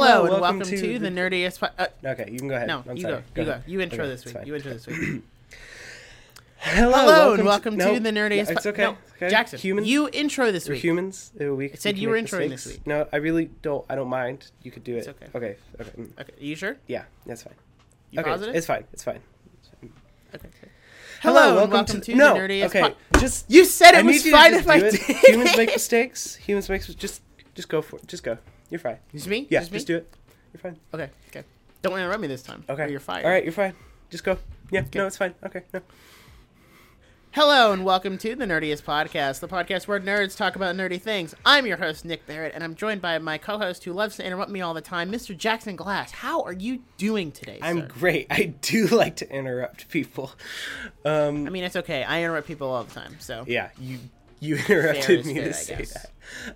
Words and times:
Hello, 0.00 0.24
and 0.24 0.40
welcome, 0.40 0.60
to, 0.62 0.98
the, 0.98 1.08
nerdiest. 1.08 1.60
Po- 1.60 1.68
uh, 1.78 1.86
Okay, 2.04 2.28
you 2.32 2.38
can 2.38 2.48
go 2.48 2.54
ahead. 2.56 2.68
no, 2.68 2.82
I'm 2.88 2.96
you 2.96 3.02
sorry. 3.02 3.22
go. 3.34 3.42
You 3.42 3.46
go. 3.46 3.62
You 3.66 3.80
intro 3.80 4.04
Okay, 4.04 4.08
this 4.10 4.24
week. 4.24 4.36
You 4.46 4.54
intro 4.54 4.72
this 4.72 4.86
week. 4.86 5.22
Hello, 6.56 6.92
Hello, 6.92 7.30
and 7.32 7.40
to- 7.40 7.44
welcome 7.44 7.78
to, 7.78 7.84
no, 7.84 7.98
the 7.98 8.10
nerdiest. 8.10 8.50
It's 8.50 8.62
po- 8.62 8.70
okay. 8.70 8.82
no, 8.82 8.96
okay. 9.16 9.28
Jackson. 9.30 9.58
Humans. 9.58 9.86
You 9.88 10.08
intro 10.12 10.52
this 10.52 10.68
We're 10.68 10.74
week. 10.74 10.84
humans. 10.84 11.32
It 11.38 11.80
said 11.80 11.96
we 11.96 12.00
you 12.02 12.08
were 12.08 12.16
introing 12.16 12.48
this 12.50 12.66
week. 12.66 12.86
No, 12.86 13.06
I 13.12 13.16
really 13.16 13.50
don't. 13.62 13.84
I 13.90 13.94
don't 13.94 14.08
mind. 14.08 14.50
You 14.62 14.70
could 14.70 14.84
do 14.84 14.94
it. 14.94 14.98
It's 14.98 15.08
okay. 15.08 15.26
Okay. 15.34 15.56
Okay. 15.80 15.90
mm, 15.98 16.20
Okay, 16.20 16.32
you 16.38 16.56
sure? 16.56 16.76
Yeah, 16.86 17.04
that's 17.26 17.42
fine. 17.42 17.54
You 18.10 18.20
okay, 18.20 18.30
positive? 18.30 18.54
it's 18.54 18.66
fine. 18.66 18.84
It's 18.92 19.04
fine. 19.04 19.20
Okay. 20.34 20.48
Hello, 21.22 21.62
and 21.62 21.70
welcome, 21.70 22.00
to, 22.00 22.14
no. 22.14 22.32
the 22.34 22.40
nerdiest. 22.40 22.64
okay, 22.66 22.80
po- 22.80 23.20
just 23.20 23.50
you 23.50 23.64
said 23.66 23.94
I 23.94 24.00
it 24.00 24.06
need 24.06 24.12
was 24.12 24.22
to 24.22 24.30
fine 24.30 24.54
if 24.54 24.68
I 24.68 24.80
did. 24.80 24.94
Humans 24.94 25.56
make 25.56 25.68
mistakes. 25.70 26.34
Humans 26.46 26.68
make 26.70 26.82
just 26.96 27.20
just 27.54 27.68
go 27.68 27.82
for 27.82 27.96
it. 27.96 28.06
Just 28.06 28.22
go. 28.22 28.38
You're 28.70 28.78
fine. 28.78 28.98
Just 29.12 29.26
me? 29.26 29.46
Yeah, 29.50 29.60
Just 29.60 29.72
just, 29.72 29.86
do 29.88 29.96
it. 29.96 30.14
You're 30.52 30.60
fine. 30.60 30.76
Okay. 30.94 31.10
Okay. 31.28 31.44
Don't 31.82 31.98
interrupt 31.98 32.20
me 32.20 32.28
this 32.28 32.42
time. 32.42 32.64
Okay. 32.68 32.88
You're 32.90 33.00
fired. 33.00 33.24
All 33.24 33.30
right, 33.30 33.42
you're 33.42 33.52
fine. 33.52 33.74
Just 34.10 34.22
go. 34.22 34.38
Yeah. 34.70 34.80
Okay. 34.82 34.98
No, 35.00 35.06
it's 35.06 35.16
fine. 35.16 35.34
Okay. 35.44 35.62
No. 35.74 35.80
Hello 37.32 37.72
and 37.72 37.84
welcome 37.84 38.18
to 38.18 38.34
the 38.34 38.44
Nerdiest 38.44 38.82
Podcast, 38.82 39.38
the 39.38 39.46
podcast 39.48 39.86
where 39.86 40.00
nerds 40.00 40.36
talk 40.36 40.56
about 40.56 40.74
nerdy 40.74 41.00
things. 41.00 41.32
I'm 41.46 41.64
your 41.64 41.76
host, 41.76 42.04
Nick 42.04 42.26
Barrett, 42.26 42.52
and 42.54 42.64
I'm 42.64 42.74
joined 42.74 43.00
by 43.00 43.18
my 43.18 43.38
co 43.38 43.56
host 43.58 43.84
who 43.84 43.92
loves 43.92 44.16
to 44.16 44.24
interrupt 44.24 44.50
me 44.50 44.60
all 44.60 44.74
the 44.74 44.80
time, 44.80 45.12
Mr. 45.12 45.36
Jackson 45.36 45.76
Glass. 45.76 46.10
How 46.10 46.42
are 46.42 46.52
you 46.52 46.82
doing 46.96 47.30
today, 47.30 47.58
I'm 47.62 47.80
sir? 47.82 47.86
great. 47.86 48.26
I 48.30 48.54
do 48.62 48.86
like 48.88 49.16
to 49.16 49.32
interrupt 49.32 49.88
people. 49.88 50.32
Um, 51.04 51.46
I 51.46 51.50
mean, 51.50 51.62
it's 51.64 51.76
okay. 51.76 52.02
I 52.02 52.22
interrupt 52.22 52.46
people 52.48 52.68
all 52.68 52.82
the 52.84 52.94
time, 52.94 53.16
so. 53.20 53.44
yeah, 53.46 53.70
you 53.80 53.98
you 54.40 54.56
interrupted 54.68 55.26
me 55.26 55.34
fair, 55.34 55.44
to 55.44 55.54
say 55.54 55.84
that. 55.84 56.10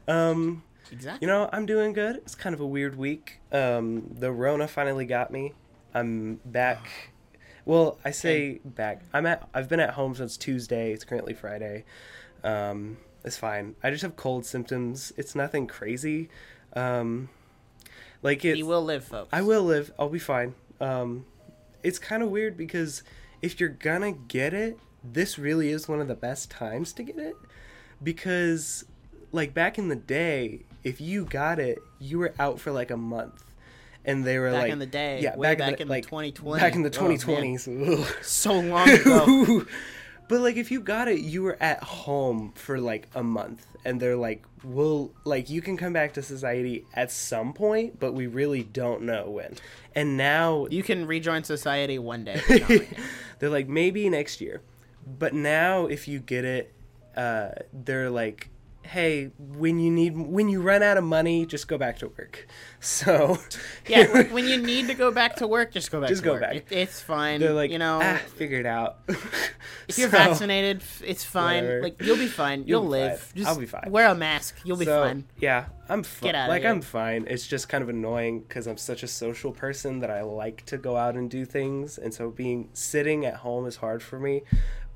Um, 0.08 0.62
Exactly. 0.92 1.26
you 1.26 1.32
know, 1.32 1.48
I'm 1.52 1.66
doing 1.66 1.92
good. 1.92 2.16
It's 2.16 2.34
kind 2.34 2.54
of 2.54 2.60
a 2.60 2.66
weird 2.66 2.96
week. 2.96 3.40
Um, 3.52 4.14
the 4.18 4.30
Rona 4.32 4.68
finally 4.68 5.06
got 5.06 5.30
me. 5.30 5.52
I'm 5.94 6.40
back. 6.44 6.86
Well, 7.66 7.98
I 8.04 8.10
say 8.10 8.60
back. 8.62 9.00
I'm 9.14 9.24
at. 9.24 9.48
I've 9.54 9.70
been 9.70 9.80
at 9.80 9.94
home 9.94 10.14
since 10.14 10.36
Tuesday. 10.36 10.92
It's 10.92 11.02
currently 11.02 11.32
Friday. 11.32 11.86
Um, 12.42 12.98
it's 13.24 13.38
fine. 13.38 13.74
I 13.82 13.88
just 13.88 14.02
have 14.02 14.16
cold 14.16 14.44
symptoms. 14.44 15.14
It's 15.16 15.34
nothing 15.34 15.66
crazy. 15.66 16.28
Um, 16.74 17.30
like 18.22 18.44
it's. 18.44 18.56
He 18.58 18.62
will 18.62 18.84
live, 18.84 19.04
folks. 19.04 19.30
I 19.32 19.40
will 19.40 19.62
live. 19.62 19.92
I'll 19.98 20.10
be 20.10 20.18
fine. 20.18 20.54
Um, 20.78 21.24
it's 21.82 21.98
kind 21.98 22.22
of 22.22 22.28
weird 22.28 22.58
because 22.58 23.02
if 23.40 23.58
you're 23.58 23.70
gonna 23.70 24.12
get 24.12 24.52
it, 24.52 24.78
this 25.02 25.38
really 25.38 25.70
is 25.70 25.88
one 25.88 26.00
of 26.02 26.08
the 26.08 26.14
best 26.14 26.50
times 26.50 26.92
to 26.94 27.02
get 27.02 27.18
it. 27.18 27.34
Because, 28.02 28.84
like 29.32 29.54
back 29.54 29.78
in 29.78 29.88
the 29.88 29.96
day, 29.96 30.64
if 30.84 31.00
you 31.00 31.24
got 31.24 31.58
it, 31.58 31.78
you 31.98 32.18
were 32.18 32.34
out 32.38 32.60
for 32.60 32.70
like 32.70 32.90
a 32.90 32.96
month, 32.96 33.42
and 34.04 34.24
they 34.24 34.38
were 34.38 34.50
Back 34.50 34.62
like, 34.64 34.72
in 34.72 34.78
the 34.78 34.86
day, 34.86 35.20
yeah, 35.22 35.34
way 35.36 35.48
back, 35.48 35.58
back 35.58 35.68
in 35.68 35.76
the, 35.76 35.82
in 35.82 35.88
like 35.88 36.04
2020. 36.04 36.60
back 36.60 36.74
in 36.74 36.82
the 36.82 36.90
Oh, 36.90 37.02
2020s. 37.08 38.06
So 38.22 38.60
long 38.60 38.88
ago. 38.88 39.64
but 40.28 40.40
like 40.40 40.56
if 40.56 40.70
you 40.70 40.80
got 40.80 41.08
it, 41.08 41.20
you 41.20 41.42
were 41.42 41.56
at 41.60 41.82
home 41.82 42.52
for 42.54 42.78
like 42.78 43.08
a 43.14 43.22
month, 43.22 43.66
and 43.84 44.00
they're 44.00 44.16
like, 44.16 44.44
"Well, 44.62 45.10
like 45.24 45.48
you 45.50 45.62
can 45.62 45.76
come 45.76 45.92
back 45.94 46.12
to 46.14 46.22
society 46.22 46.84
at 46.94 47.10
some 47.10 47.52
point, 47.54 47.98
but 47.98 48.12
we 48.12 48.26
really 48.26 48.62
don't 48.62 49.02
know 49.02 49.30
when." 49.30 49.56
And 49.94 50.16
now 50.16 50.66
you 50.70 50.82
can 50.82 51.06
rejoin 51.06 51.44
society 51.44 51.98
one 51.98 52.24
day. 52.24 52.40
right 52.50 52.88
they're 53.38 53.50
like 53.50 53.68
maybe 53.68 54.08
next 54.10 54.40
year, 54.40 54.60
but 55.06 55.32
now 55.34 55.86
if 55.86 56.08
you 56.08 56.18
get 56.18 56.44
it, 56.44 56.72
uh, 57.16 57.50
they're 57.72 58.10
like, 58.10 58.48
"Hey, 58.84 59.30
when 59.38 59.78
you 59.80 59.90
need 59.90 60.16
when 60.16 60.48
you 60.48 60.60
run 60.62 60.82
out 60.82 60.96
of 60.96 61.04
money, 61.04 61.46
just 61.46 61.66
go 61.68 61.76
back 61.78 61.98
to 61.98 62.08
work." 62.08 62.46
So 62.84 63.38
yeah, 63.86 64.12
when- 64.12 64.30
when 64.34 64.46
you 64.46 64.58
need 64.58 64.88
to 64.88 64.94
go 64.94 65.10
back 65.10 65.36
to 65.36 65.46
work, 65.46 65.72
just 65.72 65.90
go 65.90 66.00
back 66.02 66.10
Just 66.10 66.20
to 66.22 66.26
go 66.26 66.32
work. 66.34 66.42
back. 66.42 66.56
It, 66.56 66.66
it's 66.70 67.00
fine. 67.00 67.40
they're 67.40 67.54
like, 67.54 67.70
you 67.70 67.78
know, 67.78 67.98
ah, 68.02 68.20
figure 68.36 68.60
it 68.60 68.66
out. 68.66 68.98
if 69.88 69.96
you're 69.96 70.10
So- 70.10 70.18
vaccinated, 70.18 70.82
it's 71.02 71.24
fine. 71.24 71.64
Whatever. 71.64 71.82
Like 71.82 72.02
you'll 72.02 72.18
be 72.18 72.26
fine. 72.26 72.58
You'll, 72.66 72.82
You'll 72.82 72.82
be 72.82 72.88
live. 72.88 73.20
fine. 73.20 73.36
Just 73.36 73.48
I'll 73.48 73.58
be 73.58 73.64
fine. 73.64 73.90
Wear 73.90 74.08
a 74.08 74.14
mask. 74.14 74.56
You'll 74.64 74.76
be 74.76 74.84
so, 74.84 75.02
fine. 75.02 75.24
Yeah, 75.38 75.64
I'm 75.88 76.02
fine. 76.02 76.28
Get 76.28 76.34
outta 76.34 76.50
Like. 76.52 76.64
I'm 76.66 76.82
fine. 76.82 77.24
It's 77.26 77.46
just 77.46 77.70
kind 77.70 77.80
of 77.82 77.88
annoying 77.88 78.40
because 78.40 78.66
I'm 78.66 78.76
such 78.76 79.02
a 79.02 79.08
social 79.08 79.52
person 79.52 80.00
that 80.00 80.10
I 80.10 80.20
like 80.20 80.66
to 80.66 80.76
go 80.76 80.98
out 80.98 81.14
and 81.14 81.30
do 81.30 81.46
things, 81.46 81.96
and 81.96 82.12
so 82.12 82.28
being 82.30 82.68
sitting 82.74 83.24
at 83.24 83.36
home 83.36 83.64
is 83.66 83.76
hard 83.76 84.02
for 84.02 84.18
me. 84.18 84.42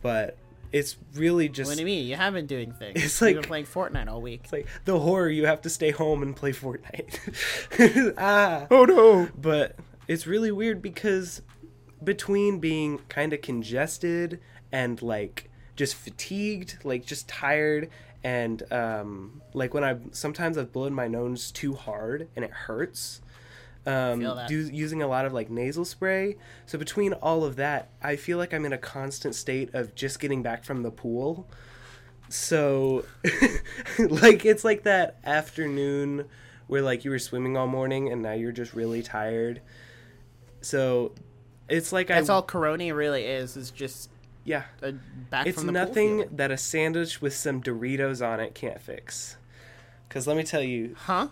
But 0.02 0.36
it's 0.72 0.96
really 1.14 1.48
just 1.48 1.68
What 1.70 1.76
do 1.76 1.82
you 1.82 1.86
mean? 1.86 2.06
You 2.06 2.16
have 2.16 2.34
been 2.34 2.46
doing 2.46 2.72
things. 2.72 3.02
It's 3.02 3.20
You've 3.20 3.28
been 3.28 3.36
like- 3.38 3.46
playing 3.46 3.66
Fortnite 3.66 4.08
all 4.08 4.20
week. 4.20 4.40
it's 4.44 4.52
like 4.52 4.66
the 4.84 4.98
horror. 4.98 5.28
You 5.28 5.46
have 5.46 5.62
to 5.62 5.70
stay 5.70 5.90
home 5.90 6.22
and 6.22 6.34
play 6.36 6.52
Fortnite. 6.52 8.14
ah. 8.18 8.66
Oh 8.70 8.84
no! 8.84 9.28
But 9.40 9.76
it's 10.06 10.26
really 10.26 10.50
weird 10.52 10.82
because 10.82 11.42
between 12.02 12.58
being 12.60 12.98
kind 13.08 13.32
of 13.32 13.40
congested 13.42 14.40
and 14.72 15.00
like 15.02 15.50
just 15.76 15.94
fatigued, 15.94 16.78
like 16.84 17.04
just 17.06 17.28
tired, 17.28 17.88
and 18.24 18.62
um, 18.72 19.40
like 19.54 19.74
when 19.74 19.84
I 19.84 19.96
sometimes 20.12 20.58
I've 20.58 20.72
blown 20.72 20.92
my 20.92 21.08
nose 21.08 21.50
too 21.50 21.74
hard 21.74 22.28
and 22.36 22.44
it 22.44 22.50
hurts. 22.50 23.20
Um, 23.86 24.20
do, 24.48 24.68
using 24.70 25.00
a 25.02 25.06
lot 25.06 25.24
of 25.24 25.32
like 25.32 25.48
nasal 25.48 25.84
spray. 25.84 26.36
So 26.66 26.78
between 26.78 27.14
all 27.14 27.44
of 27.44 27.56
that, 27.56 27.90
I 28.02 28.16
feel 28.16 28.36
like 28.36 28.52
I'm 28.52 28.66
in 28.66 28.72
a 28.72 28.78
constant 28.78 29.34
state 29.34 29.74
of 29.74 29.94
just 29.94 30.20
getting 30.20 30.42
back 30.42 30.64
from 30.64 30.82
the 30.82 30.90
pool. 30.90 31.48
So, 32.28 33.06
like 33.98 34.44
it's 34.44 34.64
like 34.64 34.82
that 34.82 35.18
afternoon 35.24 36.26
where 36.66 36.82
like 36.82 37.04
you 37.04 37.10
were 37.10 37.18
swimming 37.18 37.56
all 37.56 37.66
morning 37.66 38.12
and 38.12 38.22
now 38.22 38.32
you're 38.32 38.52
just 38.52 38.74
really 38.74 39.02
tired. 39.02 39.62
So, 40.60 41.12
it's 41.68 41.92
like 41.92 42.10
I 42.10 42.16
That's 42.16 42.28
I 42.28 42.34
all 42.34 42.42
Corona 42.42 42.94
really 42.94 43.24
is. 43.24 43.56
Is 43.56 43.70
just 43.70 44.10
yeah. 44.44 44.64
a 44.82 44.92
back 44.92 45.46
It's 45.46 45.58
from 45.58 45.66
the 45.66 45.72
nothing 45.72 46.24
that 46.32 46.50
a 46.50 46.56
sandwich 46.56 47.20
with 47.20 47.34
some 47.34 47.62
Doritos 47.62 48.26
on 48.26 48.40
it 48.40 48.54
can't 48.54 48.80
fix. 48.80 49.36
Cuz 50.08 50.26
let 50.26 50.36
me 50.36 50.42
tell 50.42 50.62
you, 50.62 50.94
Huh? 50.98 51.28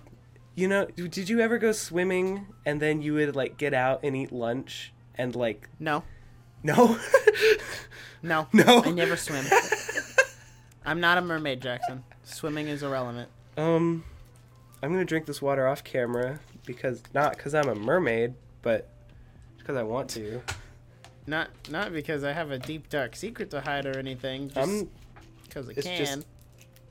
You 0.57 0.67
know, 0.67 0.87
did 0.87 1.29
you 1.29 1.39
ever 1.41 1.59
go 1.59 1.71
swimming 1.71 2.47
and 2.65 2.81
then 2.81 3.01
you 3.03 3.15
would 3.15 3.37
like 3.37 3.57
get 3.57 3.73
out 3.75 4.01
and 4.03 4.17
eat 4.17 4.33
lunch 4.33 4.93
and 5.15 5.37
like 5.37 5.69
No. 5.79 6.03
no? 6.65 6.99
No. 8.23 8.49
No. 8.53 8.83
I 8.83 8.91
never 8.91 9.15
swim. 9.17 9.45
I'm 10.85 10.99
not 11.01 11.19
a 11.19 11.21
mermaid, 11.21 11.61
Jackson. 11.61 12.03
Swimming 12.25 12.67
is 12.67 12.83
irrelevant. 12.83 13.29
Um, 13.57 14.03
I'm 14.83 14.91
gonna 14.91 15.05
drink 15.05 15.27
this 15.27 15.41
water 15.41 15.69
off 15.69 15.85
camera 15.85 16.41
because 16.65 17.03
not 17.15 17.37
because 17.37 17.55
I'm 17.55 17.69
a 17.69 17.75
mermaid, 17.75 18.35
but 18.63 18.89
because 19.59 19.77
I 19.77 19.83
want 19.85 20.11
to. 20.11 20.43
Not 21.27 21.51
not 21.71 21.93
because 21.93 22.25
I 22.25 22.33
have 22.33 22.51
a 22.51 22.59
deep 22.59 22.89
dark 22.89 23.15
secret 23.15 23.51
to 23.51 23.61
hide 23.61 23.87
or 23.87 23.97
anything. 23.99 24.49
Just 24.49 24.59
I'm. 24.59 24.91
because 25.45 25.69
I 25.69 25.73
it's 25.77 25.87
can. 25.87 25.99
just- 25.99 26.27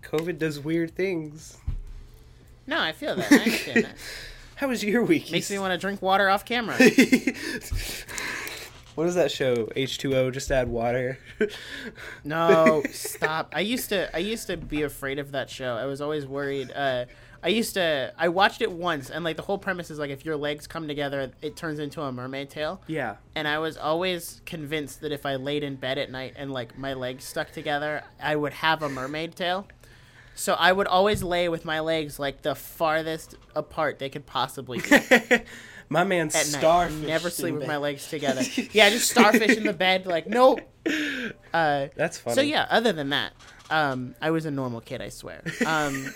COVID 0.04 0.38
does 0.38 0.60
weird 0.60 0.96
things. 0.96 1.58
No, 2.68 2.80
I 2.80 2.92
feel 2.92 3.16
that. 3.16 3.32
I 3.32 3.36
understand 3.38 3.86
that. 3.86 3.96
How 4.56 4.68
was 4.70 4.84
your 4.84 5.04
week? 5.04 5.32
Makes 5.32 5.52
me 5.52 5.60
want 5.60 5.74
to 5.74 5.78
drink 5.78 6.02
water 6.02 6.30
off 6.30 6.46
camera. 6.46 6.78
what 8.96 9.06
does 9.06 9.16
that 9.16 9.32
show? 9.32 9.66
H2O. 9.76 10.32
Just 10.34 10.52
add 10.52 10.68
water. 10.70 11.20
No, 12.24 12.82
stop. 12.92 13.54
I 13.56 13.60
used 13.60 13.90
to 13.90 14.14
I 14.16 14.20
used 14.20 14.48
to 14.48 14.58
be 14.58 14.82
afraid 14.82 15.20
of 15.20 15.32
that 15.34 15.50
show. 15.50 15.76
I 15.76 15.86
was 15.86 16.02
always 16.02 16.26
worried. 16.26 16.72
Uh, 16.72 17.06
I 17.44 17.50
used 17.50 17.76
to 17.76 18.14
I 18.18 18.30
watched 18.30 18.62
it 18.62 18.72
once 18.72 19.12
and 19.12 19.24
like 19.24 19.36
the 19.36 19.44
whole 19.44 19.60
premise 19.60 19.92
is 19.92 20.00
like 20.00 20.10
if 20.10 20.26
your 20.26 20.38
legs 20.38 20.66
come 20.66 20.88
together, 20.88 21.32
it 21.42 21.56
turns 21.56 21.78
into 21.78 22.02
a 22.02 22.12
mermaid 22.12 22.50
tail. 22.50 22.82
yeah. 22.88 23.18
And 23.36 23.48
I 23.48 23.60
was 23.60 23.78
always 23.78 24.42
convinced 24.46 25.02
that 25.02 25.12
if 25.12 25.26
I 25.26 25.36
laid 25.36 25.64
in 25.64 25.76
bed 25.76 25.98
at 26.00 26.10
night 26.10 26.34
and 26.38 26.52
like 26.52 26.78
my 26.80 26.94
legs 26.94 27.26
stuck 27.26 27.52
together, 27.52 28.04
I 28.20 28.36
would 28.36 28.54
have 28.54 28.82
a 28.82 28.90
mermaid 28.90 29.36
tail. 29.36 29.68
So 30.36 30.54
I 30.54 30.72
would 30.72 30.88
always 30.88 31.24
lay 31.24 31.48
with 31.50 31.66
my 31.66 31.80
legs 31.80 32.20
like 32.20 32.42
the 32.42 32.56
farthest 32.56 33.36
apart 33.56 34.00
they 34.00 34.10
could 34.10 34.26
possibly 34.26 34.80
be 34.82 34.90
My 35.90 36.04
man 36.04 36.28
at 36.28 36.34
night. 36.34 36.44
starfish. 36.46 37.08
Never 37.08 37.30
sleep 37.30 37.56
with 37.56 37.68
my 37.68 37.78
legs 37.78 38.08
together. 38.10 38.42
Yeah, 38.72 38.90
just 38.90 39.10
starfish 39.12 39.56
in 39.56 39.64
the 39.64 39.74
bed. 39.74 40.06
Like 40.06 40.28
nope. 40.28 40.62
Uh, 41.54 41.88
That's 41.96 42.18
funny. 42.20 42.36
so 42.36 42.42
yeah, 42.42 42.68
other 42.70 42.92
than 42.92 43.10
that, 43.10 43.32
um, 43.70 44.14
I 44.22 44.30
was 44.32 44.46
a 44.46 44.52
normal 44.52 44.82
kid. 44.82 45.02
I 45.02 45.08
swear. 45.10 45.42
Um, 45.66 46.14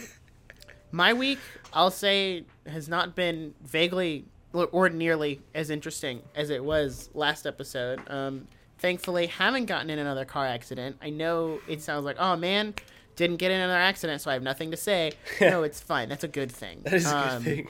my 0.91 1.13
week, 1.13 1.39
I'll 1.73 1.91
say, 1.91 2.43
has 2.67 2.89
not 2.89 3.15
been 3.15 3.53
vaguely 3.63 4.25
or 4.53 4.89
nearly 4.89 5.41
as 5.55 5.69
interesting 5.69 6.21
as 6.35 6.49
it 6.49 6.63
was 6.63 7.09
last 7.13 7.47
episode. 7.47 8.01
Um, 8.07 8.47
thankfully, 8.79 9.27
haven't 9.27 9.65
gotten 9.65 9.89
in 9.89 9.97
another 9.97 10.25
car 10.25 10.45
accident. 10.45 10.97
I 11.01 11.09
know 11.09 11.59
it 11.67 11.81
sounds 11.81 12.03
like, 12.05 12.17
oh 12.19 12.35
man, 12.35 12.73
didn't 13.19 13.35
get 13.37 13.51
in 13.51 13.59
another 13.59 13.77
accident, 13.79 14.21
so 14.21 14.31
I 14.31 14.33
have 14.33 14.41
nothing 14.41 14.71
to 14.71 14.77
say. 14.77 15.11
no, 15.41 15.61
it's 15.63 15.79
fine. 15.81 16.07
That's 16.09 16.23
a 16.23 16.27
good 16.29 16.51
thing. 16.51 16.79
That 16.85 16.93
is 16.93 17.05
a 17.05 17.09
good 17.09 17.15
Um, 17.37 17.43
thing. 17.43 17.67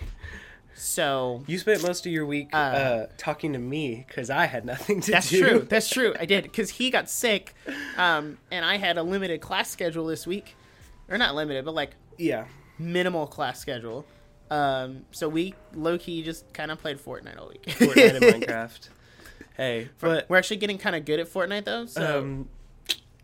So 0.75 1.43
You 1.47 1.57
spent 1.59 1.83
most 1.83 2.05
of 2.05 2.11
your 2.11 2.25
week 2.25 2.49
uh, 2.53 2.57
Uh, 2.57 3.05
talking 3.17 3.51
to 3.53 3.59
me 3.59 4.05
because 4.07 4.29
I 4.29 4.45
had 4.45 4.63
nothing 4.63 5.01
to 5.01 5.11
That's 5.11 5.29
do. 5.29 5.41
That's 5.41 5.49
true. 5.51 5.67
That's 5.67 5.89
true. 5.97 6.13
I 6.19 6.25
did 6.25 6.43
because 6.43 6.69
he 6.69 6.89
got 6.89 7.09
sick, 7.09 7.53
um, 7.97 8.37
and 8.51 8.63
I 8.63 8.77
had 8.77 8.97
a 8.97 9.03
limited 9.03 9.41
class 9.41 9.69
schedule 9.69 10.05
this 10.05 10.25
week, 10.25 10.55
or 11.09 11.17
not 11.17 11.35
limited, 11.35 11.65
but 11.65 11.73
like 11.73 11.95
yeah. 12.17 12.45
minimal 12.77 13.27
class 13.27 13.59
schedule. 13.59 14.05
Um, 14.51 15.05
so 15.11 15.27
we 15.27 15.53
low 15.73 15.97
key 15.97 16.23
just 16.23 16.53
kind 16.53 16.71
of 16.71 16.79
played 16.79 16.97
Fortnite 16.97 17.37
all 17.39 17.49
week. 17.49 17.63
Fortnite 17.65 18.15
and 18.15 18.43
Minecraft. 18.43 18.89
Hey, 19.57 19.89
but 19.99 20.29
We're 20.29 20.37
actually 20.37 20.57
getting 20.57 20.77
kind 20.77 20.95
of 20.95 21.03
good 21.03 21.19
at 21.19 21.27
Fortnite 21.27 21.65
though. 21.65 21.85
So 21.87 22.19
um, 22.19 22.49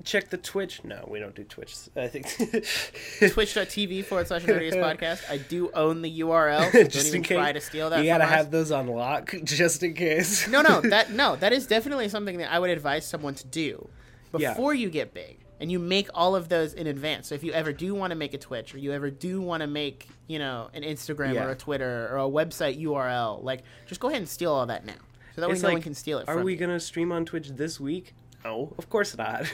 check 0.04 0.30
the 0.30 0.38
Twitch. 0.38 0.84
No, 0.84 1.08
we 1.10 1.20
don't 1.20 1.36
do 1.36 1.44
Twitch. 1.44 1.76
I 1.96 2.08
think 2.08 2.26
twitch.tv 3.34 4.06
forward 4.06 4.28
slash 4.28 4.44
nerdiest 4.44 4.74
podcast. 4.76 5.30
I 5.30 5.38
do 5.38 5.70
own 5.74 6.02
the 6.02 6.20
URL. 6.22 6.72
So 6.72 6.84
Just 6.88 6.96
don't 6.96 7.06
even 7.08 7.16
in 7.18 7.24
case. 7.24 7.38
try 7.38 7.52
to 7.54 7.62
steal 7.62 7.90
that. 7.90 8.00
You 8.04 8.06
gotta 8.10 8.24
us. 8.26 8.30
have 8.30 8.52
those 8.52 8.72
on 8.72 8.88
lock 8.88 9.34
just 9.44 9.84
in 9.84 9.94
case. 9.94 10.48
no, 10.48 10.62
no, 10.62 10.82
that 10.82 11.12
no, 11.12 11.36
that 11.38 11.54
is 11.54 11.68
definitely 11.68 12.10
something 12.10 12.38
that 12.38 12.52
I 12.52 12.60
would 12.60 12.70
advise 12.70 13.06
someone 13.06 13.36
to 13.36 13.48
do 13.48 13.90
Yeah. 14.38 14.50
before 14.52 14.74
you 14.74 14.90
get 14.90 15.14
big, 15.14 15.40
and 15.60 15.72
you 15.72 15.80
make 15.80 16.10
all 16.14 16.36
of 16.36 16.50
those 16.50 16.74
in 16.74 16.88
advance. 16.88 17.28
So 17.30 17.36
if 17.36 17.44
you 17.44 17.54
ever 17.54 17.72
do 17.74 17.96
want 17.96 18.12
to 18.12 18.16
make 18.16 18.34
a 18.34 18.38
Twitch, 18.38 18.76
or 18.76 18.78
you 18.80 18.92
ever 18.92 19.10
do 19.10 19.42
want 19.42 19.62
to 19.62 19.68
make, 19.68 20.08
you 20.28 20.40
know, 20.40 20.70
an 20.74 20.84
Instagram 20.84 21.34
Yeah. 21.36 21.46
or 21.46 21.52
a 21.52 21.56
Twitter 21.56 22.10
or 22.12 22.18
a 22.18 22.30
website 22.30 22.82
URL, 22.82 23.42
like 23.44 23.64
just 23.88 24.02
go 24.02 24.08
ahead 24.10 24.20
and 24.20 24.30
steal 24.30 24.52
all 24.52 24.66
that 24.66 24.86
now, 24.86 24.94
so 25.36 25.42
that 25.42 25.48
way 25.48 25.54
It's 25.54 25.62
no 25.64 25.70
like, 25.70 25.76
one 25.76 25.82
can 25.82 25.94
steal 25.96 26.20
it. 26.20 26.28
Are 26.28 26.42
we 26.44 26.54
you. 26.54 26.60
gonna 26.60 26.80
stream 26.80 27.12
on 27.12 27.26
Twitch 27.26 27.50
this 27.50 27.80
week? 27.80 28.14
No, 28.46 28.74
of 28.78 28.90
course 28.90 29.18
not. 29.18 29.52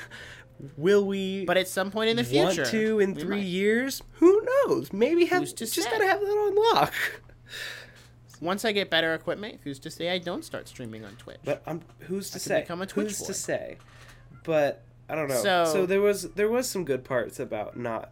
Will 0.78 1.06
we? 1.08 1.46
But 1.46 1.58
at 1.58 1.68
some 1.68 1.90
point 1.92 2.10
in 2.10 2.18
the 2.18 2.24
future, 2.24 2.62
want 2.62 2.72
to 2.72 3.00
in 3.00 3.16
three 3.16 3.38
might. 3.38 3.46
years? 3.46 4.04
Who 4.20 4.46
knows? 4.68 4.92
Maybe 4.94 5.26
have 5.26 5.40
Who's 5.44 5.54
to 5.54 5.66
just 5.66 5.74
say? 5.76 5.90
gotta 5.90 6.06
have 6.06 6.20
that 6.20 6.26
on 6.28 6.76
lock. 6.76 6.94
Once 8.42 8.66
I 8.66 8.72
get 8.72 8.90
better 8.90 9.14
equipment, 9.14 9.60
who's 9.64 9.80
to 9.80 9.90
say 9.92 10.10
I 10.10 10.18
don't 10.18 10.44
start 10.44 10.68
streaming 10.68 11.06
on 11.06 11.12
Twitch? 11.16 11.40
But 11.44 11.62
um, 11.68 11.82
who's 12.00 12.30
to 12.32 12.34
could 12.34 12.42
say? 12.42 12.62
become 12.62 12.82
a 12.82 12.86
Twitch 12.88 13.08
who's 13.10 13.20
boy. 13.20 13.26
to 13.28 13.34
say? 13.34 13.78
But 14.44 14.84
I 15.10 15.16
don't 15.16 15.30
know. 15.30 15.42
So, 15.42 15.66
So- 15.66 15.86
there 15.86 16.02
was 16.02 16.24
there 16.34 16.50
was 16.50 16.70
some 16.70 16.84
good 16.86 17.04
parts 17.04 17.40
about 17.40 17.78
not 17.78 18.12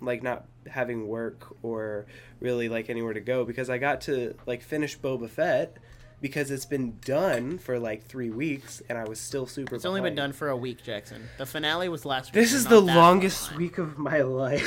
like 0.00 0.22
not 0.22 0.46
having 0.66 1.06
work 1.06 1.54
or 1.62 2.06
really 2.40 2.68
like 2.68 2.90
anywhere 2.90 3.12
to 3.14 3.20
go 3.20 3.44
because 3.44 3.70
I 3.70 3.78
got 3.78 4.00
to 4.02 4.34
like 4.46 4.62
finish 4.62 4.98
Boba 4.98 5.30
Fett 5.30 5.76
because 6.20 6.50
it's 6.50 6.64
been 6.66 6.98
done 7.04 7.58
for 7.58 7.78
like 7.78 8.04
three 8.06 8.30
weeks 8.30 8.82
and 8.88 8.98
I 8.98 9.04
was 9.08 9.20
still 9.20 9.46
super. 9.46 9.76
it's 9.76 9.84
only 9.84 10.00
been 10.00 10.14
done 10.14 10.32
for 10.32 10.48
a 10.48 10.56
week, 10.56 10.82
Jackson. 10.82 11.22
The 11.38 11.46
finale 11.46 11.88
was 11.88 12.04
last 12.04 12.26
week. 12.26 12.34
This 12.34 12.52
is 12.52 12.66
the 12.66 12.80
longest 12.80 13.42
behind. 13.50 13.58
week 13.60 13.78
of 13.78 13.98
my 13.98 14.20
life. 14.22 14.64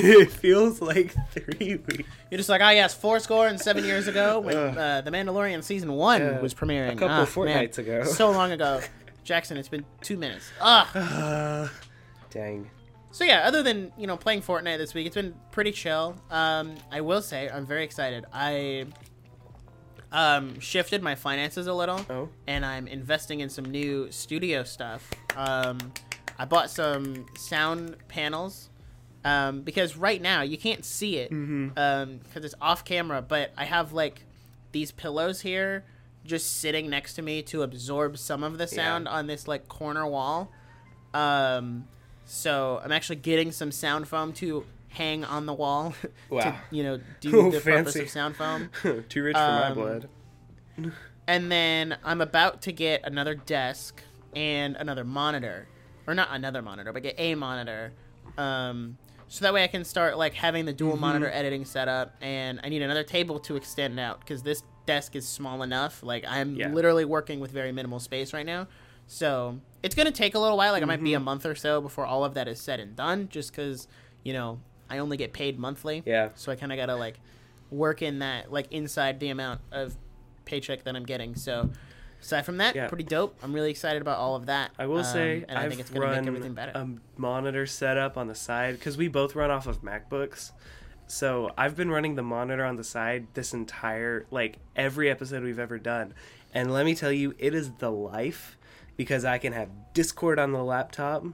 it 0.00 0.30
feels 0.30 0.80
like 0.80 1.14
three 1.32 1.76
weeks. 1.76 2.08
You're 2.30 2.38
just 2.38 2.48
like, 2.48 2.62
ah, 2.62 2.70
yes, 2.70 2.94
four 2.94 3.20
score 3.20 3.48
and 3.48 3.60
seven 3.60 3.84
years 3.84 4.06
ago 4.08 4.40
when 4.40 4.56
uh, 4.56 5.02
The 5.02 5.10
Mandalorian 5.10 5.62
season 5.62 5.92
one 5.92 6.22
Uh, 6.22 6.38
was 6.40 6.54
premiering. 6.54 6.92
a 6.92 6.96
couple 6.96 7.10
Ah, 7.16 7.24
fortnights 7.26 7.78
man, 7.78 7.86
ago. 7.86 8.04
So 8.04 8.30
long 8.30 8.52
ago. 8.52 8.80
Jackson, 9.24 9.56
it's 9.56 9.68
been 9.68 9.84
two 10.02 10.16
minutes. 10.16 10.50
Ah. 10.60 10.90
Uh, 10.96 11.68
dang. 12.30 12.70
So 13.10 13.24
yeah, 13.24 13.42
other 13.46 13.62
than 13.62 13.92
you 13.96 14.06
know 14.06 14.16
playing 14.16 14.42
Fortnite 14.42 14.78
this 14.78 14.92
week, 14.92 15.06
it's 15.06 15.14
been 15.14 15.34
pretty 15.52 15.70
chill. 15.70 16.16
Um, 16.30 16.74
I 16.90 17.00
will 17.00 17.22
say 17.22 17.48
I'm 17.48 17.64
very 17.64 17.84
excited. 17.84 18.24
I 18.32 18.86
um, 20.14 20.58
shifted 20.60 21.02
my 21.02 21.14
finances 21.14 21.66
a 21.66 21.74
little, 21.74 22.00
Oh. 22.08 22.28
and 22.46 22.64
I'm 22.64 22.86
investing 22.88 23.40
in 23.40 23.50
some 23.50 23.64
new 23.66 24.10
studio 24.10 24.62
stuff. 24.62 25.10
Um, 25.36 25.78
I 26.38 26.44
bought 26.46 26.70
some 26.70 27.26
sound 27.36 27.96
panels 28.08 28.70
um, 29.24 29.60
because 29.62 29.96
right 29.96 30.22
now 30.22 30.42
you 30.42 30.56
can't 30.56 30.84
see 30.84 31.16
it 31.18 31.30
because 31.30 32.44
it's 32.44 32.54
off 32.60 32.84
camera. 32.84 33.20
But 33.22 33.52
I 33.58 33.64
have 33.64 33.92
like 33.92 34.22
these 34.72 34.90
pillows 34.92 35.40
here 35.42 35.84
just 36.24 36.60
sitting 36.60 36.88
next 36.88 37.14
to 37.14 37.22
me 37.22 37.42
to 37.42 37.62
absorb 37.62 38.16
some 38.16 38.42
of 38.42 38.56
the 38.56 38.66
sound 38.66 39.06
on 39.08 39.26
this 39.26 39.46
like 39.48 39.68
corner 39.68 40.06
wall. 40.06 40.50
Um, 41.12 41.86
so 42.24 42.80
I'm 42.82 42.92
actually 42.92 43.16
getting 43.16 43.52
some 43.52 43.70
sound 43.70 44.08
foam 44.08 44.32
to 44.34 44.64
hang 44.94 45.24
on 45.24 45.46
the 45.46 45.52
wall 45.54 45.94
to 46.30 46.54
you 46.70 46.82
know 46.82 46.98
do 47.20 47.30
the 47.50 47.60
purpose 47.60 47.96
of 47.96 48.08
sound 48.08 48.36
foam. 48.36 48.70
Too 49.08 49.22
rich 49.22 49.36
for 49.36 49.42
my 49.52 49.68
Um, 49.68 49.74
blood. 49.74 50.08
And 51.26 51.50
then 51.50 51.96
I'm 52.04 52.20
about 52.20 52.62
to 52.62 52.72
get 52.72 53.00
another 53.04 53.34
desk 53.34 54.02
and 54.36 54.76
another 54.76 55.04
monitor, 55.04 55.68
or 56.06 56.14
not 56.14 56.28
another 56.32 56.60
monitor, 56.60 56.92
but 56.92 57.02
get 57.02 57.14
a 57.18 57.34
monitor. 57.34 57.92
Um, 58.36 58.98
so 59.28 59.44
that 59.44 59.54
way 59.54 59.64
I 59.64 59.68
can 59.68 59.84
start 59.84 60.18
like 60.18 60.34
having 60.34 60.66
the 60.66 60.72
dual 60.72 60.92
Mm-hmm. 60.92 61.00
monitor 61.00 61.30
editing 61.30 61.64
setup, 61.64 62.14
and 62.20 62.60
I 62.62 62.68
need 62.68 62.82
another 62.82 63.04
table 63.04 63.38
to 63.40 63.56
extend 63.56 63.98
out 63.98 64.20
because 64.20 64.42
this 64.42 64.62
desk 64.86 65.16
is 65.16 65.26
small 65.26 65.62
enough. 65.62 66.02
Like 66.02 66.24
I'm 66.28 66.56
Yeah. 66.56 66.68
literally 66.68 67.06
working 67.06 67.40
with 67.40 67.50
very 67.50 67.72
minimal 67.72 68.00
space 68.00 68.34
right 68.34 68.44
now, 68.44 68.68
so 69.06 69.60
it's 69.82 69.94
gonna 69.94 70.10
take 70.10 70.34
a 70.34 70.38
little 70.38 70.58
while. 70.58 70.72
Like 70.72 70.82
it 70.82 70.86
might 70.86 71.02
be 71.02 71.14
a 71.14 71.16
Mm-hmm. 71.16 71.24
month 71.24 71.46
or 71.46 71.54
so 71.54 71.80
before 71.80 72.04
all 72.04 72.22
of 72.22 72.34
that 72.34 72.48
is 72.48 72.60
said 72.60 72.80
and 72.80 72.94
done, 72.94 73.28
just 73.30 73.50
because 73.50 73.88
you 74.24 74.34
know 74.34 74.60
I 74.94 74.98
only 74.98 75.16
get 75.16 75.32
paid 75.32 75.58
monthly. 75.58 76.02
Yeah. 76.06 76.30
So 76.34 76.52
I 76.52 76.56
kind 76.56 76.72
of 76.72 76.78
gotta 76.78 76.94
like 76.96 77.18
work 77.70 78.02
in 78.02 78.20
that 78.20 78.52
like 78.52 78.70
inside 78.72 79.20
the 79.20 79.28
amount 79.30 79.60
of 79.72 79.96
paycheck 80.44 80.84
that 80.84 80.94
I'm 80.94 81.04
getting. 81.04 81.34
So 81.34 81.70
aside 82.22 82.42
from 82.42 82.58
that, 82.58 82.74
Yeah. 82.74 82.88
pretty 82.88 83.04
dope. 83.04 83.36
I'm 83.42 83.52
really 83.52 83.70
excited 83.70 84.00
about 84.02 84.18
all 84.18 84.36
of 84.36 84.46
that. 84.46 84.70
I 84.78 84.86
will 84.86 84.98
Um, 84.98 85.04
say, 85.04 85.44
and 85.48 85.58
I 85.58 85.64
I've 85.64 85.68
think 85.70 85.80
it's 85.80 85.90
gonna 85.90 86.04
run 86.06 86.18
make 86.20 86.26
everything 86.28 86.54
better. 86.54 86.72
a 86.74 86.88
monitor 87.16 87.66
setup 87.66 88.16
on 88.16 88.28
the 88.28 88.34
side 88.34 88.74
because 88.78 88.96
we 88.96 89.08
both 89.08 89.34
run 89.34 89.50
off 89.50 89.66
of 89.66 89.82
MacBooks. 89.82 90.52
So 91.06 91.50
I've 91.58 91.76
been 91.76 91.90
running 91.90 92.14
the 92.14 92.22
monitor 92.22 92.64
on 92.64 92.76
the 92.76 92.84
side 92.84 93.26
this 93.34 93.52
entire 93.52 94.26
like 94.30 94.58
every 94.76 95.10
episode 95.10 95.42
we've 95.42 95.58
ever 95.58 95.78
done, 95.78 96.14
and 96.54 96.72
let 96.72 96.86
me 96.86 96.94
tell 96.94 97.12
you, 97.12 97.34
it 97.38 97.54
is 97.54 97.72
the 97.72 97.90
life 97.90 98.56
because 98.96 99.24
I 99.24 99.38
can 99.38 99.52
have 99.52 99.68
Discord 99.92 100.38
on 100.38 100.52
the 100.52 100.62
laptop 100.64 101.24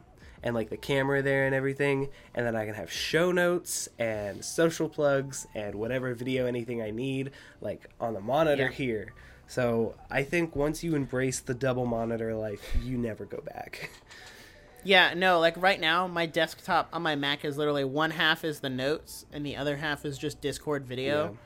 and 0.43 0.55
like 0.55 0.71
the 0.71 0.77
camera 0.77 1.23
there 1.23 1.47
and 1.47 1.55
everything, 1.55 2.09
and 2.35 2.47
then 2.47 2.57
I 2.57 2.65
can 2.65 2.75
have 2.75 2.91
show 2.91 3.33
notes 3.33 3.89
and 3.99 4.45
social 4.45 4.89
plugs 4.89 5.47
and 5.55 5.75
whatever 5.75 6.15
video 6.15 6.47
anything 6.47 6.81
I 6.83 6.91
need 6.91 7.33
like 7.61 7.89
on 8.01 8.15
the 8.15 8.21
monitor 8.21 8.65
Yeah. 8.65 8.71
here. 8.71 9.13
So 9.47 9.95
I 10.11 10.23
think 10.23 10.55
once 10.55 10.85
you 10.85 10.95
embrace 10.95 11.41
the 11.41 11.55
double 11.55 11.85
monitor 11.85 12.35
life, 12.35 12.77
you 12.83 12.97
never 12.97 13.25
go 13.25 13.41
back. 13.41 13.91
yeah, 14.85 15.13
no, 15.15 15.41
like 15.41 15.61
right 15.61 15.81
now, 15.81 16.07
my 16.07 16.27
desktop 16.27 16.89
on 16.93 17.03
my 17.03 17.17
Mac 17.17 17.45
is 17.45 17.59
literally 17.59 17.85
one 17.85 18.13
half 18.13 18.45
is 18.45 18.61
the 18.61 18.71
notes 18.71 19.27
and 19.33 19.45
the 19.45 19.57
other 19.57 19.77
half 19.77 20.05
is 20.05 20.17
just 20.17 20.41
Discord 20.41 20.87
video. 20.87 21.37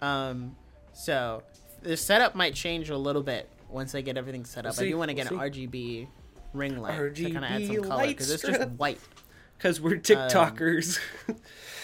Yeah. 0.00 0.28
Um, 0.30 0.56
so 0.94 1.42
the 1.82 1.96
setup 1.96 2.34
might 2.34 2.54
change 2.54 2.90
a 2.90 2.96
little 2.96 3.22
bit 3.22 3.48
once 3.68 3.94
I 3.94 4.00
get 4.00 4.16
everything 4.16 4.44
set 4.44 4.66
up. 4.66 4.76
We'll 4.76 4.86
I 4.86 4.90
do 4.90 4.96
want 4.98 5.10
to 5.10 5.14
get 5.14 5.30
we'll 5.30 5.40
an 5.40 5.50
RGB 5.50 6.08
ring 6.52 6.78
light 6.80 7.14
to 7.14 7.24
kind 7.30 7.44
of 7.44 7.50
add 7.50 7.66
some 7.66 7.82
color 7.82 8.06
because 8.06 8.30
it's 8.30 8.42
just 8.42 8.68
white. 8.70 9.00
Because 9.58 9.78
Um, 9.78 9.84
we're 9.84 9.96
TikTokers. 9.96 10.98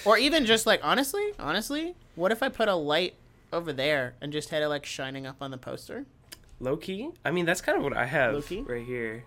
Or 0.04 0.16
even 0.18 0.46
just 0.46 0.66
like 0.66 0.80
honestly, 0.82 1.32
honestly, 1.38 1.94
what 2.14 2.32
if 2.32 2.42
I 2.42 2.48
put 2.48 2.68
a 2.68 2.74
light 2.74 3.14
over 3.52 3.72
there 3.72 4.14
and 4.20 4.32
just 4.32 4.50
had 4.50 4.62
it 4.62 4.68
like 4.68 4.86
shining 4.86 5.26
up 5.26 5.36
on 5.40 5.50
the 5.50 5.58
poster? 5.58 6.06
Low 6.60 6.76
key? 6.76 7.10
I 7.24 7.30
mean, 7.30 7.46
that's 7.46 7.60
kind 7.60 7.76
of 7.76 7.84
what 7.84 7.96
I 7.96 8.06
have 8.06 8.34
right 8.66 8.84
here. 8.84 9.24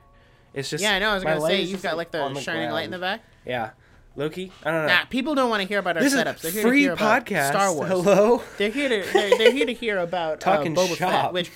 It's 0.53 0.69
just. 0.69 0.81
Yeah, 0.81 0.93
I 0.95 0.99
know. 0.99 1.11
I 1.11 1.13
was 1.15 1.23
gonna 1.23 1.41
say 1.41 1.61
you've 1.61 1.83
got 1.83 1.97
like 1.97 2.11
the, 2.11 2.21
on 2.21 2.35
shining 2.35 2.71
light 2.71 2.85
in 2.85 2.91
the 2.91 2.99
back. 2.99 3.21
Yeah. 3.45 3.71
Loki? 4.15 4.51
I 4.65 4.71
don't 4.71 4.81
know. 4.81 4.93
Nah, 4.93 5.05
people 5.05 5.35
don't 5.35 5.49
want 5.49 5.61
to 5.61 5.67
hear 5.67 5.79
about 5.79 5.95
our 5.95 6.03
this 6.03 6.13
setups. 6.13 6.35
is 6.35 6.41
They're 6.41 6.51
here 6.51 6.61
free 6.63 6.71
to 6.79 6.83
hear 6.83 6.93
about 6.93 7.25
podcast. 7.25 7.47
Star 7.49 7.73
Wars. 7.73 7.87
Hello? 7.89 8.43
They're 8.57 8.69
here 8.69 8.89
to 8.89 9.13
they're, 9.13 9.37
they're 9.37 9.51
here 9.53 9.65
to 9.65 9.73
hear 9.73 9.99
about 9.99 10.41
Talking 10.41 10.77
uh, 10.77 10.81
Boba 10.81 10.97
shop. 10.97 11.11
Fett. 11.11 11.33
Which 11.33 11.51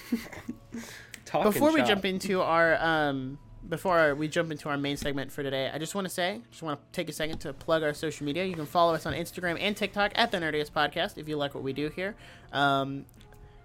Talking 1.26 1.52
before 1.52 1.74
we 1.74 1.82
jump 1.84 2.06
into 2.06 2.42
our 2.42 2.82
um 2.82 3.38
before 3.70 4.16
we 4.16 4.28
jump 4.28 4.52
into 4.52 4.70
our 4.70 4.78
main 4.78 4.98
segment 4.98 5.32
for 5.32 5.44
today, 5.44 5.72
I 5.74 5.78
just 5.78 5.96
want 5.96 6.06
to 6.06 6.14
say, 6.14 6.42
just 6.52 6.64
want 6.64 6.80
to 6.80 6.96
take 6.96 7.10
a 7.10 7.14
second 7.14 7.40
to 7.40 7.54
plug 7.54 7.84
our 7.84 7.94
social 7.94 8.26
media. 8.26 8.46
You 8.46 8.56
can 8.56 8.66
follow 8.66 8.94
us 8.94 9.06
on 9.06 9.14
Instagram 9.14 9.58
and 9.60 9.76
TikTok 9.76 10.12
at 10.16 10.32
the 10.32 10.38
Nerdiest 10.38 10.72
Podcast 10.72 11.18
if 11.18 11.28
you 11.28 11.38
like 11.38 11.56
what 11.56 11.64
we 11.64 11.74
do 11.74 11.90
here. 11.90 12.16
Um, 12.54 13.06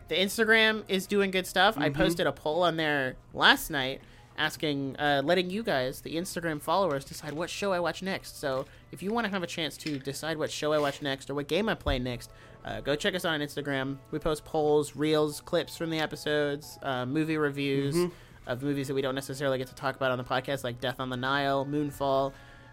the 0.09 0.16
Instagram 0.16 0.85
is 0.88 1.07
doing 1.07 1.30
good 1.30 1.47
stuff. 1.47 1.76
I 1.78 1.88
posted 1.90 2.26
a 2.26 2.33
poll 2.33 2.62
on 2.62 2.76
there 2.76 3.16
last 3.33 3.71
night 3.71 4.00
asking, 4.37 4.97
uh, 4.99 5.23
letting 5.25 5.50
you 5.50 5.62
guys, 5.62 6.00
the 6.00 6.16
Instagram 6.16 6.61
followers, 6.61 7.04
decide 7.04 7.33
what 7.35 7.50
show 7.50 7.73
I 7.73 7.78
watch 7.78 8.02
next. 8.02 8.40
So 8.40 8.64
if 8.90 9.02
you 9.02 9.12
want 9.12 9.26
to 9.26 9.30
have 9.30 9.42
a 9.42 9.47
chance 9.47 9.76
to 9.78 9.99
decide 9.99 10.38
what 10.38 10.50
show 10.50 10.73
I 10.73 10.78
watch 10.78 11.02
next 11.02 11.28
or 11.30 11.35
what 11.35 11.47
game 11.47 11.69
I 11.69 11.75
play 11.75 11.99
next, 11.99 12.30
uh, 12.64 12.80
go 12.80 12.97
check 12.97 13.14
us 13.14 13.25
out 13.25 13.35
on 13.35 13.40
Instagram. 13.40 13.99
We 14.11 14.19
post 14.19 14.45
polls, 14.45 14.97
reels, 14.97 15.40
clips 15.42 15.76
from 15.76 15.90
the 15.90 15.99
episodes, 15.99 16.78
uh, 16.83 17.07
movie 17.07 17.37
reviews 17.37 18.11
of 18.47 18.62
movies 18.62 18.88
that 18.88 18.94
we 18.94 19.02
don't 19.02 19.14
necessarily 19.14 19.59
get 19.59 19.68
to 19.68 19.75
talk 19.75 19.97
about 19.97 20.11
on 20.11 20.18
the 20.18 20.25
podcast, 20.25 20.64
like 20.64 20.80
Death 20.80 20.99
on 21.00 21.11
the 21.11 21.16
Nile, 21.16 21.64
Moonfall. 21.66 22.32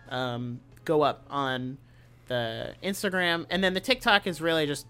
Um, 0.09 0.59
go 0.85 1.01
up 1.01 1.25
on 1.29 1.77
the 2.27 2.73
Instagram, 2.83 3.45
and 3.49 3.63
then 3.63 3.73
the 3.73 3.79
TikTok 3.79 4.27
is 4.27 4.41
really 4.41 4.65
just 4.65 4.85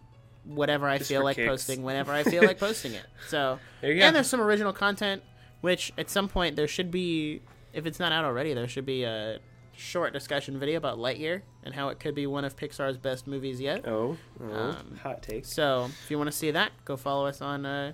whatever 0.46 0.88
I 0.88 0.98
Just 0.98 1.10
feel 1.10 1.24
like 1.24 1.36
kicks. 1.36 1.48
posting 1.48 1.84
whenever 1.84 2.12
I 2.12 2.24
feel 2.24 2.44
like 2.44 2.58
posting 2.60 2.94
it. 2.94 3.06
So 3.28 3.60
There 3.82 3.92
you 3.92 4.00
go. 4.00 4.06
and 4.06 4.16
there's 4.16 4.28
some 4.28 4.40
original 4.42 4.72
content, 4.74 5.22
which 5.62 5.92
at 5.98 6.10
some 6.10 6.28
point 6.30 6.56
there 6.56 6.68
should 6.68 6.90
be, 6.92 7.42
if 7.74 7.86
it's 7.86 8.00
not 8.00 8.12
out 8.12 8.24
already, 8.26 8.54
there 8.54 8.68
should 8.68 8.86
be 8.86 9.04
a 9.04 9.40
short 9.76 10.14
discussion 10.14 10.58
video 10.60 10.78
about 10.78 10.98
Lightyear 10.98 11.42
and 11.64 11.76
how 11.76 11.90
it 11.90 12.00
could 12.00 12.16
be 12.16 12.26
one 12.26 12.46
of 12.46 12.56
Pixar's 12.56 12.98
best 12.98 13.28
movies 13.28 13.60
yet. 13.60 13.86
Oh, 13.88 14.18
oh 14.42 14.54
Um, 14.54 15.00
hot 15.04 15.22
takes. 15.22 15.52
So 15.52 15.90
if 16.04 16.10
you 16.10 16.18
want 16.18 16.30
to 16.30 16.36
see 16.38 16.52
that, 16.52 16.72
go 16.86 16.96
follow 16.96 17.26
us 17.28 17.42
on 17.42 17.66
uh, 17.66 17.92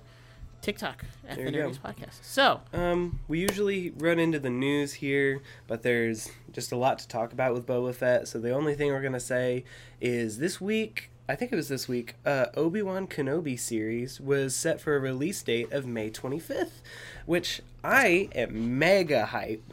TikTok 0.64 1.04
at 1.28 1.36
There 1.36 1.50
the. 1.50 1.58
Nerdiest 1.58 1.80
Podcast. 1.80 2.22
So 2.22 2.62
Um, 2.72 3.20
we 3.28 3.38
usually 3.38 3.90
run 3.98 4.18
into 4.18 4.38
the 4.38 4.48
news 4.50 4.94
here, 4.94 5.42
but 5.66 5.82
there's 5.82 6.30
just 6.52 6.72
a 6.72 6.76
lot 6.76 6.98
to 7.00 7.08
talk 7.08 7.32
about 7.32 7.52
with 7.52 7.66
Boba 7.66 7.94
Fett. 7.94 8.28
So 8.28 8.38
the 8.38 8.50
only 8.50 8.74
thing 8.74 8.90
we're 8.90 9.02
gonna 9.02 9.20
say 9.20 9.64
is 10.00 10.38
this 10.38 10.60
week. 10.60 11.10
I 11.28 11.34
think 11.36 11.52
it 11.52 11.56
was 11.56 11.68
this 11.68 11.86
week. 11.86 12.14
Uh, 12.24 12.46
Obi 12.54 12.82
Wan 12.82 13.06
Kenobi 13.06 13.58
series 13.58 14.20
was 14.20 14.54
set 14.56 14.80
for 14.80 14.96
a 14.96 15.00
release 15.00 15.42
date 15.42 15.72
of 15.72 15.86
May 15.86 16.10
25th, 16.10 16.82
which 17.24 17.60
I 17.82 18.28
am 18.34 18.78
mega 18.78 19.26
hype. 19.26 19.72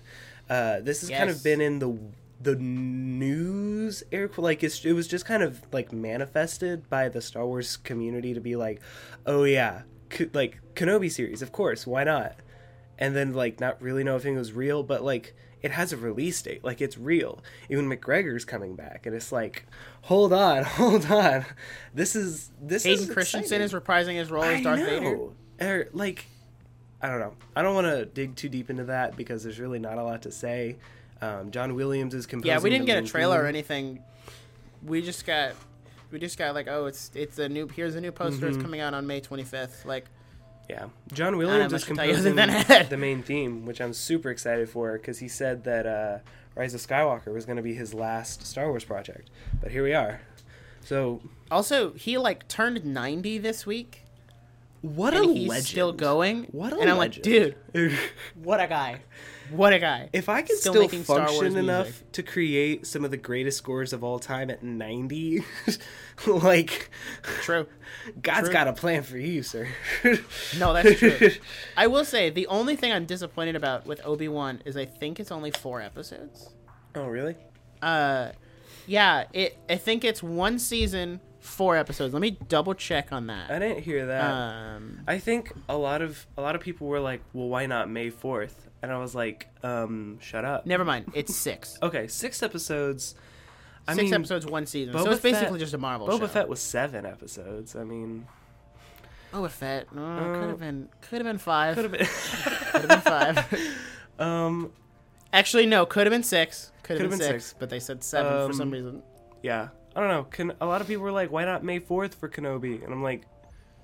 Uh, 0.50 0.81
this 0.81 1.01
has 1.01 1.10
kind 1.10 1.29
of 1.29 1.41
been 1.43 1.62
in 1.62 1.79
the 1.79 1.98
the 2.41 2.55
news 2.55 4.03
air 4.12 4.29
like 4.38 4.63
it's, 4.63 4.83
it 4.83 4.93
was 4.93 5.07
just 5.07 5.25
kind 5.25 5.43
of 5.43 5.62
like 5.71 5.93
manifested 5.93 6.89
by 6.89 7.07
the 7.07 7.21
Star 7.21 7.45
Wars 7.45 7.77
community 7.77 8.33
to 8.33 8.41
be 8.41 8.55
like, 8.55 8.81
oh 9.25 9.43
yeah, 9.43 9.83
like 10.33 10.59
Kenobi 10.75 11.11
series, 11.11 11.41
of 11.41 11.51
course, 11.51 11.85
why 11.85 12.03
not? 12.03 12.35
And 12.97 13.15
then 13.15 13.33
like 13.33 13.59
not 13.59 13.81
really 13.81 14.03
know 14.03 14.15
if 14.15 14.25
it 14.25 14.35
was 14.35 14.53
real, 14.53 14.83
but 14.83 15.03
like 15.03 15.33
it 15.61 15.71
has 15.71 15.93
a 15.93 15.97
release 15.97 16.41
date, 16.41 16.63
like 16.63 16.81
it's 16.81 16.97
real. 16.97 17.43
Ewan 17.69 17.89
McGregor's 17.89 18.45
coming 18.45 18.75
back, 18.75 19.05
and 19.05 19.15
it's 19.15 19.31
like, 19.31 19.65
hold 20.03 20.33
on, 20.33 20.63
hold 20.77 21.05
on, 21.11 21.45
this 21.93 22.15
is 22.15 22.51
this 22.61 22.85
is 22.85 22.99
Hayden 22.99 23.13
Christensen 23.13 23.61
exciting. 23.61 23.65
is 23.65 23.73
reprising 23.73 24.15
his 24.15 24.31
role 24.31 24.43
as 24.43 24.63
Darth. 24.63 24.79
Vader. 24.79 25.29
Or, 25.59 25.87
like, 25.93 26.25
I 27.01 27.07
don't 27.07 27.19
know. 27.19 27.35
I 27.55 27.61
don't 27.61 27.75
want 27.75 27.87
to 27.87 28.05
dig 28.05 28.35
too 28.35 28.49
deep 28.49 28.69
into 28.69 28.85
that 28.85 29.15
because 29.15 29.43
there's 29.43 29.59
really 29.59 29.79
not 29.79 29.97
a 29.97 30.03
lot 30.03 30.23
to 30.23 30.31
say. 30.31 30.77
Um, 31.21 31.51
John 31.51 31.75
Williams 31.75 32.15
is 32.15 32.25
composing. 32.25 32.49
Yeah, 32.49 32.59
we 32.59 32.71
didn't 32.71 32.87
get 32.87 33.03
a 33.03 33.07
trailer 33.07 33.43
or 33.43 33.45
anything. 33.45 34.01
We 34.83 35.03
just 35.03 35.25
got, 35.25 35.53
we 36.11 36.19
just 36.19 36.37
got 36.37 36.53
like, 36.55 36.67
oh, 36.67 36.85
it's 36.85 37.11
it's 37.15 37.39
a 37.39 37.47
new. 37.49 37.67
Here's 37.67 37.95
a 37.95 38.01
new 38.01 38.11
poster. 38.11 38.45
Mm-hmm. 38.45 38.55
It's 38.55 38.61
coming 38.63 38.79
out 38.81 38.93
on 38.93 39.07
May 39.07 39.21
25th. 39.21 39.85
Like, 39.85 40.05
Yeah, 40.69 40.85
John 41.13 41.37
Williams 41.37 41.73
is 41.73 41.83
to 41.85 41.93
tell 41.95 42.05
you 42.05 42.13
other 42.13 42.33
composing 42.33 42.89
the 42.89 42.97
main 42.97 43.23
theme, 43.23 43.65
which 43.65 43.81
I'm 43.81 43.93
super 43.93 44.29
excited 44.29 44.69
for 44.69 44.93
because 44.93 45.19
he 45.19 45.27
said 45.27 45.63
that 45.65 45.85
uh, 45.85 46.19
Rise 46.55 46.73
of 46.73 46.81
Skywalker 46.81 47.33
was 47.33 47.45
going 47.45 47.57
to 47.57 47.63
be 47.63 47.73
his 47.73 47.93
last 47.93 48.45
Star 48.45 48.67
Wars 48.69 48.83
project. 48.83 49.29
But 49.61 49.71
here 49.71 49.83
we 49.83 49.93
are. 49.93 50.21
So 50.83 51.21
also 51.49 51.93
he 51.93 52.17
like 52.17 52.47
turned 52.47 52.83
90 52.85 53.37
this 53.37 53.65
week, 53.65 54.03
what 54.81 55.13
and 55.13 55.29
a 55.29 55.33
he's 55.33 55.47
legend! 55.49 55.67
still 55.67 55.93
going. 55.93 56.45
What 56.51 56.73
a 56.73 56.79
and 56.79 56.89
I'm 56.89 56.97
legend. 56.97 57.25
like, 57.25 57.73
dude, 57.73 57.97
what 58.35 58.59
a 58.59 58.67
guy, 58.67 59.01
what 59.51 59.74
a 59.74 59.79
guy. 59.79 60.10
If 60.13 60.29
I 60.29 60.41
could 60.41 60.58
Still 60.58 60.74
still, 60.74 60.81
making 60.84 61.03
Star 61.03 61.20
Wars 61.20 61.31
function 61.39 61.58
enough 61.58 61.88
music. 61.88 62.12
to 62.13 62.24
create 62.24 62.88
some 62.88 63.05
of 63.05 63.12
the 63.12 63.17
greatest 63.17 63.58
scores 63.58 63.93
of 63.93 64.03
all 64.03 64.20
time 64.20 64.50
at 64.50 64.63
90, 64.63 65.43
like, 66.27 66.89
True. 67.41 67.67
God's 68.22 68.46
True. 68.48 68.53
got 68.53 68.67
a 68.67 68.74
plan 68.74 69.03
for 69.03 69.17
you, 69.17 69.43
sir. 69.43 69.67
No, 70.58 70.74
that's 70.74 70.98
true. 71.00 71.31
I 71.77 71.88
will 71.88 72.05
say 72.05 72.29
the 72.29 72.48
only 72.48 72.75
thing 72.75 72.91
I'm 72.91 73.05
disappointed 73.05 73.55
about 73.55 73.86
with 73.86 74.01
Obi 74.05 74.27
Wan 74.27 74.62
is 74.65 74.75
I 74.77 74.86
think 74.86 75.20
it's 75.20 75.31
only 75.31 75.51
four 75.51 75.81
episodes. 75.81 76.53
oh, 76.96 77.05
really? 77.08 77.36
Uh, 77.81 78.31
yeah, 78.88 79.25
it. 79.34 79.58
I 79.70 79.75
think 79.77 80.03
it's 80.03 80.22
one 80.24 80.60
season, 80.60 81.20
four 81.41 81.75
episodes. 81.75 82.13
Let 82.13 82.21
me 82.21 82.31
double 82.48 82.74
check 82.74 83.12
on 83.12 83.27
that. 83.27 83.51
I 83.51 83.60
didn't 83.60 83.83
hear 83.83 84.05
that. 84.05 84.24
Um, 84.24 85.01
I 85.07 85.17
think 85.19 85.51
a 85.67 85.75
lot 85.77 86.01
of 86.01 86.25
a 86.38 86.41
lot 86.41 86.55
of 86.55 86.62
people 86.62 86.88
were 86.88 87.00
like, 87.01 87.21
"Well, 87.33 87.50
why 87.50 87.65
not 87.65 87.89
May 87.89 88.10
4th? 88.12 88.53
And 88.81 88.91
I 88.91 88.98
was 88.98 89.13
like, 89.13 89.48
"Um, 89.63 90.17
shut 90.21 90.45
up." 90.45 90.65
never 90.65 90.86
mind. 90.86 91.12
It's 91.13 91.36
six. 91.36 91.77
Okay, 91.83 92.07
six 92.07 92.41
episodes. 92.41 93.15
I 93.88 93.93
six 93.95 94.03
mean, 94.05 94.13
episodes, 94.13 94.45
one 94.45 94.65
season. 94.67 94.93
so 94.93 95.03
Boba 95.05 95.12
it's 95.13 95.21
basically 95.21 95.50
Fett- 95.53 95.60
just 95.60 95.74
a 95.74 95.77
Marvel 95.79 96.07
Boba 96.07 96.19
show. 96.19 96.27
Fett 96.27 96.48
was 96.48 96.60
seven 96.60 97.05
episodes. 97.05 97.75
I 97.75 97.83
mean, 97.83 98.27
Boba 99.33 99.50
Fett. 99.50 99.93
No, 99.93 100.03
Uh, 100.05 100.39
could 100.39 100.50
have 100.50 100.60
been. 100.60 100.89
Could 101.01 101.17
have 101.19 101.25
been 101.25 101.38
five. 101.39 101.75
could 101.75 101.86
have 101.86 101.91
Could 101.93 102.00
been. 102.00 102.07
have 102.81 102.88
been 102.88 103.00
five. 103.01 103.75
um, 104.19 104.71
Actually, 105.33 105.65
no. 105.65 105.86
Could 105.86 106.05
have 106.05 106.12
been 106.12 106.24
six. 106.24 106.71
Could 106.83 107.00
have 107.00 107.10
been, 107.10 107.17
been 107.19 107.27
six. 107.27 107.55
But 107.57 107.69
they 107.69 107.79
said 107.79 108.03
seven 108.03 108.48
for 108.50 108.53
some 108.53 108.67
Um, 108.67 108.71
reason. 108.74 109.03
yeah. 109.41 109.69
I 109.95 110.00
don't 110.00 110.10
know. 110.10 110.24
Can 110.24 110.53
a 110.62 110.65
lot 110.65 110.81
of 110.81 110.88
people 110.88 111.03
were 111.03 111.12
like, 111.12 111.31
"Why 111.31 111.45
not 111.45 111.63
May 111.63 111.79
4th 111.79 112.13
for 112.15 112.29
Kenobi?" 112.29 112.83
And 112.83 112.93
I'm 112.93 113.03
like, 113.03 113.24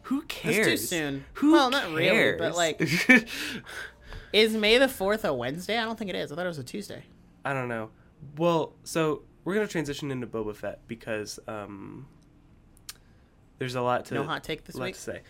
"Who 0.04 0.22
cares?" 0.24 0.68
It's 0.68 0.82
too 0.84 0.88
soon. 0.88 1.26
Who 1.34 1.52
well, 1.52 1.70
not 1.70 1.92
really, 1.94 2.38
but 2.38 2.56
like, 2.56 2.82
is 4.34 4.56
May 4.56 4.78
the 4.78 4.88
fourth 4.88 5.26
a 5.26 5.34
Wednesday? 5.34 5.78
I 5.78 5.84
don't 5.86 5.98
think 5.98 6.10
it 6.10 6.16
is. 6.16 6.32
I 6.32 6.36
thought 6.36 6.46
it 6.46 6.50
was 6.50 6.60
a 6.60 6.64
Tuesday. 6.64 7.04
I 7.44 7.54
don't 7.54 7.68
know. 7.68 7.90
Well, 8.38 8.74
so 8.84 9.24
we're 9.44 9.54
gonna 9.56 9.68
transition 9.68 10.12
into 10.12 10.28
Boba 10.28 10.56
Fett 10.56 10.80
because 10.88 11.40
um, 11.48 12.08
there's 13.60 13.76
a 13.76 13.82
lot 13.82 14.06
to 14.06 14.14
No 14.14 14.24
hot 14.24 14.44
take 14.44 14.64
this 14.66 14.76
lot 14.76 14.86
week. 14.86 14.96
to 14.96 15.02
say. 15.02 15.22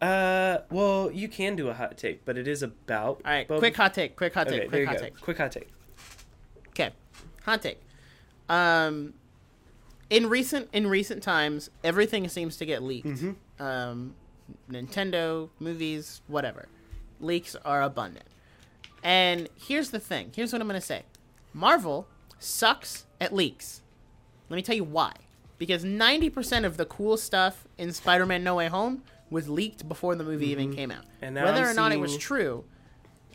Uh, 0.00 0.58
well, 0.70 1.10
you 1.12 1.28
can 1.28 1.56
do 1.56 1.68
a 1.68 1.74
hot 1.74 1.98
take, 1.98 2.24
but 2.24 2.38
it 2.38 2.48
is 2.48 2.62
about. 2.62 3.20
All 3.24 3.32
right, 3.32 3.46
Boba 3.46 3.58
quick 3.58 3.76
hot 3.76 3.92
take. 3.92 4.16
Quick 4.16 4.32
hot 4.32 4.48
take. 4.48 4.70
there 4.70 4.84
Quick 4.84 4.86
hot 4.86 4.96
go. 4.96 5.02
take. 5.02 5.20
Quick 5.20 5.38
hot 5.38 5.52
take. 5.52 5.68
Okay, 6.68 6.90
hot 7.44 7.60
take. 7.60 7.80
Um, 8.48 9.14
in 10.10 10.28
recent 10.28 10.68
in 10.72 10.86
recent 10.86 11.22
times, 11.22 11.70
everything 11.82 12.28
seems 12.28 12.56
to 12.58 12.66
get 12.66 12.82
leaked. 12.82 13.06
Mhm. 13.06 13.36
Um, 13.58 14.14
Nintendo, 14.70 15.48
movies, 15.58 16.20
whatever, 16.26 16.68
leaks 17.20 17.54
are 17.64 17.82
abundant. 17.82 18.26
And 19.02 19.48
here's 19.56 19.90
the 19.90 20.00
thing. 20.00 20.32
Here's 20.34 20.52
what 20.52 20.60
I'm 20.60 20.66
gonna 20.68 20.80
say. 20.80 21.04
Marvel 21.54 22.06
sucks 22.38 23.06
at 23.20 23.32
leaks. 23.32 23.82
Let 24.48 24.56
me 24.56 24.62
tell 24.62 24.76
you 24.76 24.84
why. 24.84 25.12
Because 25.58 25.84
90% 25.84 26.64
of 26.64 26.76
the 26.76 26.86
cool 26.86 27.16
stuff 27.16 27.66
in 27.76 27.92
Spider-Man 27.92 28.42
No 28.42 28.56
Way 28.56 28.68
Home 28.68 29.02
was 29.28 29.48
leaked 29.48 29.88
before 29.88 30.14
the 30.16 30.24
movie 30.24 30.48
even 30.48 30.74
came 30.74 30.90
out. 30.90 31.04
Mm-hmm. 31.04 31.24
And 31.24 31.34
now 31.34 31.44
Whether 31.44 31.64
I'm 31.64 31.70
or 31.70 31.74
not 31.74 31.92
it 31.92 32.00
was 32.00 32.16
true, 32.16 32.64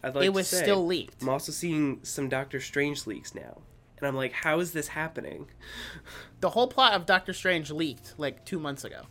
I'd 0.04 0.16
like 0.16 0.26
it 0.26 0.34
was 0.34 0.48
say, 0.48 0.62
still 0.64 0.86
leaked. 0.86 1.22
I'm 1.22 1.30
also 1.30 1.52
seeing 1.52 2.00
some 2.04 2.28
Doctor 2.28 2.60
Strange 2.60 3.06
leaks 3.08 3.34
now, 3.36 3.62
and 3.98 4.08
I'm 4.08 4.16
like, 4.16 4.34
how 4.34 4.60
is 4.60 4.72
this 4.74 4.90
happening? 4.90 5.48
the 6.46 6.52
whole 6.52 6.68
plot 6.68 6.94
of 6.94 7.08
Doctor 7.08 7.34
Strange 7.34 7.72
leaked 7.72 8.14
like 8.20 8.46
two 8.46 8.60
months 8.60 8.84
ago. 8.84 9.02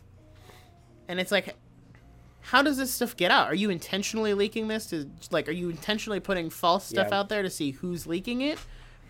And 1.09 1.19
it's 1.19 1.33
like, 1.33 1.53
how 2.39 2.61
does 2.61 2.77
this 2.77 2.93
stuff 2.93 3.17
get 3.17 3.29
out? 3.29 3.47
Are 3.47 3.53
you 3.55 3.69
intentionally 3.69 4.33
leaking 4.33 4.69
this 4.69 4.85
to 4.91 5.09
like? 5.31 5.49
Are 5.49 5.51
you 5.51 5.69
intentionally 5.69 6.21
putting 6.21 6.49
false 6.49 6.85
stuff 6.85 7.09
Yeah. 7.11 7.19
out 7.19 7.27
there 7.27 7.41
to 7.43 7.49
see 7.49 7.71
who's 7.71 8.07
leaking 8.07 8.39
it? 8.39 8.57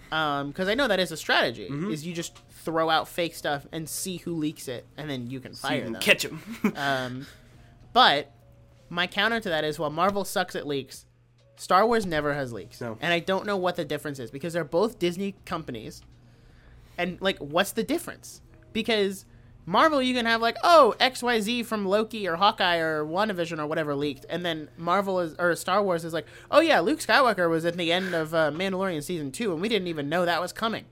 Because 0.10 0.68
I 0.68 0.74
know 0.74 0.88
that 0.88 1.00
is 1.00 1.12
a 1.12 1.18
strategy. 1.18 1.68
Mm-hmm. 1.70 1.92
Is 1.92 2.04
you 2.04 2.16
just 2.16 2.36
throw 2.64 2.90
out 2.90 3.08
fake 3.08 3.36
stuff 3.36 3.68
and 3.72 3.88
see 3.88 4.18
who 4.18 4.34
leaks 4.34 4.68
it, 4.68 4.88
and 4.98 5.08
then 5.08 5.30
you 5.30 5.40
can 5.40 5.54
So 5.54 5.68
fire 5.68 5.78
you 5.78 5.84
can 5.84 5.94
them. 5.94 6.02
catch 6.02 6.26
him. 6.26 6.42
Um, 6.76 7.28
but 7.94 8.32
my 8.90 9.06
counter 9.06 9.40
to 9.40 9.50
that 9.50 9.64
is 9.64 9.78
while 9.78 9.92
Marvel 9.92 10.26
sucks 10.26 10.56
at 10.56 10.66
leaks, 10.66 11.06
Star 11.58 11.86
Wars 11.86 12.08
never 12.08 12.34
has 12.34 12.52
leaks. 12.52 12.82
No. 12.82 12.98
And 13.02 13.14
I 13.14 13.20
don't 13.20 13.46
know 13.46 13.58
what 13.58 13.76
the 13.76 13.86
difference 13.86 14.18
is 14.18 14.32
because 14.32 14.54
they're 14.54 14.64
both 14.64 14.98
Disney 14.98 15.36
companies. 15.46 16.02
And 16.98 17.20
like 17.22 17.38
what's 17.40 17.72
the 17.72 17.84
difference? 17.84 18.42
Because 18.74 19.26
Marvel 19.66 20.02
you 20.02 20.14
can 20.14 20.26
have 20.26 20.42
like, 20.42 20.58
oh, 20.64 20.96
XYZ 21.00 21.66
from 21.66 21.86
Loki 21.86 22.28
or 22.28 22.36
Hawkeye 22.36 22.78
or 22.78 23.06
WandaVision 23.06 23.60
or 23.60 23.66
whatever 23.66 23.96
leaked, 23.96 24.26
and 24.30 24.46
then 24.46 24.70
Marvel 24.78 25.20
is 25.20 25.36
or 25.40 25.56
Star 25.56 25.82
Wars 25.84 26.06
is 26.06 26.14
like, 26.14 26.28
oh 26.52 26.60
yeah, 26.60 26.80
Luke 26.80 27.00
Skywalker 27.00 27.50
was 27.50 27.66
at 27.66 27.78
the 27.78 27.92
end 27.92 28.14
of 28.14 28.34
uh, 28.34 28.52
Mandalorian 28.52 29.04
season 29.04 29.32
two, 29.32 29.52
and 29.52 29.62
we 29.62 29.70
didn't 29.70 29.88
even 29.88 30.10
know 30.10 30.26
that 30.26 30.42
was 30.42 30.54
coming 30.54 30.86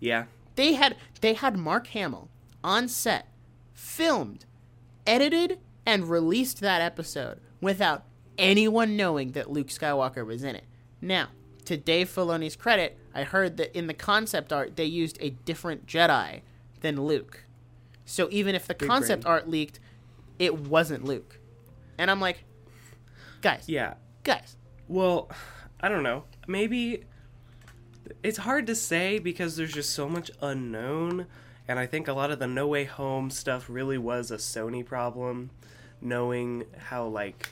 yeah, 0.00 0.24
they 0.56 0.74
had 0.74 0.96
they 1.20 1.34
had 1.34 1.56
Mark 1.56 1.88
Hamill 1.88 2.28
on 2.62 2.88
set, 2.88 3.28
filmed, 3.72 4.44
edited, 5.06 5.58
and 5.86 6.08
released 6.08 6.60
that 6.60 6.80
episode 6.80 7.40
without 7.60 8.04
anyone 8.36 8.96
knowing 8.96 9.32
that 9.32 9.50
Luke 9.50 9.68
Skywalker 9.68 10.24
was 10.24 10.44
in 10.44 10.54
it. 10.56 10.64
Now, 11.00 11.28
to 11.68 11.76
Dave 11.76 12.08
Filoni's 12.08 12.56
credit, 12.56 12.96
I 13.14 13.24
heard 13.24 13.58
that 13.58 13.76
in 13.76 13.88
the 13.88 13.94
concept 13.94 14.54
art 14.54 14.76
they 14.76 14.86
used 14.86 15.18
a 15.20 15.30
different 15.30 15.86
Jedi 15.86 16.40
than 16.80 17.02
Luke. 17.02 17.44
So 18.06 18.26
even 18.30 18.54
if 18.54 18.66
the 18.66 18.74
concept 18.74 19.24
brain. 19.24 19.32
art 19.32 19.50
leaked, 19.50 19.78
it 20.38 20.58
wasn't 20.58 21.04
Luke. 21.04 21.38
And 21.98 22.10
I'm 22.10 22.22
like, 22.22 22.44
guys, 23.42 23.64
yeah. 23.66 23.94
guys, 24.24 24.56
Well, 24.88 25.30
I 25.80 25.90
don't 25.90 26.02
know. 26.02 26.24
Maybe 26.46 27.04
it's 28.22 28.38
hard 28.38 28.66
to 28.68 28.74
say 28.74 29.18
because 29.18 29.56
there's 29.56 29.74
just 29.74 29.90
so 29.90 30.08
much 30.08 30.30
unknown, 30.40 31.26
and 31.68 31.78
I 31.78 31.84
think 31.84 32.08
a 32.08 32.14
lot 32.14 32.30
of 32.30 32.38
the 32.38 32.46
No 32.46 32.66
Way 32.66 32.84
Home 32.84 33.28
stuff 33.28 33.66
really 33.68 33.98
was 33.98 34.30
a 34.30 34.38
Sony 34.38 34.84
problem, 34.84 35.50
knowing 36.00 36.64
how 36.78 37.04
like. 37.06 37.50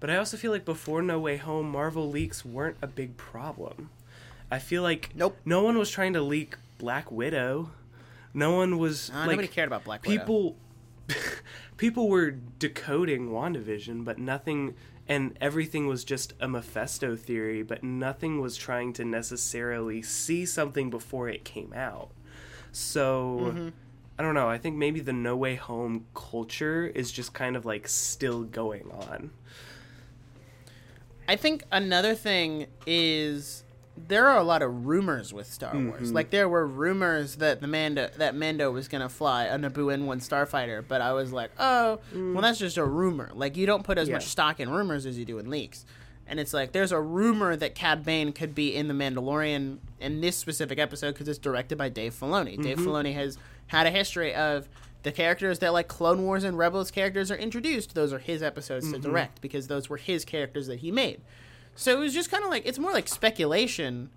But 0.00 0.10
I 0.10 0.16
also 0.16 0.36
feel 0.36 0.50
like 0.50 0.64
before 0.64 1.02
No 1.02 1.20
Way 1.20 1.36
Home, 1.36 1.70
Marvel 1.70 2.08
leaks 2.08 2.44
weren't 2.44 2.78
a 2.80 2.86
big 2.86 3.16
problem. 3.16 3.90
I 4.50 4.58
feel 4.58 4.82
like 4.82 5.10
Nope. 5.14 5.36
no 5.44 5.62
one 5.62 5.78
was 5.78 5.90
trying 5.90 6.14
to 6.14 6.22
leak 6.22 6.56
Black 6.78 7.12
Widow. 7.12 7.70
No 8.32 8.52
one 8.56 8.78
was 8.78 9.10
uh, 9.10 9.18
like 9.18 9.30
nobody 9.30 9.48
cared 9.48 9.68
about 9.68 9.84
Black 9.84 10.04
Widow. 10.04 10.18
people 10.18 10.56
people 11.76 12.08
were 12.08 12.30
decoding 12.30 13.28
WandaVision, 13.28 14.04
but 14.04 14.18
nothing 14.18 14.74
and 15.08 15.36
everything 15.40 15.86
was 15.86 16.04
just 16.04 16.34
a 16.40 16.46
Mephisto 16.48 17.16
theory, 17.16 17.62
but 17.62 17.82
nothing 17.82 18.40
was 18.40 18.56
trying 18.56 18.92
to 18.94 19.04
necessarily 19.04 20.02
see 20.02 20.46
something 20.46 20.88
before 20.88 21.28
it 21.28 21.44
came 21.44 21.72
out. 21.72 22.10
So 22.72 23.72
I 24.18 24.22
don't 24.22 24.34
know. 24.34 24.48
I 24.48 24.58
think 24.58 24.76
maybe 24.76 25.00
the 25.00 25.12
No 25.12 25.36
Way 25.36 25.56
Home 25.56 26.06
culture 26.14 26.86
is 26.86 27.10
just 27.10 27.32
kind 27.32 27.56
of 27.56 27.64
like 27.66 27.88
still 27.88 28.44
going 28.44 28.90
on. 28.92 29.30
I 31.30 31.36
think 31.36 31.62
another 31.70 32.14
thing 32.14 32.66
is 32.86 33.62
there 34.08 34.26
are 34.28 34.38
a 34.38 34.42
lot 34.42 34.62
of 34.62 34.86
rumors 34.86 35.32
with 35.32 35.46
Star 35.52 35.74
Wars. 35.74 36.06
Mm-hmm. 36.06 36.14
Like 36.14 36.30
there 36.30 36.48
were 36.48 36.66
rumors 36.66 37.36
that 37.36 37.60
the 37.60 37.66
Mando 37.66 38.08
that 38.16 38.34
Mando 38.34 38.70
was 38.70 38.88
gonna 38.88 39.08
fly 39.08 39.44
a 39.44 39.58
Naboo 39.58 39.94
N1 39.96 40.18
starfighter, 40.26 40.82
but 40.86 41.00
I 41.00 41.12
was 41.12 41.32
like, 41.32 41.50
oh, 41.58 42.00
well 42.14 42.40
that's 42.42 42.58
just 42.58 42.76
a 42.78 42.84
rumor. 42.84 43.30
Like 43.34 43.56
you 43.56 43.66
don't 43.66 43.84
put 43.84 43.98
as 43.98 44.08
Mm. 44.08 44.10
Yeah. 44.10 44.16
much 44.16 44.24
stock 44.26 44.58
in 44.60 44.70
rumors 44.70 45.06
as 45.06 45.18
you 45.18 45.24
do 45.24 45.38
in 45.38 45.48
leaks. 45.50 45.84
And 46.26 46.38
it's 46.40 46.52
like 46.54 46.72
there's 46.72 46.92
a 46.92 47.00
rumor 47.00 47.54
that 47.56 47.74
Cad 47.74 48.04
Bane 48.04 48.32
could 48.32 48.54
be 48.54 48.74
in 48.74 48.88
the 48.88 48.94
Mandalorian 48.94 49.78
in 50.00 50.20
this 50.20 50.36
specific 50.36 50.78
episode 50.78 51.12
because 51.12 51.28
it's 51.28 51.38
directed 51.38 51.76
by 51.76 51.88
Dave 51.88 52.14
Filoni. 52.14 52.60
Dave 52.62 52.78
Mm-hmm. 52.78 52.88
Filoni 52.88 53.14
has 53.14 53.36
had 53.68 53.86
a 53.86 53.90
history 53.90 54.34
of 54.34 54.68
the 55.02 55.12
characters 55.12 55.58
that 55.60 55.72
like 55.72 55.88
Clone 55.88 56.22
Wars 56.22 56.44
and 56.44 56.58
Rebels 56.58 56.90
characters 56.90 57.30
are 57.30 57.36
introduced. 57.36 57.94
Those 57.94 58.12
are 58.12 58.18
his 58.18 58.42
episodes 58.42 58.86
Mm-hmm. 58.86 58.94
to 58.94 59.08
direct 59.08 59.40
because 59.40 59.66
those 59.68 59.88
were 59.88 59.96
his 59.96 60.24
characters 60.24 60.66
that 60.66 60.80
he 60.80 60.90
made. 60.90 61.20
So 61.76 61.92
it 61.96 61.98
was 62.00 62.12
just 62.14 62.30
kind 62.30 62.44
of 62.44 62.50
like 62.50 62.64
it's 62.66 62.78
more 62.78 62.92
like 62.92 63.08
speculation 63.08 64.10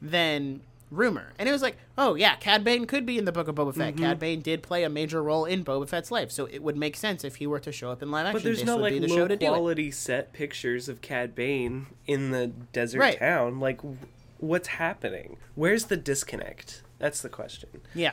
than 0.00 0.60
rumor. 0.90 1.32
And 1.38 1.48
it 1.48 1.52
was 1.52 1.62
like, 1.62 1.76
oh 1.96 2.14
yeah, 2.14 2.36
Cad 2.36 2.64
Bane 2.64 2.86
could 2.86 3.06
be 3.06 3.18
in 3.18 3.24
the 3.24 3.32
Book 3.32 3.48
of 3.48 3.54
Boba 3.54 3.74
Fett. 3.74 3.94
Mm-hmm. 3.94 4.04
Cad 4.04 4.18
Bane 4.18 4.40
did 4.40 4.62
play 4.62 4.84
a 4.84 4.88
major 4.88 5.22
role 5.22 5.44
in 5.44 5.64
Boba 5.64 5.88
Fett's 5.88 6.10
life, 6.10 6.30
so 6.30 6.46
it 6.46 6.62
would 6.62 6.76
make 6.76 6.96
sense 6.96 7.24
if 7.24 7.36
he 7.36 7.46
were 7.46 7.60
to 7.60 7.72
show 7.72 7.90
up 7.90 8.02
in 8.02 8.10
live 8.10 8.26
action. 8.26 8.36
But 8.38 8.44
there's 8.44 8.58
this 8.58 8.66
no 8.66 8.76
like 8.76 8.94
the 8.94 9.06
low 9.08 9.16
show 9.16 9.28
to 9.28 9.36
do 9.36 9.46
it. 9.46 9.48
quality 9.48 9.90
set 9.90 10.32
pictures 10.32 10.88
of 10.88 11.00
Cad 11.00 11.34
Bane 11.34 11.86
in 12.06 12.30
the 12.30 12.48
desert 12.72 12.98
Right. 13.00 13.18
town. 13.18 13.58
Like, 13.60 13.78
w- 13.78 13.96
what's 14.38 14.68
happening? 14.68 15.36
Where's 15.54 15.86
the 15.86 15.96
disconnect? 15.96 16.82
That's 16.98 17.20
the 17.22 17.28
question. 17.28 17.68
Yeah. 17.94 18.12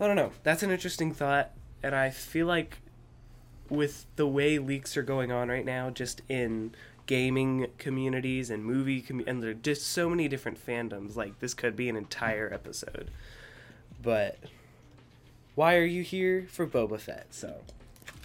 I 0.00 0.06
don't 0.06 0.16
know. 0.16 0.32
That's 0.42 0.62
an 0.62 0.70
interesting 0.70 1.12
thought, 1.14 1.50
and 1.82 1.94
I 1.94 2.10
feel 2.10 2.46
like 2.46 2.78
with 3.68 4.04
the 4.16 4.26
way 4.26 4.58
leaks 4.58 4.96
are 4.96 5.02
going 5.02 5.30
on 5.32 5.48
right 5.48 5.64
now, 5.64 5.90
just 5.90 6.22
in 6.28 6.72
gaming 7.06 7.66
communities 7.78 8.48
and 8.50 8.64
movie 8.64 9.00
com- 9.00 9.24
and 9.26 9.42
there 9.42 9.50
are 9.50 9.54
just 9.54 9.86
so 9.86 10.08
many 10.08 10.28
different 10.28 10.64
fandoms. 10.64 11.16
Like 11.16 11.38
this 11.40 11.54
could 11.54 11.76
be 11.76 11.88
an 11.88 11.96
entire 11.96 12.52
episode. 12.52 13.10
But 14.02 14.38
why 15.54 15.76
are 15.76 15.84
you 15.84 16.02
here 16.02 16.46
for 16.50 16.66
Boba 16.66 16.98
Fett? 16.98 17.26
So 17.30 17.60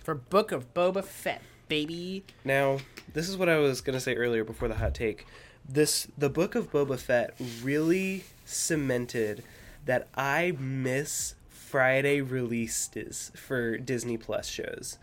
For 0.04 0.16
Book 0.16 0.52
of 0.52 0.74
Boba 0.74 1.04
Fett, 1.04 1.42
baby. 1.68 2.24
now 2.44 2.80
this 3.14 3.30
is 3.30 3.38
what 3.38 3.50
I 3.50 3.58
was 3.58 3.82
gonna 3.82 4.00
say 4.00 4.16
earlier 4.16 4.44
before 4.44 4.68
the 4.68 4.76
hot 4.76 4.94
take. 4.94 5.26
This 5.68 6.08
the 6.18 6.30
book 6.30 6.56
of 6.56 6.72
Boba 6.72 6.98
Fett 7.00 7.36
really 7.62 8.24
cemented 8.46 9.44
that 9.86 10.08
I 10.16 10.54
miss 10.60 11.36
Friday 11.68 12.22
releases 12.22 13.30
for 13.36 13.78
Disney 13.78 14.16
Plus 14.16 14.48
shows 14.48 14.98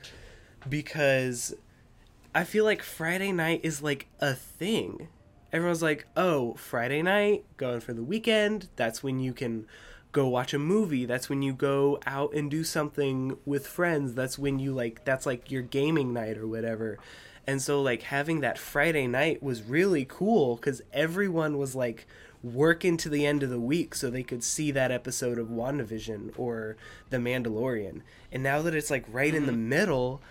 because 0.67 1.55
I 2.35 2.45
feel 2.45 2.65
like 2.65 2.83
Friday 2.83 3.33
night 3.33 3.61
is 3.63 3.83
like 3.83 4.07
a 4.19 4.33
thing. 4.33 5.09
Everyone's 5.53 5.83
like, 5.83 6.07
"Oh, 6.17 6.55
Friday 6.55 7.03
night, 7.03 7.45
going 7.59 7.81
for 7.81 7.93
the 7.93 8.03
weekend. 8.03 8.69
That's 8.77 9.03
when 9.03 9.21
you 9.21 9.35
can 9.35 9.67
go 10.13 10.27
watch 10.27 10.55
a 10.55 10.59
movie. 10.59 11.05
That's 11.05 11.29
when 11.29 11.43
you 11.43 11.53
go 11.53 12.01
out 12.07 12.33
and 12.33 12.51
do 12.51 12.65
something 12.65 13.37
with 13.45 13.67
friends. 13.67 14.15
That's 14.15 14.39
when 14.39 14.59
you 14.59 14.73
like 14.73 15.05
that's 15.05 15.27
like 15.27 15.51
your 15.51 15.63
gaming 15.63 16.15
night 16.15 16.39
or 16.39 16.47
whatever." 16.49 16.99
And 17.47 17.61
so 17.61 17.83
like 17.83 18.05
having 18.05 18.41
that 18.41 18.59
Friday 18.59 19.07
night 19.07 19.43
was 19.43 19.63
really 19.63 20.07
cool 20.09 20.57
cuz 20.57 20.81
everyone 20.95 21.59
was 21.59 21.75
like 21.75 22.07
working 22.45 22.97
to 22.99 23.09
the 23.09 23.25
end 23.25 23.43
of 23.43 23.51
the 23.51 23.59
week 23.59 23.95
so 23.95 24.11
they 24.11 24.23
could 24.23 24.45
see 24.45 24.71
that 24.71 24.91
episode 24.93 25.39
of 25.39 25.49
WandaVision 25.49 26.39
or 26.39 26.77
The 27.11 27.17
Mandalorian. 27.17 28.03
And 28.31 28.43
now 28.43 28.61
that 28.63 28.75
it's 28.75 28.91
like 28.91 29.05
right 29.09 29.35
in 29.35 29.47
the 29.47 29.53
mm-hmm. 29.53 29.69
middle, 29.71 30.23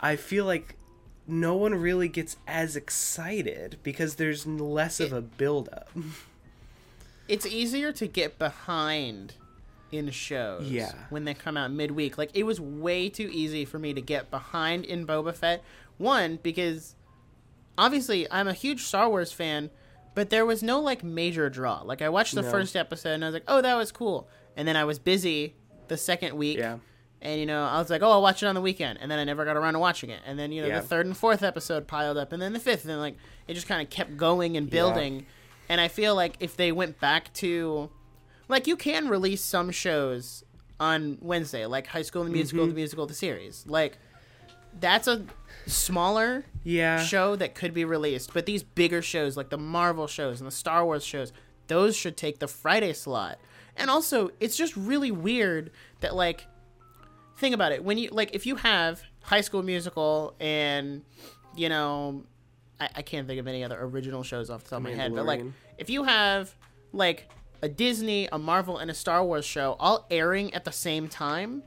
I 0.00 0.16
feel 0.16 0.44
like 0.44 0.76
no 1.26 1.54
one 1.54 1.74
really 1.74 2.08
gets 2.08 2.36
as 2.48 2.74
excited 2.74 3.78
because 3.82 4.16
there's 4.16 4.46
less 4.46 4.98
of 4.98 5.12
a 5.12 5.22
build 5.22 5.68
up. 5.72 5.90
It's 7.28 7.46
easier 7.46 7.92
to 7.92 8.08
get 8.08 8.38
behind 8.38 9.34
in 9.92 10.10
shows 10.10 10.68
Yeah. 10.68 10.92
when 11.08 11.24
they 11.24 11.34
come 11.34 11.56
out 11.56 11.70
midweek. 11.70 12.18
Like 12.18 12.30
it 12.34 12.42
was 12.42 12.60
way 12.60 13.08
too 13.08 13.30
easy 13.32 13.64
for 13.64 13.78
me 13.78 13.94
to 13.94 14.00
get 14.00 14.30
behind 14.30 14.84
in 14.84 15.06
Boba 15.06 15.34
Fett. 15.34 15.62
One 15.98 16.40
because 16.42 16.94
obviously 17.78 18.30
I'm 18.30 18.48
a 18.48 18.52
huge 18.52 18.82
Star 18.82 19.08
Wars 19.08 19.32
fan, 19.32 19.70
but 20.14 20.30
there 20.30 20.44
was 20.46 20.62
no 20.62 20.80
like 20.80 21.02
major 21.04 21.48
draw. 21.50 21.82
Like 21.82 22.02
I 22.02 22.08
watched 22.08 22.34
the 22.34 22.42
No. 22.42 22.50
first 22.50 22.76
episode 22.76 23.10
and 23.14 23.24
I 23.24 23.28
was 23.28 23.34
like, 23.34 23.44
"Oh, 23.48 23.60
that 23.62 23.74
was 23.76 23.92
cool." 23.92 24.28
And 24.56 24.66
then 24.68 24.76
I 24.76 24.84
was 24.84 24.98
busy 24.98 25.54
the 25.88 25.96
second 25.96 26.36
week. 26.36 26.58
Yeah. 26.58 26.78
And 27.20 27.38
you 27.38 27.46
know, 27.46 27.64
I 27.64 27.78
was 27.78 27.88
like, 27.88 28.02
"Oh, 28.02 28.10
I'll 28.10 28.22
watch 28.22 28.42
it 28.42 28.46
on 28.46 28.54
the 28.54 28.60
weekend," 28.60 28.98
and 29.00 29.10
then 29.10 29.18
I 29.18 29.24
never 29.24 29.44
got 29.44 29.56
around 29.56 29.74
to 29.74 29.78
watching 29.78 30.10
it. 30.10 30.20
And 30.26 30.38
then 30.38 30.50
you 30.52 30.60
know, 30.62 30.68
Yeah. 30.68 30.80
the 30.80 30.86
third 30.86 31.06
and 31.06 31.16
fourth 31.16 31.42
episode 31.42 31.86
piled 31.86 32.16
up, 32.18 32.32
and 32.32 32.42
then 32.42 32.52
the 32.52 32.58
fifth, 32.60 32.84
and 32.86 32.98
like 32.98 33.16
it 33.48 33.54
just 33.54 33.68
kind 33.68 33.80
of 33.80 33.90
kept 33.90 34.16
going 34.16 34.56
and 34.56 34.68
building. 34.68 35.26
And 35.68 35.80
I 35.80 35.88
feel 35.88 36.14
like 36.14 36.36
if 36.40 36.56
they 36.56 36.72
went 36.72 37.00
back 37.00 37.32
to, 37.34 37.88
like, 38.48 38.66
you 38.66 38.76
can 38.76 39.08
release 39.08 39.40
some 39.42 39.70
shows 39.70 40.44
on 40.80 41.16
Wednesday, 41.20 41.64
like 41.66 41.86
High 41.86 42.02
School 42.02 42.24
the 42.24 42.30
Musical, 42.30 42.64
Mm-hmm. 42.64 42.70
the 42.70 42.74
musical, 42.74 43.06
the 43.06 43.14
series. 43.14 43.64
Like, 43.68 43.96
that's 44.80 45.06
a 45.06 45.24
smaller 45.66 46.44
Yeah. 46.64 47.02
show 47.04 47.36
that 47.36 47.54
could 47.54 47.74
be 47.74 47.84
released. 47.84 48.32
But 48.34 48.46
these 48.46 48.62
bigger 48.62 49.02
shows, 49.02 49.36
like 49.36 49.50
the 49.50 49.58
Marvel 49.58 50.06
shows 50.06 50.40
and 50.40 50.46
the 50.46 50.54
Star 50.54 50.84
Wars 50.84 51.04
shows, 51.04 51.32
those 51.68 51.96
should 51.96 52.16
take 52.16 52.38
the 52.38 52.48
Friday 52.48 52.92
slot. 52.92 53.38
And 53.76 53.90
also, 53.90 54.30
it's 54.40 54.56
just 54.56 54.76
really 54.76 55.10
weird 55.10 55.70
that 56.00 56.14
like 56.14 56.46
think 57.36 57.54
about 57.54 57.72
it 57.72 57.82
when 57.82 57.98
you 57.98 58.08
like 58.10 58.34
if 58.34 58.46
you 58.46 58.56
have 58.56 59.02
High 59.22 59.40
School 59.40 59.62
Musical 59.62 60.34
and 60.38 61.02
you 61.56 61.68
know 61.68 62.24
I, 62.78 62.88
I 62.96 63.02
can't 63.02 63.26
think 63.26 63.40
of 63.40 63.46
any 63.48 63.64
other 63.64 63.78
original 63.80 64.22
shows 64.22 64.50
off 64.50 64.64
the 64.64 64.70
top 64.70 64.76
of 64.78 64.82
my 64.84 64.90
head, 64.90 65.14
but 65.14 65.24
like 65.24 65.42
if 65.78 65.88
you 65.90 66.04
have 66.04 66.54
like 66.92 67.30
a 67.62 67.68
Disney, 67.68 68.28
a 68.32 68.38
Marvel, 68.38 68.76
and 68.78 68.90
a 68.90 68.94
Star 68.94 69.24
Wars 69.24 69.44
show 69.44 69.76
all 69.80 70.06
airing 70.10 70.52
at 70.52 70.64
the 70.64 70.72
same 70.72 71.08
time, 71.08 71.62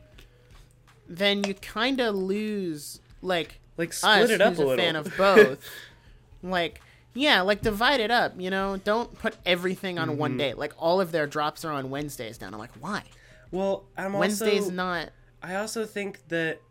then 1.07 1.43
you 1.43 1.53
kind 1.55 1.99
of 1.99 2.15
lose 2.15 2.99
like 3.21 3.59
Like 3.77 3.89
us, 3.89 3.97
split 3.97 4.29
it 4.31 4.41
up 4.41 4.49
who's 4.51 4.59
a 4.59 4.63
a, 4.63 4.65
little. 4.65 4.83
fan 4.85 4.95
of 4.95 5.17
both. 5.17 5.59
like, 6.43 6.81
yeah, 7.13 7.41
like 7.41 7.61
divide 7.61 7.99
it 7.99 8.11
up. 8.11 8.33
You 8.39 8.49
know, 8.49 8.77
don't 8.77 9.17
put 9.17 9.35
everything 9.45 9.99
on 9.99 10.09
Mm-hmm. 10.09 10.17
one 10.17 10.37
day. 10.37 10.53
Like 10.53 10.73
all 10.77 11.01
of 11.01 11.11
their 11.11 11.27
drops 11.27 11.65
are 11.65 11.71
on 11.71 11.89
Wednesdays 11.89 12.39
now. 12.41 12.47
And 12.47 12.55
I'm 12.55 12.59
like, 12.59 12.71
why? 12.79 13.03
well, 13.51 13.85
I'm 13.97 14.15
also 14.15 14.19
Wednesday's 14.19 14.69
not. 14.71 15.09
I 15.41 15.55
also 15.55 15.85
think 15.85 16.27
that 16.29 16.61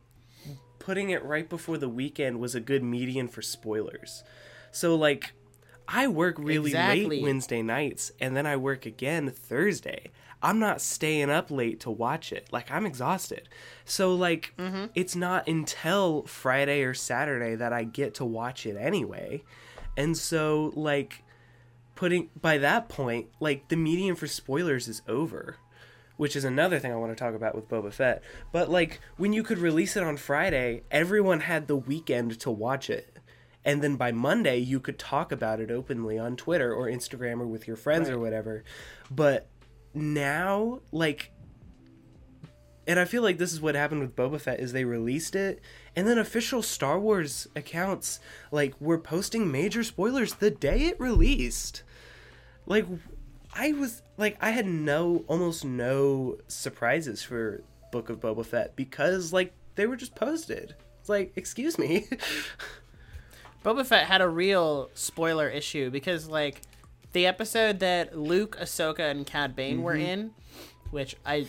putting 0.79 1.11
it 1.11 1.25
right 1.25 1.49
before 1.49 1.79
the 1.79 1.89
weekend 1.89 2.41
was 2.41 2.55
a 2.55 2.61
good 2.61 2.83
median 2.83 3.29
for 3.29 3.41
spoilers. 3.43 4.23
So 4.73 4.95
like 4.97 5.33
I 5.89 6.09
work 6.09 6.37
really 6.39 6.71
Exactly. 6.71 7.07
late 7.07 7.23
Wednesday 7.23 7.63
nights 7.63 8.13
and 8.21 8.37
then 8.37 8.47
I 8.47 8.57
work 8.57 8.85
again 8.85 9.31
Thursday. 9.31 10.11
I'm 10.45 10.59
not 10.61 10.81
staying 10.81 11.31
up 11.31 11.51
late 11.51 11.81
to 11.81 11.91
watch 11.91 12.33
it. 12.33 12.47
Like 12.53 12.71
I'm 12.71 12.87
exhausted. 12.87 13.49
So 13.85 14.15
like 14.15 14.53
Mm-hmm. 14.59 14.85
it's 14.95 15.17
not 15.17 15.49
until 15.49 16.23
Friday 16.27 16.83
or 16.83 16.95
Saturday 16.95 17.55
that 17.57 17.73
I 17.73 17.83
get 17.85 18.15
to 18.17 18.25
watch 18.25 18.67
it 18.67 18.77
anyway. 18.77 19.43
And 19.97 20.17
so 20.17 20.73
like 20.77 21.25
putting 21.97 22.31
by 22.41 22.59
that 22.59 22.89
point, 22.89 23.29
like 23.41 23.69
the 23.69 23.77
medium 23.77 24.15
for 24.17 24.27
spoilers 24.29 24.87
is 24.87 25.03
over 25.09 25.57
which 26.17 26.37
is 26.37 26.45
another 26.45 26.79
thing 26.79 26.93
I 26.93 26.97
want 26.97 27.11
to 27.11 27.17
talk 27.17 27.35
about 27.35 27.57
with 27.57 27.69
Boba 27.69 27.93
Fett. 27.93 28.23
But 28.53 28.71
like 28.71 29.01
when 29.17 29.33
you 29.33 29.43
could 29.43 29.59
release 29.59 29.97
it 29.97 30.05
on 30.05 30.17
Friday, 30.17 30.83
everyone 30.89 31.41
had 31.41 31.67
the 31.67 31.75
weekend 31.75 32.39
to 32.39 32.53
watch 32.53 32.89
it. 32.89 33.19
And 33.65 33.83
then 33.83 33.97
by 33.97 34.13
Monday 34.13 34.59
you 34.59 34.79
could 34.79 34.97
talk 34.97 35.33
about 35.33 35.59
it 35.59 35.73
openly 35.73 36.17
on 36.17 36.37
Twitter 36.37 36.73
or 36.73 36.87
Instagram 36.87 37.41
or 37.41 37.49
with 37.49 37.67
your 37.67 37.77
friends 37.77 38.09
or 38.09 38.21
whatever. 38.21 38.63
But 39.11 39.49
now 39.95 40.81
like 40.93 41.31
and 42.87 43.01
I 43.01 43.07
feel 43.07 43.23
like 43.23 43.39
this 43.39 43.53
is 43.53 43.63
what 43.63 43.75
happened 43.75 44.03
with 44.03 44.15
Boba 44.15 44.39
Fett 44.39 44.61
is 44.61 44.73
they 44.73 44.85
released 44.85 45.35
it 45.35 45.61
and 45.97 46.07
then 46.07 46.19
official 46.19 46.63
Star 46.63 46.99
Wars 46.99 47.49
accounts 47.57 48.21
like 48.51 48.79
were 48.81 48.99
posting 48.99 49.51
major 49.51 49.83
spoilers 49.83 50.35
the 50.35 50.51
day 50.51 50.87
it 50.87 51.01
released. 51.01 51.83
Like 52.67 52.87
I 53.55 53.73
was 53.73 54.03
like 54.17 54.37
I 54.41 54.51
had 54.51 54.67
no 54.67 55.25
almost 55.29 55.65
no 55.65 56.39
surprises 56.49 57.23
for 57.23 57.63
Book 57.91 58.11
of 58.11 58.21
Boba 58.21 58.45
Fett 58.45 58.77
because 58.77 59.33
like 59.33 59.55
they 59.75 59.87
were 59.87 59.97
just 59.97 60.15
posted. 60.15 60.75
It's 61.01 61.09
like, 61.09 61.33
excuse 61.37 61.79
me. 61.79 62.07
Boba 63.65 63.85
Fett 63.85 64.07
had 64.07 64.21
a 64.21 64.29
real 64.29 64.91
spoiler 64.95 65.49
issue 65.49 65.91
because, 65.91 66.29
like, 66.29 66.61
the 67.15 67.27
episode 67.27 67.79
that 67.81 68.17
Luke, 68.19 68.57
Ahsoka, 68.61 69.11
and 69.11 69.27
Cad 69.27 69.57
Bane 69.57 69.83
were 69.83 69.95
Mm-hmm. 69.95 70.03
in, 70.07 70.31
which 70.91 71.17
I 71.25 71.47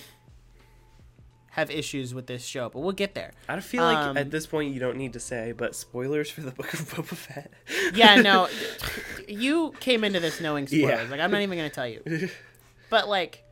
have 1.52 1.72
issues 1.72 2.14
with 2.14 2.28
this 2.28 2.44
show, 2.46 2.70
but 2.70 2.80
we'll 2.80 2.92
get 2.92 3.14
there. 3.16 3.32
I 3.48 3.60
feel 3.62 3.84
like 3.84 3.98
Um, 3.98 4.18
at 4.18 4.30
this 4.32 4.46
point 4.46 4.74
you 4.74 4.80
don't 4.80 4.98
need 4.98 5.14
to 5.14 5.20
say, 5.22 5.54
but 5.54 5.74
spoilers 5.76 6.30
for 6.30 6.42
the 6.42 6.52
Book 6.52 6.74
of 6.74 6.80
Boba 6.82 7.16
Fett. 7.16 7.52
Yeah, 7.94 8.16
no, 8.22 8.50
you 9.28 9.74
came 9.80 10.04
into 10.04 10.20
this 10.20 10.42
knowing 10.42 10.68
spoilers. 10.68 11.04
Yeah. 11.04 11.08
Like, 11.10 11.20
I'm 11.22 11.32
not 11.32 11.42
even 11.42 11.58
going 11.58 11.70
to 11.70 11.76
tell 11.76 11.88
you. 11.88 12.30
But, 12.88 13.10
like, 13.10 13.44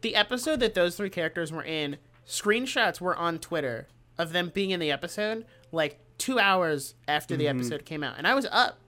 the 0.00 0.16
episode 0.16 0.60
that 0.60 0.72
those 0.74 0.96
three 0.96 1.10
characters 1.10 1.52
were 1.52 1.62
in 1.62 1.98
screenshots 2.26 2.98
were 3.00 3.14
on 3.14 3.38
Twitter 3.38 3.86
of 4.16 4.32
them 4.32 4.50
being 4.54 4.70
in 4.70 4.80
the 4.80 4.90
episode 4.90 5.44
like 5.72 5.98
two 6.16 6.38
hours 6.38 6.94
after 7.06 7.36
the 7.36 7.48
episode 7.48 7.84
came 7.84 8.02
out, 8.02 8.14
and 8.16 8.26
I 8.26 8.34
was 8.34 8.46
up 8.50 8.78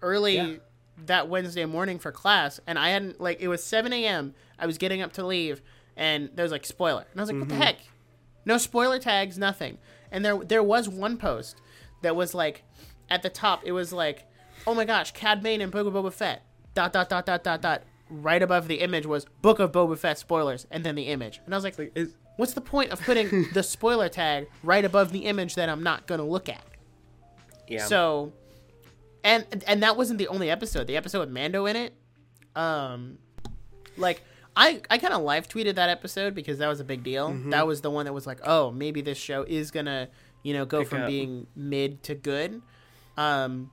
early 0.00 0.36
Yeah. 0.36 0.54
That 1.04 1.28
Wednesday 1.28 1.64
morning 1.64 1.98
for 1.98 2.10
class, 2.10 2.60
and 2.66 2.78
I 2.78 2.90
hadn't 2.90 3.20
like 3.20 3.40
it 3.40 3.48
was 3.48 3.62
seven 3.62 3.92
a.m. 3.92 4.34
I 4.58 4.66
was 4.66 4.78
getting 4.78 5.02
up 5.02 5.12
to 5.14 5.26
leave, 5.26 5.62
and 5.96 6.30
there 6.34 6.44
was 6.44 6.52
like 6.52 6.64
spoiler, 6.64 7.06
and 7.10 7.20
I 7.20 7.22
was 7.22 7.30
like, 7.30 7.38
what 7.38 7.48
the 7.48 7.54
mm-hmm. 7.54 7.62
heck? 7.62 7.78
No 8.44 8.58
spoiler 8.58 8.98
tags, 8.98 9.38
nothing. 9.38 9.78
And 10.10 10.24
there 10.24 10.38
there 10.38 10.62
was 10.62 10.88
one 10.88 11.16
post 11.16 11.60
that 12.02 12.16
was 12.16 12.34
like 12.34 12.62
at 13.10 13.22
the 13.22 13.30
top, 13.30 13.62
it 13.64 13.72
was 13.72 13.92
like, 13.92 14.24
oh 14.66 14.74
my 14.74 14.84
gosh, 14.84 15.12
Cad 15.12 15.42
Bane 15.42 15.60
and 15.60 15.70
Book 15.70 15.86
of 15.86 15.92
Boba 15.92 16.12
Fett. 16.12 16.42
Dot 16.74 16.92
dot 16.92 17.08
dot 17.08 17.26
dot 17.26 17.42
dot 17.42 17.62
dot. 17.62 17.82
Right 18.08 18.42
above 18.42 18.68
the 18.68 18.76
image 18.76 19.06
was 19.06 19.26
Book 19.42 19.58
of 19.58 19.72
Boba 19.72 19.98
Fett 19.98 20.18
spoilers, 20.18 20.66
and 20.70 20.84
then 20.84 20.94
the 20.94 21.04
image. 21.04 21.40
And 21.44 21.54
I 21.54 21.56
was 21.56 21.64
like, 21.64 21.78
Like, 21.78 21.92
is, 21.94 22.14
what's 22.36 22.52
the 22.52 22.60
point 22.60 22.90
of 22.90 23.00
putting 23.00 23.46
the 23.52 23.62
spoiler 23.62 24.08
tag 24.08 24.48
right 24.62 24.84
above 24.84 25.12
the 25.12 25.20
image 25.20 25.54
that 25.56 25.68
I'm 25.68 25.82
not 25.82 26.06
gonna 26.06 26.26
look 26.26 26.48
at? 26.48 26.62
yeah. 27.68 27.84
So, 27.84 28.32
and 29.26 29.64
and 29.66 29.82
that 29.82 29.96
wasn't 29.96 30.18
the 30.18 30.28
only 30.28 30.48
episode. 30.50 30.86
The 30.86 30.96
episode 30.96 31.20
with 31.20 31.30
Mando 31.30 31.66
in 31.66 31.76
it, 31.76 31.92
um, 32.54 33.18
like 33.96 34.22
I 34.56 34.80
I 34.90 34.98
kind 34.98 35.12
of 35.12 35.22
live 35.22 35.48
tweeted 35.48 35.74
that 35.74 35.90
episode 35.90 36.34
because 36.34 36.58
that 36.58 36.68
was 36.68 36.80
a 36.80 36.84
big 36.84 37.02
deal. 37.02 37.30
Mm-hmm. 37.30 37.50
That 37.50 37.66
was 37.66 37.80
the 37.80 37.90
one 37.90 38.04
that 38.06 38.12
was 38.12 38.26
like, 38.26 38.40
oh, 38.44 38.70
maybe 38.70 39.00
this 39.00 39.18
show 39.18 39.42
is 39.42 39.70
gonna 39.70 40.08
you 40.42 40.54
know 40.54 40.64
go 40.64 40.80
Pick 40.80 40.88
from 40.88 41.02
up. 41.02 41.08
being 41.08 41.46
mid 41.54 42.02
to 42.04 42.14
good. 42.14 42.62
Um, 43.16 43.70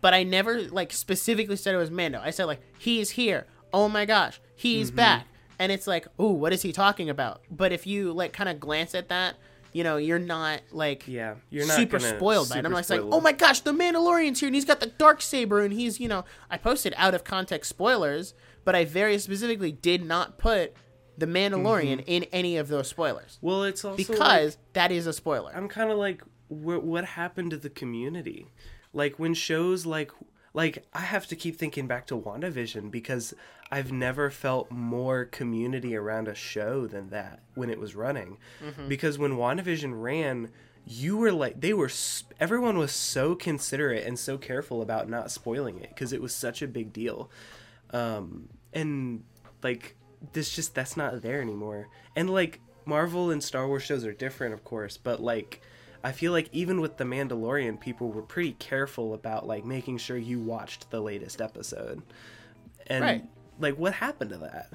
but 0.00 0.14
I 0.14 0.22
never 0.24 0.62
like 0.62 0.92
specifically 0.92 1.56
said 1.56 1.74
it 1.74 1.78
was 1.78 1.90
Mando. 1.90 2.20
I 2.22 2.30
said 2.30 2.44
like 2.46 2.60
he's 2.78 3.10
here. 3.10 3.46
Oh 3.72 3.88
my 3.88 4.04
gosh, 4.04 4.40
he's 4.56 4.88
Mm-hmm. 4.88 4.96
back. 4.96 5.26
And 5.58 5.70
it's 5.70 5.86
like, 5.86 6.06
oh, 6.18 6.30
what 6.32 6.54
is 6.54 6.62
he 6.62 6.72
talking 6.72 7.10
about? 7.10 7.42
But 7.50 7.70
if 7.70 7.86
you 7.86 8.12
like 8.14 8.32
kind 8.32 8.48
of 8.48 8.58
glance 8.58 8.94
at 8.94 9.10
that, 9.10 9.36
you 9.72 9.84
know, 9.84 9.96
you're 9.96 10.18
not 10.18 10.60
like 10.72 11.06
yeah, 11.06 11.34
you're 11.50 11.66
not 11.66 11.76
super 11.76 11.98
spoiled 12.00 12.48
by 12.48 12.58
it. 12.58 12.64
I'm 12.66 12.72
like, 12.72 12.88
like, 12.90 13.00
oh 13.02 13.20
my 13.20 13.32
gosh, 13.32 13.60
the 13.60 13.72
Mandalorian's 13.72 14.40
here 14.40 14.48
and 14.48 14.54
he's 14.54 14.64
got 14.64 14.80
the 14.80 14.86
dark 14.86 15.22
saber 15.22 15.60
and 15.60 15.72
he's, 15.72 16.00
you 16.00 16.08
know, 16.08 16.24
I 16.50 16.56
posted 16.58 16.94
out 16.96 17.14
of 17.14 17.24
context 17.24 17.68
spoilers, 17.70 18.34
but 18.64 18.74
I 18.74 18.84
very 18.84 19.18
specifically 19.18 19.72
did 19.72 20.04
not 20.04 20.38
put 20.38 20.74
the 21.18 21.26
Mandalorian 21.26 21.98
Mm-hmm. 21.98 22.08
in 22.08 22.22
any 22.32 22.56
of 22.56 22.68
those 22.68 22.88
spoilers 22.88 23.38
Well, 23.42 23.64
it's 23.64 23.84
also 23.84 23.96
like- 23.98 24.06
because 24.08 24.58
that 24.72 24.90
is 24.90 25.06
a 25.06 25.12
spoiler. 25.12 25.52
I'm 25.54 25.68
kind 25.68 25.90
of 25.90 25.98
like, 25.98 26.22
what, 26.48 26.82
what 26.82 27.04
happened 27.04 27.50
to 27.52 27.56
the 27.56 27.70
community? 27.70 28.48
Like 28.92 29.18
when 29.18 29.34
shows 29.34 29.86
like, 29.86 30.10
like 30.54 30.84
I 30.92 31.00
have 31.00 31.26
to 31.28 31.36
keep 31.36 31.56
thinking 31.56 31.86
back 31.86 32.06
to 32.08 32.16
WandaVision 32.16 32.90
because 32.90 33.34
I've 33.70 33.92
never 33.92 34.30
felt 34.30 34.70
more 34.70 35.24
community 35.26 35.94
around 35.94 36.26
a 36.28 36.34
show 36.34 36.86
than 36.86 37.10
that 37.10 37.40
when 37.54 37.70
it 37.70 37.78
was 37.78 37.94
running. 37.94 38.36
Because 38.88 39.18
when 39.18 39.32
WandaVision 39.32 40.00
ran, 40.00 40.50
you 40.84 41.16
were 41.16 41.30
like, 41.32 41.60
they 41.60 41.72
were, 41.72 41.90
everyone 42.40 42.78
was 42.78 42.90
so 42.92 43.34
considerate 43.34 44.04
and 44.06 44.18
so 44.18 44.36
careful 44.38 44.82
about 44.82 45.08
not 45.08 45.30
spoiling 45.30 45.78
it 45.78 45.90
because 45.90 46.12
it 46.12 46.20
was 46.20 46.34
such 46.34 46.62
a 46.62 46.66
big 46.66 46.92
deal. 46.92 47.30
Um, 47.92 48.48
and 48.72 49.22
like, 49.62 49.96
this 50.32 50.50
just, 50.50 50.74
that's 50.74 50.96
not 50.96 51.22
there 51.22 51.40
anymore. 51.40 51.88
And 52.16 52.28
like, 52.28 52.60
Marvel 52.86 53.30
and 53.30 53.42
Star 53.42 53.68
Wars 53.68 53.84
shows 53.84 54.04
are 54.04 54.12
different, 54.12 54.52
of 54.52 54.64
course, 54.64 54.96
but 54.96 55.20
like, 55.22 55.60
I 56.02 56.12
feel 56.12 56.32
like 56.32 56.48
even 56.50 56.80
with 56.80 56.96
The 56.96 57.04
Mandalorian, 57.04 57.78
people 57.78 58.10
were 58.10 58.22
pretty 58.22 58.52
careful 58.52 59.14
about 59.14 59.46
like 59.46 59.64
making 59.64 59.98
sure 59.98 60.16
you 60.16 60.40
watched 60.40 60.90
the 60.90 61.00
latest 61.00 61.40
episode. 61.40 62.02
And 62.86 63.04
Right. 63.04 63.24
Like, 63.60 63.76
what 63.76 63.92
happened 63.94 64.30
to 64.30 64.38
that? 64.38 64.70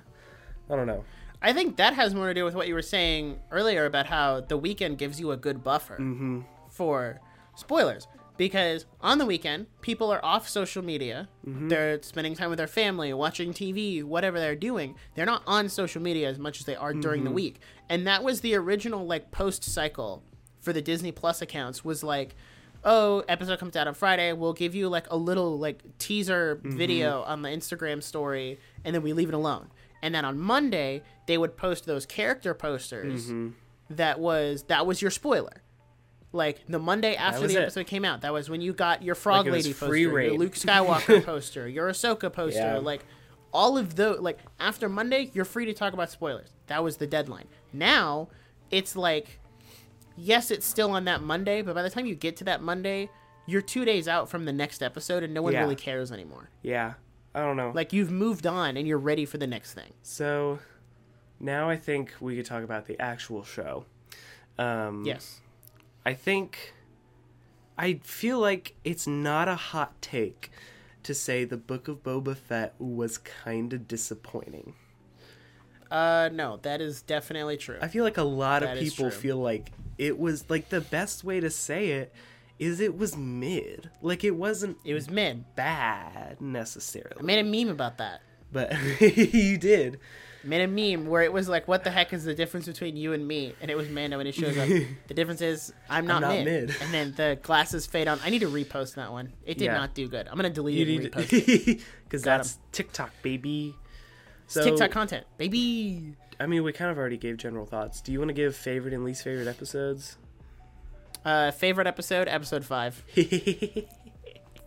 I 0.69 0.75
don't 0.75 0.87
know. 0.87 1.03
I 1.41 1.53
think 1.53 1.77
that 1.77 1.93
has 1.93 2.15
more 2.15 2.27
to 2.27 2.33
do 2.33 2.43
with 2.45 2.55
what 2.55 2.67
you 2.67 2.73
were 2.73 2.81
saying 2.81 3.39
earlier 3.51 3.85
about 3.85 4.05
how 4.07 4.41
the 4.41 4.57
weekend 4.57 4.97
gives 4.97 5.19
you 5.19 5.31
a 5.31 5.37
good 5.37 5.63
buffer 5.63 5.97
Mm-hmm. 5.99 6.41
for 6.69 7.19
spoilers. 7.55 8.07
Because 8.37 8.85
on 8.99 9.17
the 9.17 9.25
weekend, 9.25 9.67
people 9.81 10.11
are 10.11 10.23
off 10.23 10.49
social 10.49 10.83
media. 10.83 11.29
Mm-hmm. 11.47 11.69
They're 11.69 12.01
spending 12.03 12.35
time 12.35 12.49
with 12.49 12.57
their 12.57 12.67
family, 12.67 13.13
watching 13.13 13.53
TV, 13.53 14.03
whatever 14.03 14.39
they're 14.39 14.55
doing. 14.57 14.95
They're 15.15 15.25
not 15.25 15.41
on 15.47 15.69
social 15.69 16.01
media 16.01 16.27
as 16.29 16.37
much 16.37 16.59
as 16.59 16.65
they 16.65 16.75
are 16.75 16.93
during 16.93 17.19
Mm-hmm. 17.21 17.29
the 17.29 17.33
week. 17.33 17.59
And 17.89 18.05
that 18.07 18.23
was 18.25 18.41
the 18.41 18.55
original 18.55 19.05
like 19.05 19.31
post 19.31 19.63
cycle 19.63 20.21
for 20.59 20.73
the 20.73 20.81
Disney 20.81 21.13
Plus 21.13 21.41
accounts 21.41 21.85
was 21.85 22.03
like, 22.03 22.35
oh, 22.85 23.23
episode 23.27 23.59
comes 23.59 23.75
out 23.75 23.87
on 23.87 23.93
Friday. 23.93 24.31
We'll 24.33 24.53
give 24.53 24.75
you 24.75 24.87
like 24.87 25.09
a 25.11 25.17
little 25.17 25.57
like 25.59 25.81
teaser 25.97 26.57
Mm-hmm. 26.57 26.77
video 26.77 27.23
on 27.23 27.41
the 27.41 27.49
Instagram 27.49 28.01
story, 28.03 28.59
and 28.83 28.95
then 28.95 29.01
we 29.01 29.11
leave 29.13 29.27
it 29.29 29.33
alone. 29.35 29.67
And 30.01 30.13
then 30.13 30.23
on 30.23 30.37
Monday, 30.39 31.01
they 31.27 31.37
would 31.37 31.57
post 31.57 31.85
those 31.85 32.05
character 32.05 32.53
posters. 32.53 33.25
Mm-hmm. 33.25 33.49
That 33.89 34.19
was 34.19 34.63
that 34.63 34.85
was 34.85 35.01
your 35.01 35.11
spoiler. 35.11 35.61
Like 36.31 36.61
the 36.67 36.79
Monday 36.79 37.15
after 37.15 37.47
the 37.47 37.53
it. 37.57 37.61
episode 37.63 37.87
came 37.87 38.03
out, 38.05 38.21
that 38.21 38.33
was 38.33 38.49
when 38.49 38.61
you 38.61 38.73
got 38.73 39.01
your 39.03 39.15
Frog 39.15 39.45
Like, 39.45 39.53
Lady 39.53 39.73
poster, 39.73 39.95
your. 39.95 40.31
Luke 40.33 40.53
Skywalker 40.55 41.23
poster, 41.23 41.67
your 41.67 41.89
Ahsoka 41.89 42.31
poster, 42.31 42.59
Yeah. 42.59 42.77
like 42.77 43.05
all 43.53 43.77
of 43.77 43.95
those. 43.95 44.19
Like 44.19 44.39
after 44.59 44.89
Monday, 44.89 45.31
you're 45.33 45.45
free 45.45 45.65
to 45.65 45.73
talk 45.73 45.93
about 45.93 46.09
spoilers. 46.11 46.49
That 46.67 46.83
was 46.83 46.97
the 46.97 47.07
deadline. 47.07 47.47
Now 47.71 48.27
it's 48.69 48.95
like, 48.97 49.39
yes, 50.17 50.51
it's 50.51 50.65
still 50.65 50.91
on 50.91 51.05
that 51.05 51.21
Monday, 51.21 51.61
but 51.61 51.75
by 51.75 51.81
the 51.81 51.89
time 51.89 52.05
you 52.05 52.15
get 52.15 52.35
to 52.37 52.43
that 52.45 52.61
Monday, 52.61 53.09
you're 53.45 53.61
two 53.61 53.85
days 53.85 54.07
out 54.07 54.29
from 54.29 54.45
the 54.45 54.53
next 54.53 54.81
episode, 54.81 55.23
and 55.23 55.33
no 55.33 55.41
one 55.41 55.53
Yeah. 55.53 55.61
really 55.61 55.75
cares 55.75 56.11
anymore. 56.11 56.49
Yeah, 56.61 56.93
I 57.33 57.41
don't 57.41 57.57
know. 57.57 57.71
Like 57.75 57.93
you've 57.93 58.11
moved 58.11 58.47
on, 58.47 58.77
and 58.77 58.87
you're 58.87 58.97
ready 58.97 59.25
for 59.25 59.37
the 59.37 59.47
next 59.47 59.73
thing. 59.73 59.93
so 60.01 60.59
now 61.39 61.69
I 61.69 61.75
think 61.75 62.13
we 62.21 62.37
could 62.37 62.45
talk 62.45 62.63
about 62.63 62.85
the 62.85 62.99
actual 62.99 63.43
show. 63.43 63.85
Um, 64.57 65.03
Yes. 65.05 65.41
I 66.05 66.13
think 66.13 66.73
I 67.77 67.99
feel 68.03 68.39
like 68.39 68.75
it's 68.85 69.05
not 69.05 69.47
a 69.49 69.55
hot 69.55 70.01
take 70.01 70.49
to 71.03 71.13
say 71.13 71.43
the 71.43 71.57
Book 71.57 71.87
of 71.89 72.03
Boba 72.03 72.37
Fett 72.37 72.73
was 72.79 73.17
kind 73.17 73.73
of 73.73 73.85
disappointing. 73.87 74.75
Uh, 75.91 76.29
no, 76.31 76.57
that 76.63 76.79
is 76.81 77.01
definitely 77.01 77.57
true. 77.57 77.77
I 77.81 77.87
feel 77.89 78.03
like 78.05 78.17
a 78.17 78.23
lot 78.23 78.61
That 78.61 78.77
of 78.77 78.83
people 78.83 79.11
feel 79.11 79.37
like 79.37 79.71
it 79.97 80.17
was 80.19 80.49
like 80.49 80.69
the 80.69 80.81
best 80.81 81.23
way 81.23 81.39
to 81.39 81.49
say 81.49 81.89
it 81.91 82.13
is 82.59 82.79
it 82.79 82.97
was 82.97 83.15
mid. 83.17 83.89
Like 84.01 84.23
it 84.23 84.35
wasn't 84.35 84.77
It 84.85 84.93
was 84.93 85.09
mid. 85.09 85.43
bad 85.55 86.39
necessarily. 86.41 87.15
I 87.19 87.21
made 87.23 87.39
a 87.39 87.43
meme 87.43 87.69
about 87.73 87.97
that. 87.97 88.21
but 88.51 88.73
you 89.01 89.57
did. 89.57 89.99
I 90.43 90.47
made 90.47 90.61
a 90.61 90.67
meme 90.67 91.07
where 91.07 91.23
it 91.23 91.33
was 91.33 91.49
like, 91.49 91.67
"What 91.67 91.83
the 91.83 91.89
heck 91.89 92.13
is 92.13 92.23
the 92.23 92.35
difference 92.35 92.67
between 92.67 92.95
you 92.95 93.13
and 93.13 93.27
me?" 93.27 93.55
And 93.61 93.71
it 93.71 93.75
was 93.75 93.89
Mando, 93.89 94.19
and 94.19 94.29
it 94.29 94.35
shows 94.35 94.55
up. 94.55 94.67
the 95.07 95.13
difference 95.15 95.41
is 95.41 95.73
I'm 95.89 96.05
not, 96.05 96.21
not 96.21 96.35
mid. 96.35 96.45
mid. 96.45 96.75
And 96.81 96.93
then 96.93 97.13
the 97.17 97.39
glasses 97.41 97.87
fade 97.87 98.07
on. 98.07 98.19
I 98.23 98.29
need 98.29 98.39
to 98.41 98.47
repost 98.47 98.93
that 98.93 99.11
one. 99.11 99.33
It 99.43 99.57
did 99.57 99.65
Yeah. 99.65 99.73
not 99.77 99.95
do 99.95 100.07
good. 100.07 100.27
I'm 100.27 100.35
gonna 100.35 100.51
delete 100.51 100.75
You 100.75 100.85
it 100.85 100.89
and 100.95 101.03
need 101.03 101.11
repost 101.13 101.67
it. 101.73 101.81
because 102.03 102.21
that's 102.21 102.59
TikTok 102.71 103.11
baby. 103.23 103.73
So 104.47 104.63
TikTok 104.63 104.91
content, 104.91 105.25
baby. 105.39 106.13
I 106.39 106.45
mean, 106.47 106.63
we 106.63 106.73
kind 106.73 106.91
of 106.91 106.97
already 106.97 107.17
gave 107.17 107.37
general 107.37 107.65
thoughts. 107.65 108.01
Do 108.01 108.11
you 108.11 108.19
want 108.19 108.29
to 108.29 108.33
give 108.33 108.55
favorite 108.55 108.93
and 108.93 109.03
least 109.03 109.23
favorite 109.23 109.47
episodes? 109.47 110.17
Uh, 111.23 111.51
favorite 111.51 111.87
episode, 111.87 112.27
episode 112.27 112.63
five, 112.65 113.03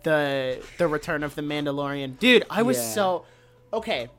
the 0.03 0.61
the 0.77 0.87
return 0.87 1.23
of 1.23 1.35
the 1.35 1.41
Mandalorian. 1.41 2.19
Dude, 2.19 2.43
I 2.49 2.61
was 2.63 2.77
Yeah. 2.77 2.83
so 2.83 3.25
okay. 3.73 4.09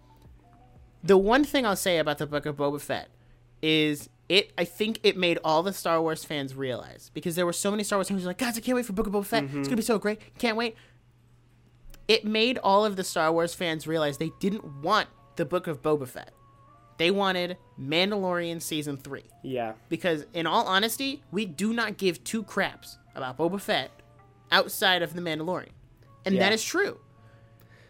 The 1.03 1.17
one 1.17 1.45
thing 1.45 1.65
I'll 1.65 1.77
say 1.77 1.99
about 1.99 2.19
the 2.19 2.27
Book 2.27 2.45
of 2.47 2.57
Boba 2.57 2.81
Fett 2.81 3.09
is 3.63 4.09
it. 4.29 4.53
I 4.59 4.65
think 4.65 5.01
it 5.03 5.17
made 5.17 5.39
all 5.45 5.63
the 5.63 5.73
Star 5.73 6.01
Wars 6.01 6.25
fans 6.25 6.55
realize 6.55 7.11
because 7.15 7.37
there 7.37 7.47
were 7.47 7.53
so 7.55 7.71
many 7.71 7.83
Star 7.85 7.99
Wars 7.99 8.09
fans 8.09 8.21
who 8.21 8.27
were 8.27 8.31
like, 8.31 8.39
"Guys, 8.39 8.57
I 8.57 8.61
can't 8.61 8.77
wait 8.77 8.87
for 8.87 8.93
Book 8.93 9.07
of 9.07 9.13
Boba 9.13 9.25
Fett. 9.27 9.45
It's 9.45 9.69
gonna 9.69 9.77
be 9.77 9.83
so 9.83 9.99
great. 9.99 10.21
Can't 10.39 10.57
wait." 10.57 10.77
It 12.09 12.25
made 12.25 12.59
all 12.59 12.85
of 12.85 12.97
the 12.97 13.05
Star 13.05 13.33
Wars 13.33 13.55
fans 13.55 13.87
realize 13.87 14.19
they 14.19 14.33
didn't 14.41 14.83
want 14.83 15.09
the 15.37 15.45
Book 15.45 15.67
of 15.67 15.81
Boba 15.83 16.07
Fett. 16.09 16.33
They 17.01 17.11
wanted 17.11 17.57
Mandalorian 17.81 18.61
season 18.61 18.99
three 18.99 19.25
yeah, 19.43 19.73
because 19.89 20.27
in 20.35 20.47
all 20.47 20.67
honesty, 20.67 21.23
we 21.33 21.47
do 21.47 21.73
not 21.73 21.97
give 21.97 22.23
two 22.25 22.43
craps 22.43 22.99
about 23.15 23.39
Boba 23.39 23.59
Fett 23.59 23.91
outside 24.53 25.01
of 25.01 25.15
the 25.15 25.23
Mandalorian. 25.23 25.71
And 26.27 26.35
Yeah. 26.35 26.41
that 26.43 26.53
is 26.53 26.63
true. 26.63 27.01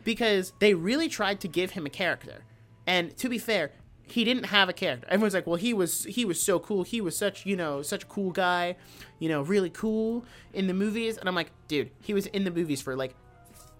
Because 0.05 0.53
they 0.61 0.75
really 0.75 1.09
tried 1.09 1.41
to 1.41 1.49
give 1.49 1.73
him 1.73 1.87
a 1.87 1.91
character. 1.91 2.45
And 2.87 3.17
to 3.17 3.29
be 3.29 3.37
fair, 3.39 3.73
he 4.05 4.23
didn't 4.23 4.45
have 4.47 4.69
a 4.69 4.73
character. 4.73 5.09
Everyone's 5.11 5.35
like, 5.35 5.47
"Well, 5.49 5.57
he 5.57 5.75
was 5.75 6.05
he 6.05 6.25
was 6.25 6.41
so 6.41 6.61
cool. 6.61 6.85
He 6.85 7.01
was 7.01 7.17
such, 7.17 7.45
you 7.45 7.57
know, 7.57 7.83
such 7.83 8.05
a 8.05 8.07
cool 8.07 8.31
guy, 8.31 8.77
you 9.19 9.29
know, 9.29 9.43
really 9.43 9.71
cool 9.71 10.25
in 10.53 10.69
the 10.69 10.75
movies." 10.75 11.19
And 11.19 11.29
I'm 11.29 11.35
like, 11.35 11.51
"Dude, 11.67 11.91
he 12.01 12.15
was 12.15 12.27
in 12.27 12.45
the 12.45 12.53
movies 12.53 12.81
for 12.81 12.95
like 12.95 13.17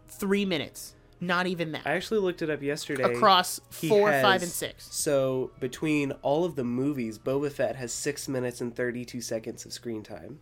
3 0.09 0.45
minutes. 0.45 0.97
Not 1.21 1.47
even 1.47 1.73
that." 1.73 1.83
I 1.87 1.93
actually 1.93 2.21
looked 2.21 2.43
it 2.43 2.51
up 2.51 2.63
yesterday. 2.63 3.03
Across 3.03 3.61
He 3.79 3.89
4, 3.89 4.11
5 4.11 4.43
and 4.43 4.51
6. 4.51 4.89
So 4.95 5.51
between 5.61 6.13
all 6.23 6.45
of 6.45 6.57
the 6.57 6.65
movies, 6.65 7.19
Boba 7.19 7.51
Fett 7.53 7.77
has 7.77 7.93
six 7.93 8.29
minutes 8.29 8.61
and 8.61 8.75
thirty-two 8.75 9.21
seconds 9.21 9.65
of 9.65 9.73
screen 9.73 10.03
time. 10.03 10.41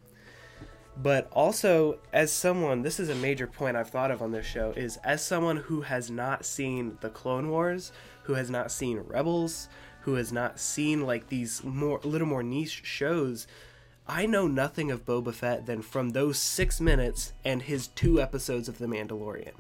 But 1.00 1.28
also, 1.32 1.98
as 2.12 2.32
someone, 2.32 2.82
this 2.82 2.98
is 2.98 3.08
a 3.08 3.14
major 3.14 3.46
point 3.46 3.76
I've 3.76 3.90
thought 3.90 4.10
of 4.10 4.20
on 4.20 4.32
this 4.32 4.46
show, 4.46 4.72
is 4.76 4.96
as 4.98 5.24
someone 5.24 5.58
who 5.58 5.82
has 5.82 6.10
not 6.10 6.44
seen 6.44 6.98
the 7.00 7.08
Clone 7.08 7.50
Wars, 7.50 7.92
who 8.24 8.34
has 8.34 8.50
not 8.50 8.72
seen 8.72 8.98
Rebels, 8.98 9.68
who 9.70 9.88
who 10.08 10.14
has 10.14 10.32
not 10.32 10.58
seen 10.58 11.02
like 11.02 11.28
these 11.28 11.62
more 11.62 12.00
little 12.02 12.26
more 12.26 12.42
niche 12.42 12.80
shows, 12.82 13.46
I 14.06 14.24
know 14.24 14.46
nothing 14.46 14.90
of 14.90 15.04
Boba 15.04 15.34
Fett 15.34 15.66
than 15.66 15.82
from 15.82 16.10
those 16.10 16.38
six 16.38 16.80
minutes 16.80 17.34
and 17.44 17.60
his 17.60 17.88
two 17.88 18.18
episodes 18.18 18.68
of 18.70 18.78
The 18.78 18.86
Mandalorian. 18.86 19.52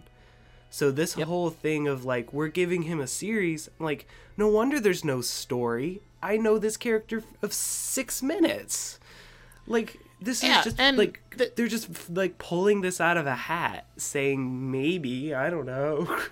So 0.70 0.90
this 0.90 1.14
whole 1.14 1.50
thing 1.50 1.88
of 1.88 2.04
like 2.04 2.32
we're 2.32 2.48
giving 2.48 2.82
him 2.82 3.00
a 3.00 3.06
series, 3.06 3.68
like 3.78 4.06
no 4.36 4.48
wonder 4.48 4.78
there's 4.80 5.04
no 5.04 5.20
story. 5.20 6.02
I 6.22 6.36
know 6.36 6.58
this 6.58 6.76
character 6.76 7.22
of 7.42 7.52
six 7.52 8.22
minutes. 8.22 8.98
Like 9.66 9.98
this 10.20 10.42
Yeah, 10.42 10.58
is 10.60 10.64
just 10.74 10.78
like 10.96 11.20
the- 11.36 11.52
they're 11.54 11.68
just 11.68 12.10
like 12.10 12.38
pulling 12.38 12.80
this 12.80 13.00
out 13.00 13.16
of 13.16 13.26
a 13.26 13.34
hat, 13.34 13.86
saying 13.96 14.70
maybe 14.70 15.34
I 15.34 15.48
don't 15.50 15.66
know. 15.66 16.06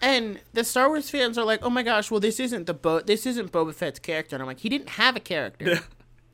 And 0.00 0.38
the 0.52 0.62
Star 0.62 0.88
Wars 0.88 1.10
fans 1.10 1.36
are 1.38 1.44
like, 1.44 1.58
"Oh 1.62 1.70
my 1.70 1.82
gosh, 1.82 2.08
well 2.10 2.20
this 2.20 2.38
isn't 2.38 2.66
the 2.66 2.74
Bo- 2.74 3.00
this 3.00 3.26
isn't 3.26 3.50
Boba 3.50 3.74
Fett's 3.74 3.98
character." 3.98 4.36
And 4.36 4.42
I'm 4.42 4.46
like, 4.46 4.60
"He 4.60 4.68
didn't 4.68 4.90
have 4.90 5.16
a 5.16 5.20
character. 5.20 5.80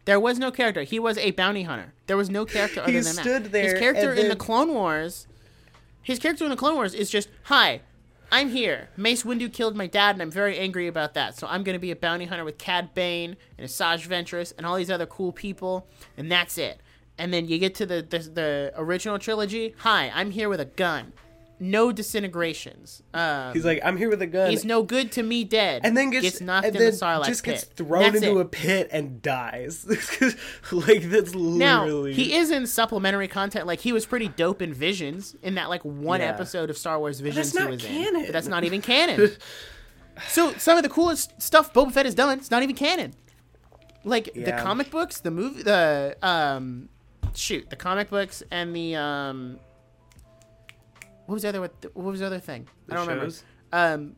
there 0.05 0.21
was 0.21 0.39
no 0.39 0.51
character. 0.51 0.83
He 0.83 0.99
was 0.99 1.17
a 1.17 1.31
bounty 1.31 1.63
hunter. 1.63 1.95
There 2.07 2.17
was 2.19 2.29
no 2.29 2.45
character 2.45 2.81
other 2.83 2.93
He 2.93 2.99
than 3.01 3.17
that. 3.17 3.23
stood 3.23 3.45
there 3.53 3.63
his 3.65 3.73
character 3.79 4.11
and 4.11 4.19
in 4.19 4.29
the 4.29 4.37
Clone 4.37 4.75
Wars, 4.75 5.27
his 6.05 6.21
character 6.21 6.45
in 6.45 6.51
the 6.51 6.57
Clone 6.57 6.77
Wars 6.77 6.95
is 6.95 7.11
just, 7.11 7.29
"Hi, 7.45 7.81
I'm 8.31 8.51
here. 8.51 8.91
Mace 8.97 9.25
Windu 9.25 9.53
killed 9.53 9.75
my 9.75 9.89
dad, 9.89 10.15
and 10.15 10.23
I'm 10.23 10.31
very 10.31 10.59
angry 10.59 10.87
about 10.87 11.15
that. 11.15 11.37
So 11.37 11.49
I'm 11.49 11.65
going 11.65 11.75
to 11.75 11.81
be 11.81 11.91
a 11.91 11.97
bounty 11.97 12.27
hunter 12.27 12.45
with 12.45 12.59
Cad 12.59 12.95
Bane 12.95 13.37
and 13.59 13.69
Asajj 13.69 14.07
Ventress 14.07 14.53
and 14.57 14.65
all 14.65 14.77
these 14.77 14.91
other 14.91 15.07
cool 15.07 15.33
people, 15.33 15.89
and 16.17 16.31
that's 16.31 16.57
it." 16.59 16.81
And 17.17 17.33
then 17.33 17.49
you 17.49 17.59
get 17.59 17.75
to 17.77 17.87
the 17.87 18.03
the, 18.03 18.19
the 18.19 18.73
original 18.77 19.19
trilogy. 19.19 19.75
Hi, 19.79 20.13
I'm 20.15 20.31
here 20.31 20.49
with 20.49 20.61
a 20.61 20.65
gun. 20.65 21.13
No 21.61 21.93
disintegrations. 21.93 23.03
Um, 23.15 23.53
He's 23.53 23.65
like, 23.65 23.81
I'm 23.85 23.97
here 23.97 24.11
with 24.11 24.21
a 24.21 24.27
gun. 24.27 24.51
He's 24.51 24.65
no 24.65 24.83
good 24.83 25.13
to 25.13 25.23
me 25.23 25.45
dead. 25.45 25.83
and 25.85 25.97
then 25.97 26.11
gets, 26.11 26.41
knocked 26.41 26.67
and 26.67 26.77
in 26.77 26.83
the 26.83 26.91
Sarlacc 26.91 27.27
just 27.27 27.45
gets 27.45 27.65
thrown 27.65 28.13
That's 28.13 28.17
into 28.25 28.39
it. 28.39 28.43
a 28.43 28.45
pit 28.45 28.89
and 28.91 29.23
dies. 29.23 29.87
like 30.73 31.03
that's 31.11 31.33
Now 31.35 31.85
literally 31.85 32.13
he 32.13 32.35
is 32.35 32.51
in 32.51 32.67
supplementary 32.67 33.29
content. 33.29 33.67
Like 33.67 33.81
he 33.81 33.93
was 33.93 34.05
pretty 34.05 34.29
dope 34.29 34.63
in 34.63 34.75
Visions 34.75 35.37
in 35.43 35.55
that 35.55 35.69
like 35.69 35.83
one 35.85 36.21
Yeah. 36.21 36.27
episode 36.29 36.71
of 36.71 36.77
Star 36.77 36.99
Wars 36.99 37.21
Visions 37.21 37.53
that's 37.53 37.57
he 37.57 37.63
not 37.63 37.71
was 37.71 37.85
in. 37.85 37.91
canon. 37.91 38.23
But 38.25 38.33
that's 38.33 38.49
not 38.49 38.65
even 38.65 38.83
canon. 38.83 39.31
so 40.29 40.53
some 40.55 40.77
of 40.77 40.83
the 40.83 40.89
coolest 40.89 41.41
stuff 41.41 41.73
Boba 41.73 41.93
Fett 41.93 42.05
has 42.05 42.15
done, 42.15 42.39
it's 42.39 42.51
not 42.51 42.63
even 42.63 42.75
canon. 42.77 43.15
Like 44.05 44.35
the 44.35 44.53
comic 44.53 44.91
books, 44.91 45.21
the 45.21 45.31
movie, 45.31 45.63
the 45.63 46.17
um, 46.23 46.89
shoot, 47.35 47.71
the 47.71 47.77
comic 47.77 48.11
books 48.11 48.43
and 48.51 48.75
the 48.77 48.97
um, 48.97 49.59
what 51.27 51.35
was 51.35 51.43
the 51.43 51.49
other 51.49 51.61
what, 51.61 51.73
what 51.95 52.05
was 52.07 52.21
the 52.21 52.27
other 52.27 52.39
thing? 52.41 52.69
I 52.91 52.95
don't 52.95 53.07
remember. 53.09 53.35
Um, 53.73 54.17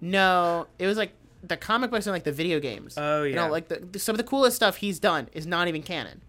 no, 0.00 0.66
it 0.78 0.86
was 0.86 0.96
like 0.96 1.12
the 1.42 1.56
comic 1.56 1.90
books 1.90 2.06
and 2.06 2.12
like 2.14 2.24
the 2.24 2.32
video 2.32 2.60
games. 2.60 2.94
Oh, 2.98 3.22
You 3.22 3.34
know, 3.34 3.48
like 3.48 3.68
the, 3.68 3.76
the- 3.92 3.98
some 3.98 4.14
of 4.14 4.18
the 4.18 4.24
coolest 4.24 4.56
stuff 4.56 4.76
he's 4.76 4.98
done 4.98 5.28
is 5.32 5.46
not 5.46 5.68
even 5.68 5.82
canon. 5.82 6.22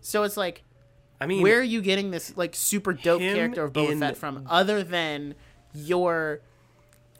So 0.00 0.22
it's 0.24 0.36
like, 0.36 0.62
I 1.20 1.26
mean, 1.26 1.42
where 1.42 1.60
are 1.60 1.62
you 1.62 1.80
getting 1.80 2.10
this 2.10 2.36
like 2.36 2.54
super 2.54 2.92
dope 2.92 3.20
character 3.20 3.64
of 3.64 3.72
Boba 3.72 3.92
in- 3.92 4.00
Fett 4.00 4.16
from, 4.16 4.46
other 4.50 4.82
than 4.82 5.34
your 5.74 6.40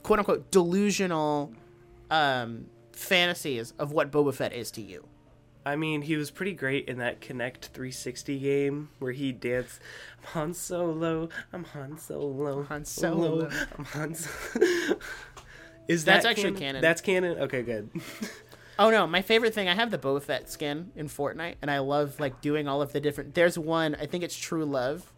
quote 0.03 0.19
unquote 0.19 0.51
delusional 0.51 1.53
um, 2.11 2.67
fantasies 2.93 3.73
of 3.79 3.93
what 3.93 4.11
Boba 4.11 4.35
Fett 4.35 4.53
is 4.53 4.71
to 4.73 4.83
you? 4.83 5.07
I 5.66 5.77
mean, 5.77 6.03
he 6.03 6.16
was 6.16 6.31
pretty 6.31 6.53
great 6.53 6.88
in 6.88 6.98
that 6.98 7.20
Kinect 7.20 7.68
360 7.68 8.38
game 8.38 8.90
where 8.98 9.12
he 9.12 9.33
danced. 9.33 9.81
I'm 10.18 10.24
Han 10.33 10.55
Solo. 10.55 11.29
I'm 11.53 11.64
Han 11.64 11.98
Solo. 11.98 12.64
Han 12.64 12.85
Solo. 12.85 13.50
I'm 13.79 13.85
Han 13.87 14.14
Solo. 14.14 14.98
Is 15.88 16.05
that 16.05 16.22
That's 16.22 16.27
actually 16.27 16.59
canon. 16.59 16.83
That's 16.83 17.00
canon. 17.00 17.38
Okay, 17.38 17.62
good. 17.62 17.90
Oh 18.77 18.90
no, 18.90 19.07
my 19.07 19.22
favorite 19.22 19.55
thing 19.55 19.68
I 19.68 19.74
have 19.74 19.92
the 19.92 19.98
Boba 19.98 20.20
Fett 20.20 20.50
skin 20.50 20.90
in 20.96 21.09
Fortnite, 21.09 21.55
and 21.62 21.70
I 21.70 21.79
love 21.79 22.18
like 22.18 22.40
doing 22.40 22.66
all 22.66 22.83
of 22.83 22.92
the 22.92 23.00
different. 23.00 23.33
There's 23.33 23.57
one 23.57 23.94
I 23.94 24.07
think 24.07 24.24
it's 24.24 24.37
True 24.37 24.64
Love. 24.64 25.12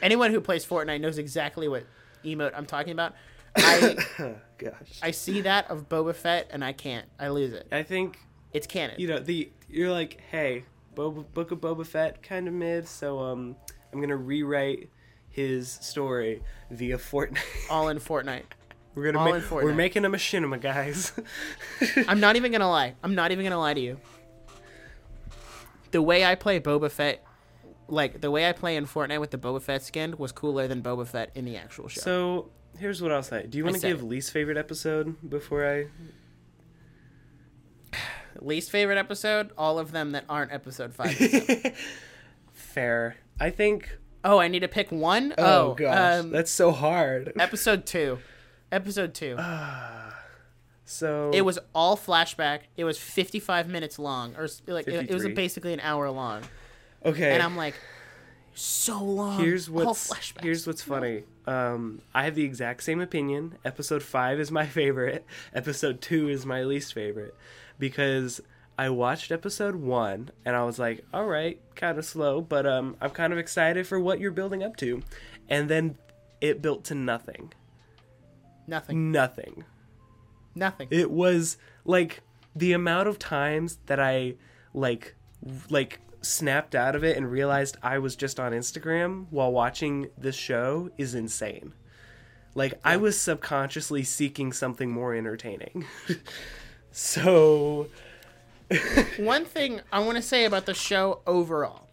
Anyone 0.00 0.30
who 0.30 0.40
plays 0.40 0.64
Fortnite 0.64 1.02
knows 1.02 1.18
exactly 1.18 1.68
what 1.68 1.84
emote 2.24 2.52
I'm 2.56 2.64
talking 2.64 2.92
about. 2.92 3.14
I 3.54 3.96
Gosh. 4.58 4.98
I 5.02 5.10
see 5.10 5.42
that 5.42 5.70
of 5.70 5.90
Boba 5.90 6.14
Fett 6.14 6.48
and 6.50 6.64
I 6.64 6.72
can't. 6.72 7.06
I 7.18 7.28
lose 7.28 7.52
it. 7.52 7.66
I 7.70 7.82
think 7.82 8.18
It's 8.52 8.66
canon. 8.66 8.96
you 8.98 9.08
know 9.08 9.18
the 9.18 9.50
you're 9.68 9.90
like, 9.90 10.20
hey, 10.30 10.64
Boba, 10.94 11.24
Book 11.34 11.50
of 11.50 11.60
Boba 11.60 11.86
Fett 11.86 12.22
kind 12.22 12.48
of 12.48 12.54
mid, 12.54 12.88
so 12.88 13.20
um, 13.20 13.56
I'm 13.92 14.00
gonna 14.00 14.16
rewrite 14.16 14.90
his 15.28 15.68
story 15.70 16.42
via 16.70 16.98
Fortnite. 16.98 17.38
all 17.70 17.88
in 17.90 17.98
Fortnite. 17.98 18.44
we're 18.94 19.04
gonna 19.04 19.18
all 19.18 19.26
make, 19.26 19.34
in 19.36 19.40
Fortnite. 19.42 19.64
we're 19.64 19.74
making 19.74 20.04
a 20.04 20.10
machinima, 20.10 20.60
guys. 20.60 21.12
I'm 22.08 22.20
not 22.20 22.36
even 22.36 22.50
gonna 22.52 22.68
lie. 22.70 22.94
I'm 23.02 23.14
not 23.14 23.30
even 23.32 23.44
gonna 23.44 23.58
lie 23.58 23.74
to 23.74 23.80
you. 23.80 23.98
The 25.90 26.02
way 26.02 26.24
I 26.24 26.34
play 26.34 26.60
Boba 26.60 26.90
Fett, 26.90 27.24
like 27.86 28.20
the 28.20 28.30
way 28.30 28.48
I 28.48 28.52
play 28.52 28.76
in 28.76 28.86
Fortnite 28.86 29.20
with 29.20 29.30
the 29.30 29.38
Boba 29.38 29.62
Fett 29.62 29.82
skin, 29.82 30.16
was 30.18 30.32
cooler 30.32 30.66
than 30.66 30.82
Boba 30.82 31.06
Fett 31.06 31.30
in 31.34 31.44
the 31.44 31.56
actual 31.56 31.88
show. 31.88 32.00
so 32.00 32.50
here's 32.78 33.00
what 33.00 33.12
I'll 33.12 33.22
say. 33.22 33.46
Do 33.46 33.58
you 33.58 33.64
want 33.64 33.76
to 33.76 33.80
said 33.80 33.88
give 33.88 34.00
it. 34.00 34.04
least 34.04 34.32
favorite 34.32 34.56
episode 34.56 35.16
before 35.28 35.66
I? 35.68 35.86
Least 38.40 38.70
favorite 38.70 38.98
episode? 38.98 39.50
All 39.58 39.78
of 39.78 39.92
them 39.92 40.12
that 40.12 40.24
aren't 40.28 40.52
episode 40.52 40.94
five. 40.94 41.12
Fair. 42.52 43.16
I 43.40 43.50
think. 43.50 43.98
oh, 44.24 44.38
I 44.38 44.48
need 44.48 44.60
to 44.60 44.68
pick 44.68 44.90
one. 44.92 45.34
Oh, 45.38 45.70
Oh, 45.70 45.74
gosh, 45.74 46.20
um, 46.20 46.30
that's 46.30 46.50
so 46.50 46.72
hard. 46.72 47.32
episode 47.38 47.86
two. 47.86 48.18
Episode 48.72 49.14
two. 49.14 49.36
So 50.84 51.30
it 51.34 51.42
was 51.42 51.58
all 51.74 51.96
flashback. 51.96 52.60
It 52.76 52.84
was 52.84 52.98
55 52.98 53.68
minutes 53.68 53.98
long, 53.98 54.34
or 54.36 54.48
like 54.66 54.88
it, 54.88 55.10
it 55.10 55.14
was 55.14 55.26
basically 55.28 55.72
an 55.74 55.80
hour 55.80 56.10
long. 56.10 56.42
okay. 57.04 57.32
And 57.34 57.42
I'm 57.42 57.56
like, 57.56 57.74
so 58.58 59.02
long. 59.02 59.40
Here's 59.40 59.70
what's 59.70 60.32
here's 60.40 60.66
what's 60.66 60.82
funny. 60.82 61.24
Um, 61.46 62.00
I 62.14 62.24
have 62.24 62.34
the 62.34 62.44
exact 62.44 62.82
same 62.82 63.00
opinion. 63.00 63.56
Episode 63.64 64.02
five 64.02 64.40
is 64.40 64.50
my 64.50 64.66
favorite. 64.80 65.24
Episode 65.54 66.00
two 66.00 66.28
is 66.28 66.44
my 66.44 66.62
least 66.64 66.92
favorite 66.92 67.34
because 67.78 68.40
I 68.76 68.90
watched 68.90 69.30
episode 69.30 69.76
one 69.76 70.30
and 70.44 70.56
I 70.56 70.64
was 70.64 70.78
like, 70.78 71.04
all 71.12 71.26
right, 71.26 71.60
kind 71.74 71.98
of 71.98 72.04
slow, 72.04 72.40
but 72.40 72.66
um, 72.66 72.96
I'm 73.00 73.10
kind 73.10 73.32
of 73.32 73.38
excited 73.38 73.86
for 73.86 73.98
what 73.98 74.20
you're 74.20 74.30
building 74.30 74.62
up 74.62 74.76
to, 74.76 75.02
and 75.48 75.68
then 75.68 75.96
it 76.40 76.62
built 76.62 76.84
to 76.84 76.94
nothing. 76.94 77.52
nothing. 78.66 79.12
Nothing. 79.12 79.64
Nothing. 80.54 80.88
It 80.90 81.10
was 81.10 81.56
like 81.84 82.20
the 82.54 82.72
amount 82.72 83.08
of 83.08 83.18
times 83.18 83.78
that 83.86 84.00
I 84.00 84.34
like 84.74 85.14
like 85.70 86.00
snapped 86.22 86.74
out 86.74 86.94
of 86.94 87.04
it 87.04 87.16
and 87.16 87.30
realized 87.30 87.76
I 87.82 87.98
was 87.98 88.16
just 88.16 88.40
on 88.40 88.52
Instagram 88.52 89.26
while 89.30 89.52
watching 89.52 90.08
this 90.18 90.36
show 90.36 90.90
is 90.98 91.14
insane. 91.14 91.72
Like 92.54 92.74
I 92.84 92.96
was 92.96 93.18
subconsciously 93.20 94.02
seeking 94.04 94.52
something 94.52 94.90
more 94.90 95.14
entertaining. 95.14 95.84
so 96.92 97.88
One 99.18 99.44
thing 99.44 99.80
I 99.92 100.00
want 100.00 100.16
to 100.16 100.22
say 100.22 100.44
about 100.44 100.66
the 100.66 100.74
show 100.74 101.20
overall 101.26 101.88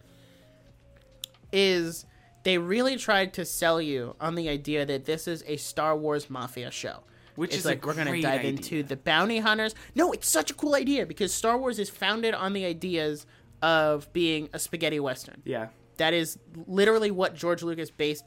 is 1.52 2.04
they 2.42 2.58
really 2.58 2.96
tried 2.96 3.32
to 3.34 3.44
sell 3.44 3.80
you 3.80 4.14
on 4.20 4.34
the 4.34 4.48
idea 4.48 4.84
that 4.86 5.04
this 5.04 5.26
is 5.26 5.42
a 5.46 5.56
Star 5.56 5.96
Wars 5.96 6.28
mafia 6.28 6.70
show. 6.70 7.00
Which 7.34 7.50
it's 7.50 7.60
is 7.60 7.66
a 7.66 7.68
like 7.70 7.84
we're 7.86 7.94
gonna 7.94 8.20
dive 8.22 8.40
idea. 8.40 8.50
into 8.50 8.82
the 8.82 8.96
bounty 8.96 9.40
hunters. 9.40 9.74
No, 9.94 10.12
it's 10.12 10.28
such 10.28 10.50
a 10.50 10.54
cool 10.54 10.74
idea 10.74 11.04
because 11.04 11.34
Star 11.34 11.58
Wars 11.58 11.78
is 11.78 11.90
founded 11.90 12.32
on 12.34 12.54
the 12.54 12.64
ideas 12.64 13.26
of 13.62 14.12
being 14.12 14.48
a 14.52 14.58
spaghetti 14.58 15.00
western. 15.00 15.42
yeah. 15.44 15.68
That 15.98 16.12
is 16.12 16.38
literally 16.66 17.10
what 17.10 17.34
George 17.34 17.62
Lucas 17.62 17.90
based 17.90 18.22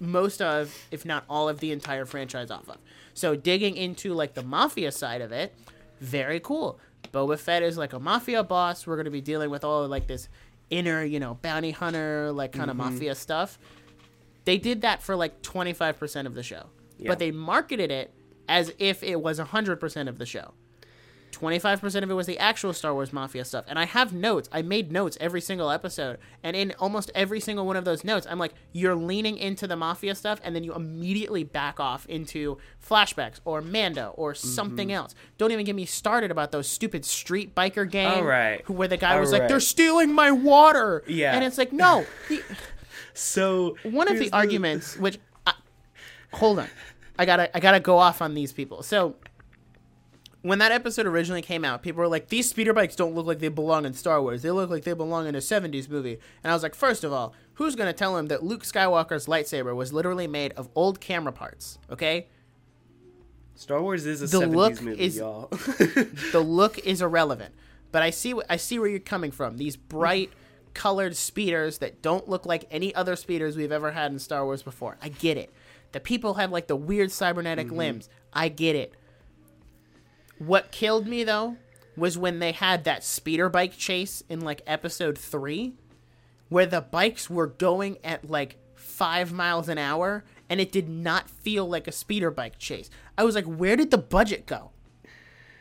most 0.00 0.42
of, 0.42 0.76
if 0.90 1.04
not 1.04 1.24
all 1.28 1.48
of 1.48 1.60
the 1.60 1.70
entire 1.70 2.04
franchise 2.06 2.50
off 2.50 2.68
of. 2.68 2.78
So 3.14 3.36
digging 3.36 3.76
into 3.76 4.14
like 4.14 4.34
the 4.34 4.42
mafia 4.42 4.90
side 4.90 5.20
of 5.20 5.30
it, 5.30 5.54
very 6.00 6.40
cool. 6.40 6.80
Boba 7.12 7.38
Fett 7.38 7.62
is 7.62 7.78
like 7.78 7.92
a 7.92 8.00
mafia 8.00 8.42
boss. 8.42 8.84
We're 8.84 8.96
gonna 8.96 9.10
be 9.10 9.20
dealing 9.20 9.48
with 9.48 9.62
all 9.62 9.84
of, 9.84 9.90
like 9.90 10.08
this 10.08 10.28
inner, 10.70 11.04
you 11.04 11.20
know, 11.20 11.38
bounty 11.40 11.70
hunter 11.70 12.32
like 12.32 12.50
kind 12.50 12.68
of 12.68 12.76
mm-hmm. 12.76 12.92
mafia 12.94 13.14
stuff. 13.14 13.58
They 14.44 14.58
did 14.58 14.80
that 14.82 15.00
for 15.00 15.14
like 15.14 15.40
twenty 15.42 15.72
five 15.72 15.98
percent 15.98 16.26
of 16.26 16.34
the 16.34 16.42
show, 16.42 16.66
Yeah. 16.98 17.10
but 17.10 17.20
they 17.20 17.30
marketed 17.30 17.92
it 17.92 18.12
as 18.48 18.72
if 18.80 19.04
it 19.04 19.20
was 19.20 19.38
hundred 19.38 19.76
percent 19.76 20.08
of 20.08 20.18
the 20.18 20.26
show. 20.26 20.52
25% 21.34 22.02
of 22.02 22.10
it 22.10 22.14
was 22.14 22.26
the 22.26 22.38
actual 22.38 22.72
Star 22.72 22.94
Wars 22.94 23.12
Mafia 23.12 23.44
stuff. 23.44 23.64
And 23.68 23.78
I 23.78 23.84
have 23.84 24.12
notes. 24.12 24.48
I 24.52 24.62
made 24.62 24.90
notes 24.92 25.18
every 25.20 25.40
single 25.40 25.70
episode. 25.70 26.18
And 26.42 26.54
in 26.56 26.72
almost 26.78 27.10
every 27.14 27.40
single 27.40 27.66
one 27.66 27.76
of 27.76 27.84
those 27.84 28.04
notes, 28.04 28.26
I'm 28.30 28.38
like, 28.38 28.54
you're 28.72 28.94
leaning 28.94 29.36
into 29.38 29.66
the 29.66 29.76
Mafia 29.76 30.14
stuff, 30.14 30.40
and 30.44 30.54
then 30.54 30.64
you 30.64 30.74
immediately 30.74 31.44
back 31.44 31.78
off 31.80 32.06
into 32.06 32.58
flashbacks 32.86 33.40
or 33.44 33.60
Mando 33.60 34.14
or 34.16 34.34
something 34.34 34.88
Mm-hmm. 34.88 34.94
else. 34.96 35.14
Don't 35.38 35.52
even 35.52 35.64
get 35.64 35.74
me 35.74 35.84
started 35.86 36.30
about 36.30 36.52
those 36.52 36.66
stupid 36.68 37.04
street 37.04 37.54
biker 37.54 37.88
gang. 37.90 38.12
All 38.18 38.24
right. 38.24 38.62
Who, 38.66 38.72
where 38.74 38.88
the 38.88 38.96
guy 38.96 39.14
All 39.14 39.20
was 39.20 39.32
like, 39.32 39.48
they're 39.48 39.60
stealing 39.60 40.12
my 40.12 40.30
water. 40.30 41.02
Yeah. 41.06 41.34
And 41.34 41.44
it's 41.44 41.58
like, 41.58 41.72
no. 41.72 42.04
The, 42.28 42.42
So 43.12 43.76
one 43.84 44.08
of 44.08 44.16
here's 44.16 44.30
the 44.30 44.36
arguments 44.36 44.96
which 44.96 45.18
I, 45.46 45.52
hold 46.32 46.58
on 46.58 46.68
i 47.18 47.24
gotta 47.24 47.54
i 47.56 47.60
gotta 47.60 47.78
go 47.78 47.98
off 47.98 48.20
on 48.20 48.34
these 48.34 48.52
people 48.52 48.82
so 48.82 49.14
when 50.44 50.58
that 50.58 50.72
episode 50.72 51.06
originally 51.06 51.40
came 51.40 51.64
out, 51.64 51.82
people 51.82 52.00
were 52.00 52.08
like, 52.08 52.28
"These 52.28 52.50
speeder 52.50 52.74
bikes 52.74 52.94
don't 52.94 53.14
look 53.14 53.24
like 53.24 53.38
they 53.38 53.48
belong 53.48 53.86
in 53.86 53.94
Star 53.94 54.20
Wars. 54.20 54.42
They 54.42 54.50
look 54.50 54.68
like 54.68 54.84
they 54.84 54.92
belong 54.92 55.26
in 55.26 55.34
a 55.34 55.40
'70s 55.40 55.88
movie." 55.88 56.18
And 56.42 56.50
I 56.50 56.54
was 56.54 56.62
like, 56.62 56.74
first 56.74 57.02
of 57.02 57.14
all, 57.14 57.34
who's 57.54 57.74
gonna 57.74 57.94
tell 57.94 58.18
him 58.18 58.26
that 58.26 58.42
Luke 58.42 58.62
Skywalker's 58.62 59.24
lightsaber 59.24 59.74
was 59.74 59.94
literally 59.94 60.26
made 60.26 60.52
of 60.52 60.68
old 60.74 61.00
camera 61.00 61.32
parts? 61.32 61.78
Okay, 61.90 62.26
Star 63.54 63.80
Wars 63.80 64.04
is 64.04 64.20
a 64.20 64.26
The 64.26 64.46
70s 64.46 64.54
look 64.54 64.82
movie, 64.82 65.02
is- 65.02 65.16
y'all. 65.16 65.48
the 66.32 66.44
look 66.44 66.78
is 66.78 67.00
irrelevant. 67.00 67.54
But 67.90 68.02
I 68.02 68.10
see 68.10 68.34
I 68.50 68.56
see 68.56 68.78
where 68.78 68.88
you're 68.88 69.00
coming 69.00 69.30
from. 69.30 69.56
These 69.56 69.76
bright 69.76 70.30
colored 70.74 71.16
speeders 71.16 71.78
that 71.78 72.02
don't 72.02 72.28
look 72.28 72.44
like 72.44 72.66
any 72.70 72.94
other 72.94 73.16
speeders 73.16 73.56
we've 73.56 73.72
ever 73.72 73.92
had 73.92 74.12
in 74.12 74.18
Star 74.18 74.44
Wars 74.44 74.62
before. 74.62 74.98
I 75.00 75.08
get 75.08 75.38
it. 75.38 75.50
The 75.92 76.00
people 76.00 76.34
have 76.34 76.50
like 76.52 76.66
the 76.66 76.76
weird 76.76 77.12
cybernetic 77.12 77.68
mm-hmm. 77.68 77.76
limbs. 77.76 78.08
I 78.32 78.48
get 78.48 78.76
it. 78.76 78.92
What 80.38 80.72
killed 80.72 81.06
me 81.06 81.24
though 81.24 81.56
was 81.96 82.18
when 82.18 82.38
they 82.38 82.52
had 82.52 82.84
that 82.84 83.04
speeder 83.04 83.48
bike 83.48 83.76
chase 83.76 84.22
in 84.28 84.40
like 84.40 84.62
episode 84.66 85.16
3 85.16 85.74
where 86.48 86.66
the 86.66 86.80
bikes 86.80 87.30
were 87.30 87.46
going 87.46 87.98
at 88.04 88.28
like 88.28 88.56
5 88.74 89.32
miles 89.32 89.68
an 89.68 89.78
hour 89.78 90.24
and 90.48 90.60
it 90.60 90.72
did 90.72 90.88
not 90.88 91.30
feel 91.30 91.68
like 91.68 91.86
a 91.88 91.92
speeder 91.92 92.30
bike 92.30 92.58
chase. 92.58 92.90
I 93.16 93.24
was 93.24 93.34
like, 93.34 93.46
where 93.46 93.76
did 93.76 93.90
the 93.90 93.98
budget 93.98 94.46
go? 94.46 94.70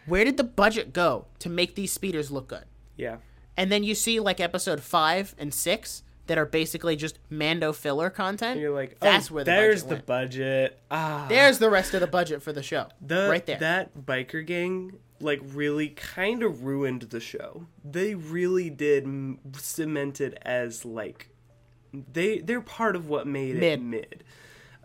Where 0.06 0.26
did 0.26 0.38
the 0.38 0.44
budget 0.44 0.92
go 0.92 1.26
to 1.40 1.50
make 1.50 1.76
these 1.76 1.92
speeders 1.94 2.32
look 2.32 2.48
good? 2.48 2.66
yeah. 2.98 3.18
And 3.56 3.72
then 3.72 3.84
you 3.84 3.94
see 3.94 4.20
like 4.20 4.40
episode 4.40 4.82
five 4.82 5.36
and 5.38 5.54
six 5.54 6.02
that 6.28 6.38
are 6.38 6.46
basically 6.46 6.96
just 6.96 7.20
Mando 7.30 7.74
filler 7.74 8.10
content. 8.10 8.54
And 8.54 8.62
you're 8.62 8.74
like, 8.74 8.92
oh, 9.02 9.06
that's 9.06 9.30
where 9.30 9.44
the 9.44 9.52
there's 9.52 9.84
budget 9.84 9.98
the 10.00 10.04
budget. 10.06 10.80
Ah, 10.90 11.26
There's 11.28 11.60
the 11.60 11.70
rest 11.70 11.94
of 11.94 12.00
the 12.02 12.08
budget 12.08 12.42
for 12.42 12.54
the 12.54 12.64
show. 12.64 12.88
the 13.02 13.28
right 13.30 13.46
there. 13.46 13.60
That 13.60 13.98
biker 13.98 14.46
gang 14.46 14.94
like 15.20 15.42
really 15.44 15.90
kind 15.90 16.44
of 16.44 16.64
ruined 16.64 17.04
the 17.04 17.20
show. 17.20 17.68
They 17.84 18.14
really 18.16 18.70
did 18.70 19.04
m- 19.04 19.40
cement 19.58 20.20
it 20.22 20.38
as 20.44 20.84
like 20.86 21.30
they 22.12 22.40
they're 22.40 22.60
part 22.62 22.96
of 22.96 23.08
what 23.10 23.28
made 23.28 23.56
Mid. 23.56 23.80
it 23.80 23.82
mid. 23.84 24.24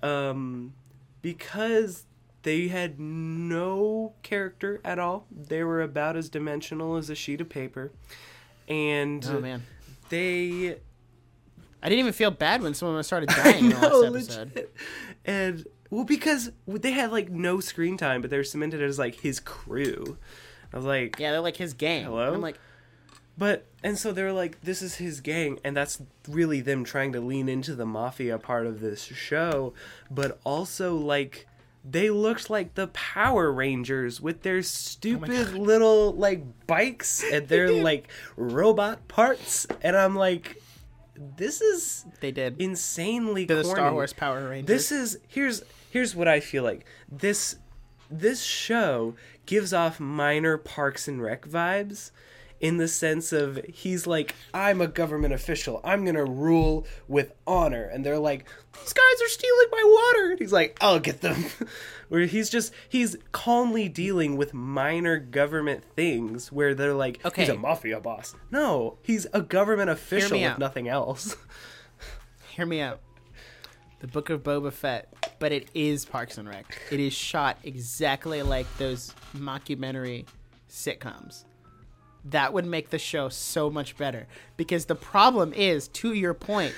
Um 0.03 0.75
because 1.23 2.05
they 2.43 2.69
had 2.69 2.99
no 3.01 4.15
character 4.23 4.81
at 4.85 4.99
all. 4.99 5.27
They 5.31 5.65
were 5.65 5.83
about 5.83 6.17
as 6.17 6.29
dimensional 6.29 6.97
as 6.97 7.11
a 7.11 7.15
sheet 7.15 7.41
of 7.41 7.49
paper. 7.49 7.91
And 8.69 9.25
oh 9.29 9.41
man, 9.41 9.65
they 10.09 10.79
I 11.83 11.89
didn't 11.89 12.01
even 12.01 12.13
feel 12.13 12.31
bad 12.31 12.63
when 12.63 12.75
someone 12.75 13.03
started 13.05 13.29
dying 13.45 13.67
in 13.67 13.71
the 13.71 13.81
No, 13.81 14.01
last 14.01 14.15
episode. 14.31 14.49
legit. 14.55 14.75
And 15.25 15.67
well, 15.91 16.05
because 16.05 16.51
they 16.67 16.91
had 16.93 17.13
like 17.13 17.31
no 17.31 17.61
screen 17.61 17.97
time, 17.97 18.21
but 18.21 18.31
they're 18.31 18.45
cemented 18.45 18.83
as 18.83 18.99
like 18.99 19.17
his 19.21 19.41
crew. 19.41 20.19
I 20.73 20.77
was 20.77 20.85
like, 20.87 21.19
Yeah, 21.19 21.33
they're 21.33 21.41
like 21.41 21.57
his 21.57 21.73
gang. 21.75 22.05
Hello? 22.05 22.27
And 22.27 22.37
I'm 22.37 22.43
like, 22.43 22.59
but 23.37 23.67
and 23.85 23.97
so 23.97 24.11
they're 24.13 24.33
like, 24.33 24.61
this 24.63 24.83
is 24.83 24.97
his 24.97 25.21
gang, 25.21 25.61
and 25.65 25.77
that's 25.77 26.03
really 26.29 26.61
them 26.61 26.83
trying 26.85 27.13
to 27.13 27.21
lean 27.21 27.49
into 27.49 27.75
the 27.77 27.87
mafia 27.87 28.37
part 28.39 28.67
of 28.67 28.81
this 28.81 29.03
show, 29.05 29.73
but 30.11 30.41
also 30.45 30.97
like. 30.97 31.47
They 31.89 32.11
looked 32.11 32.51
like 32.51 32.75
the 32.75 32.89
Power 32.89 33.51
Rangers 33.51 34.21
with 34.21 34.43
their 34.43 34.59
oh 34.59 34.63
stupid 34.63 35.55
little 35.55 36.13
like 36.13 36.43
bikes 36.67 37.25
and 37.33 37.49
their 37.49 37.71
like 37.71 38.09
robot 38.37 39.07
parts, 39.09 39.67
and 39.81 39.97
I'm 39.97 40.15
like, 40.15 40.61
this 41.37 41.61
is 41.61 42.05
they 42.21 42.33
did. 42.33 42.61
insanely 42.61 43.45
the. 43.45 43.65
Star 43.65 43.93
Wars 43.93 44.13
Power 44.13 44.49
Rangers. 44.49 44.67
This 44.67 44.93
is 44.93 45.19
here's 45.29 45.63
here's 45.91 46.15
what 46.15 46.29
I 46.29 46.41
feel 46.41 46.63
like. 46.63 46.87
This 47.11 47.57
this 48.11 48.43
show 48.43 49.15
gives 49.47 49.73
off 49.73 50.01
minor 50.01 50.57
Parks 50.57 51.09
and 51.09 51.23
Rec 51.23 51.47
vibes 51.47 52.11
in 52.61 52.77
the 52.77 52.89
sense 52.89 53.33
of 53.33 53.61
he's 53.73 54.07
like 54.07 54.35
I'm 54.53 54.81
a 54.81 54.87
government 54.87 55.35
official. 55.35 55.81
I'm 55.85 56.05
going 56.05 56.17
to 56.17 56.25
rule 56.25 56.87
with 57.07 57.33
honor 57.47 57.85
and 57.85 58.05
they're 58.05 58.19
like 58.19 58.47
these 58.75 58.93
guys 58.93 59.23
are 59.23 59.29
stealing 59.29 59.67
my 59.71 59.83
water. 59.85 60.31
And 60.31 60.39
he's 60.39 60.53
like 60.53 60.77
I'll 60.81 61.01
get 61.01 61.21
them. 61.21 61.45
where 62.09 62.23
he's 62.23 62.51
just 62.51 62.73
he's 62.89 63.17
calmly 63.33 63.89
dealing 63.89 64.37
with 64.37 64.55
minor 64.55 65.19
government 65.19 65.85
things 65.97 66.51
where 66.51 66.75
they're 66.75 66.95
like 66.95 67.25
okay. 67.25 67.43
he's 67.43 67.51
a 67.51 67.57
mafia 67.57 68.01
boss. 68.01 68.35
No, 68.51 68.99
he's 69.03 69.27
a 69.33 69.41
government 69.41 69.91
official 69.91 70.37
if 70.37 70.53
out. 70.53 70.59
nothing 70.59 70.89
else. 70.89 71.37
Hear 72.51 72.67
me 72.67 72.81
out. 72.81 73.01
The 74.01 74.07
Book 74.07 74.31
of 74.31 74.45
Boba 74.45 74.73
Fett, 74.73 75.13
but 75.41 75.51
it 75.51 75.69
is 75.75 76.05
Parks 76.05 76.39
and 76.39 76.49
Rec. 76.49 76.81
It 76.93 77.01
is 77.01 77.13
shot 77.13 77.59
exactly 77.65 78.43
like 78.43 78.67
those 78.79 79.13
mockumentary 79.37 80.25
sitcoms. 80.71 81.45
That 82.31 82.53
would 82.53 82.67
make 82.67 82.91
the 82.91 82.99
show 82.99 83.29
so 83.29 83.71
much 83.71 83.97
better 83.97 84.27
because 84.57 84.87
the 84.87 84.95
problem 84.95 85.53
is, 85.53 85.89
to 85.89 86.13
your 86.13 86.35
point, 86.35 86.75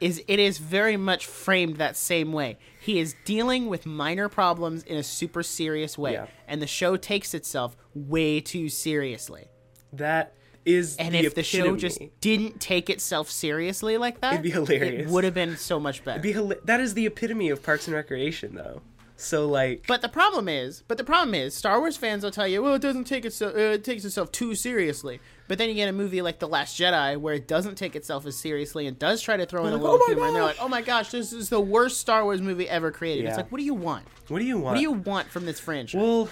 is 0.00 0.22
it 0.28 0.38
is 0.38 0.58
very 0.58 0.96
much 0.96 1.26
framed 1.26 1.76
that 1.76 1.96
same 1.96 2.32
way. 2.32 2.58
He 2.80 2.98
is 2.98 3.14
dealing 3.24 3.68
with 3.68 3.84
minor 3.86 4.28
problems 4.28 4.82
in 4.82 4.96
a 4.96 5.02
super 5.02 5.42
serious 5.42 5.98
way, 5.98 6.12
Yeah. 6.14 6.26
and 6.48 6.60
the 6.62 6.66
show 6.66 6.96
takes 6.96 7.34
itself 7.34 7.76
way 7.94 8.40
too 8.40 8.68
seriously. 8.68 9.48
That 9.92 10.34
is 10.64 10.96
And 10.96 11.14
the 11.14 11.18
if 11.20 11.34
the 11.34 11.42
show 11.42 11.76
just 11.76 12.00
didn't 12.20 12.60
take 12.60 12.90
itself 12.90 13.30
seriously 13.30 13.96
like 13.98 14.20
that, 14.20 14.34
It'd 14.34 14.42
be 14.42 14.50
hilarious. 14.50 15.02
It 15.08 15.12
would 15.12 15.24
have 15.24 15.34
been 15.34 15.56
so 15.56 15.78
much 15.80 16.04
better. 16.04 16.20
hila- 16.22 16.62
that 16.64 16.80
is 16.80 16.94
the 16.94 17.06
epitome 17.06 17.48
of 17.50 17.62
Parks 17.62 17.86
and 17.86 17.94
Recreation, 17.94 18.54
though. 18.54 18.82
So 19.20 19.46
like, 19.46 19.84
But 19.86 20.00
the 20.00 20.08
problem 20.08 20.48
is, 20.48 20.82
but 20.88 20.96
the 20.96 21.04
problem 21.04 21.34
is, 21.34 21.54
Star 21.54 21.78
Wars 21.78 21.96
fans 21.96 22.24
will 22.24 22.30
tell 22.30 22.48
you, 22.48 22.62
well, 22.62 22.74
it 22.74 22.82
doesn't 22.82 23.04
take 23.04 23.26
itself, 23.26 23.54
uh, 23.54 23.58
it 23.58 23.84
takes 23.84 24.04
itself 24.04 24.32
too 24.32 24.54
seriously. 24.54 25.20
But 25.46 25.58
then 25.58 25.68
you 25.68 25.74
get 25.74 25.88
a 25.88 25.92
movie 25.92 26.22
like 26.22 26.38
The 26.38 26.48
Last 26.48 26.80
Jedi 26.80 27.18
where 27.18 27.34
it 27.34 27.46
doesn't 27.46 27.74
take 27.74 27.94
itself 27.94 28.24
as 28.24 28.36
seriously 28.36 28.86
and 28.86 28.98
does 28.98 29.20
try 29.20 29.36
to 29.36 29.44
throw 29.44 29.66
in 29.66 29.74
a 29.74 29.76
little 29.76 29.98
"Oh 30.00 30.06
humor, 30.06 30.26
and 30.26 30.34
they're 30.36 30.42
like, 30.42 30.56
oh 30.58 30.68
my 30.68 30.80
gosh, 30.80 31.10
this 31.10 31.32
is 31.34 31.50
the 31.50 31.60
worst 31.60 32.00
Star 32.00 32.24
Wars 32.24 32.40
movie 32.40 32.68
ever 32.68 32.90
created. 32.90 33.26
It's 33.26 33.36
like, 33.36 33.52
what 33.52 33.58
do 33.58 33.64
you 33.64 33.74
want? 33.74 34.06
what 34.28 34.38
do 34.38 34.44
you 34.46 34.56
want? 34.56 34.64
What 34.64 34.74
do 34.76 34.80
you 34.80 34.92
want 34.92 35.28
from 35.28 35.44
this 35.44 35.60
franchise? 35.60 36.00
Well, 36.00 36.30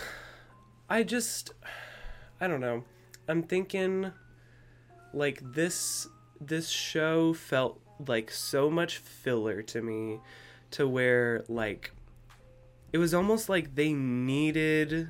I 0.89 1.03
just, 1.03 1.53
I 2.41 2.49
don't 2.49 2.61
know. 2.61 2.85
I'm 3.29 3.43
thinking, 3.43 4.13
like 5.13 5.43
this 5.53 6.09
this 6.41 6.69
show 6.71 7.35
felt 7.35 7.81
like 8.07 8.31
so 8.31 8.71
much 8.71 8.97
filler 8.99 9.61
to 9.63 9.83
me, 9.83 10.21
to 10.71 10.89
where 10.89 11.45
like, 11.49 11.91
it 12.93 12.99
was 12.99 13.13
almost 13.15 13.49
like 13.49 13.75
they 13.75 13.93
needed 13.93 15.09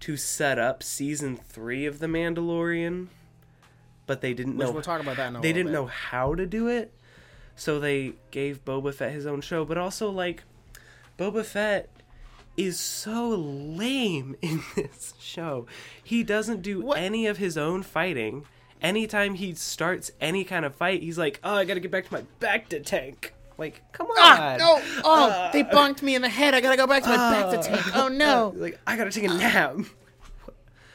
to 0.00 0.16
set 0.16 0.58
up 0.58 0.82
season 0.82 1.36
three 1.36 1.84
of 1.86 1.98
The 1.98 2.06
Mandalorian, 2.06 3.08
but 4.06 4.20
they 4.22 4.32
didn't 4.34 4.56
Which 4.56 4.66
know 4.66 4.72
we'll 4.72 4.82
talk 4.82 5.00
about 5.02 5.16
that 5.16 5.28
in 5.28 5.36
a 5.36 5.40
they 5.40 5.52
didn't 5.52 5.66
bit. 5.72 5.74
know 5.74 5.86
how 5.86 6.34
to 6.34 6.46
do 6.46 6.68
it, 6.68 6.92
so 7.56 7.78
they 7.78 8.14
gave 8.30 8.64
Boba 8.64 8.94
Fett 8.94 9.12
his 9.12 9.26
own 9.26 9.40
show. 9.42 9.64
But 9.64 9.76
also, 9.78 10.10
like, 10.10 10.42
Boba 11.18 11.44
Fett 11.44 11.90
is 12.56 12.80
so 12.80 13.28
lame 13.28 14.36
in 14.42 14.62
this 14.74 15.14
show. 15.20 15.66
He 16.02 16.22
doesn't 16.22 16.62
do 16.62 16.80
What? 16.80 16.98
any 16.98 17.26
of 17.26 17.36
his 17.38 17.56
own 17.58 17.82
fighting. 17.82 18.44
Anytime 18.82 19.34
he 19.34 19.52
starts 19.54 20.10
any 20.22 20.42
kind 20.44 20.64
of 20.64 20.74
fight, 20.74 21.02
he's 21.02 21.18
like, 21.18 21.38
"Oh, 21.44 21.54
I 21.56 21.66
gotta 21.66 21.80
get 21.80 21.90
back 21.90 22.06
to 22.08 22.12
my 22.14 22.22
Bacta 22.40 22.82
tank." 22.82 23.34
Like, 23.60 23.82
come 23.92 24.06
on! 24.08 24.16
Ah, 24.18 24.56
no! 24.58 24.80
Oh, 25.04 25.30
Uh, 25.30 25.52
they 25.52 25.62
bonked 25.62 26.02
me 26.02 26.14
in 26.16 26.22
the 26.22 26.28
head. 26.28 26.54
I 26.54 26.60
gotta 26.60 26.76
go 26.78 26.86
back 26.86 27.02
to 27.04 27.08
my 27.10 27.16
back 27.16 27.50
to 27.62 27.68
tank. 27.68 27.96
Oh 27.96 28.08
no! 28.08 28.52
Like, 28.56 28.80
I 28.86 28.96
gotta 28.96 29.10
take 29.12 29.24
a 29.24 29.28
nap. 29.28 29.76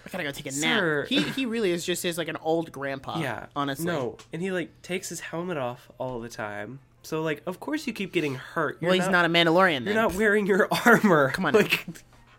I 0.06 0.10
gotta 0.12 0.24
go 0.24 0.32
take 0.32 0.46
a 0.48 0.52
Sir. 0.52 1.02
nap. 1.02 1.08
He 1.10 1.22
he 1.22 1.46
really 1.46 1.72
is 1.72 1.86
just 1.86 2.04
is 2.06 2.18
like 2.18 2.28
an 2.28 2.38
old 2.42 2.72
grandpa. 2.72 3.20
Yeah, 3.20 3.46
honestly. 3.56 3.86
No, 3.86 4.18
and 4.34 4.42
he 4.42 4.52
like 4.52 4.82
takes 4.82 5.10
his 5.10 5.20
helmet 5.20 5.58
off 5.58 5.90
all 6.00 6.20
the 6.20 6.30
time. 6.30 6.80
So 7.04 7.22
like, 7.22 7.44
of 7.46 7.60
course 7.60 7.86
you 7.86 7.94
keep 7.94 8.12
getting 8.12 8.34
hurt. 8.36 8.78
You're 8.82 8.90
Well, 8.90 9.00
he's 9.00 9.10
not, 9.10 9.26
a 9.26 9.30
Mandalorian. 9.30 9.86
Then. 9.86 9.94
You're 9.94 10.02
not 10.02 10.16
wearing 10.16 10.48
your 10.48 10.68
armor. 10.86 11.30
Come 11.34 11.46
on 11.46 11.54
now. 11.54 11.60
like 11.60 11.86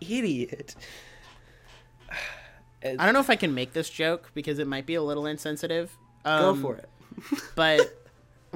idiot. 0.01 0.75
I 2.85 3.05
don't 3.05 3.15
know 3.15 3.21
if 3.21 3.31
I 3.31 3.37
can 3.37 3.55
make 3.55 3.73
this 3.73 3.91
joke 3.91 4.31
because 4.35 4.59
it 4.59 4.67
might 4.67 4.87
be 4.87 4.95
a 4.95 5.03
little 5.03 5.27
insensitive. 5.27 5.97
Go 6.25 6.31
Um, 6.51 6.63
for 6.63 6.77
it. 6.77 6.89
But 7.55 7.81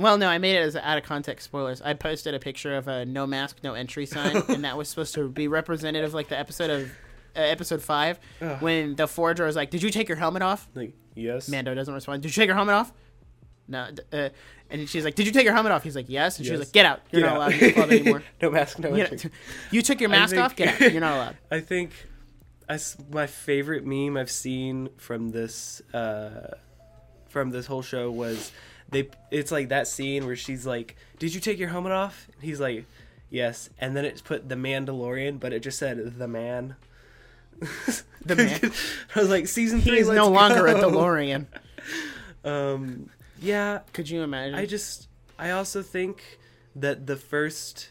well, 0.01 0.19
no, 0.19 0.29
I 0.29 0.39
made 0.39 0.57
it 0.57 0.61
as 0.63 0.77
out 0.77 0.99
of 0.99 1.05
context 1.05 1.45
spoilers. 1.45 1.81
I 1.83 1.95
posted 1.95 2.35
a 2.35 2.39
picture 2.39 2.75
of 2.77 2.89
a 2.89 3.05
no 3.05 3.27
mask, 3.27 3.59
no 3.63 3.75
entry 3.75 4.07
sign, 4.07 4.43
and 4.49 4.65
that 4.65 4.77
was 4.77 4.89
supposed 4.89 5.15
to 5.15 5.29
be 5.29 5.49
representative, 5.49 6.15
like 6.15 6.29
the 6.29 6.39
episode 6.39 6.71
of 6.71 6.91
uh, 7.37 7.41
episode 7.41 7.83
five 7.83 8.19
Ugh. 8.41 8.61
when 8.63 8.97
the 8.97 9.07
forger 9.07 9.45
was 9.45 9.57
like, 9.57 9.71
"Did 9.71 9.83
you 9.83 9.91
take 9.91 10.09
your 10.09 10.17
helmet 10.17 10.43
off?" 10.43 10.69
Like 10.75 10.95
yes. 11.15 11.49
Mando 11.49 11.75
doesn't 11.75 11.93
respond. 11.95 12.23
Did 12.23 12.35
you 12.35 12.41
take 12.43 12.47
your 12.49 12.57
helmet 12.57 12.75
off? 12.75 12.93
No. 13.69 13.89
Uh, 14.13 14.31
and 14.69 14.89
she's 14.89 15.05
like, 15.05 15.15
"Did 15.15 15.27
you 15.27 15.33
take 15.33 15.45
your 15.45 15.55
helmet 15.55 15.73
off?" 15.73 15.83
He's 15.85 15.95
like, 15.97 16.09
"Yes." 16.09 16.39
And 16.39 16.47
Yes. 16.47 16.59
like, 16.59 16.73
"Get 16.73 16.87
out! 16.87 17.01
You're 17.13 17.23
Get 17.23 17.27
not 17.29 17.35
out. 17.35 17.37
allowed 17.39 17.53
in 17.53 17.59
the 17.61 17.73
club 17.73 17.91
anymore." 17.91 18.23
no 18.43 18.51
mask, 18.51 18.79
no 18.79 18.89
You, 18.97 19.05
entry. 19.05 19.31
you 19.71 19.83
took 19.83 20.01
your 20.01 20.11
mask 20.11 20.31
think- 20.33 20.43
off. 20.45 20.57
Get 20.57 20.81
out! 20.83 20.93
You're 20.93 21.01
not 21.01 21.15
allowed. 21.15 21.37
I 21.51 21.61
think 21.61 21.93
I 22.69 22.79
my 23.13 23.27
favorite 23.27 23.85
meme 23.87 24.17
I've 24.17 24.31
seen 24.31 24.89
from 24.97 25.31
this 25.31 25.83
uh, 25.95 26.55
from 27.29 27.51
this 27.51 27.67
whole 27.67 27.83
show 27.83 28.11
was 28.11 28.51
they. 28.91 29.09
It's 29.31 29.53
like 29.53 29.69
that 29.69 29.87
scene 29.89 30.27
where 30.27 30.37
she's 30.37 30.67
like, 30.67 30.97
"Did 31.19 31.35
you 31.35 31.41
take 31.41 31.59
your 31.59 31.69
helmet 31.69 31.93
off?" 31.93 32.29
And 32.35 32.43
he's 32.43 32.61
like, 32.61 32.85
"Yes," 33.31 33.71
and 33.79 33.97
then 33.97 34.05
it's 34.05 34.21
put 34.21 34.49
the 34.49 34.55
Mandalorian, 34.55 35.41
but 35.41 35.53
it 35.53 35.61
just 35.61 35.79
said 35.79 36.19
the 36.19 36.29
man. 36.29 36.77
The 38.23 38.37
man. 38.37 38.61
I 39.17 39.21
was 39.21 39.31
like, 39.31 39.49
season 39.49 39.81
three. 39.81 39.99
is 39.99 40.07
let's 40.07 40.17
no 40.17 40.29
longer 40.29 40.67
a. 40.67 40.75
DeLorean. 40.75 41.47
Um, 42.45 43.11
yeah, 43.41 43.81
Could 43.93 44.09
you 44.09 44.23
imagine? 44.23 44.55
I 44.55 44.65
just, 44.65 45.09
I 45.39 45.51
also 45.51 45.83
think 45.83 46.39
that 46.75 47.07
the 47.07 47.17
first 47.17 47.91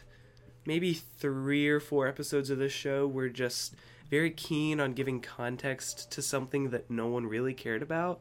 maybe 0.66 0.92
three 0.92 1.68
or 1.68 1.78
four 1.80 2.08
episodes 2.08 2.50
of 2.50 2.58
this 2.58 2.72
show 2.72 3.06
were 3.06 3.28
just 3.28 3.74
very 4.10 4.30
keen 4.30 4.80
on 4.80 4.92
giving 4.92 5.20
context 5.20 6.10
to 6.12 6.22
something 6.22 6.70
that 6.70 6.90
no 6.90 7.06
one 7.06 7.26
really 7.26 7.54
cared 7.54 7.80
about. 7.82 8.20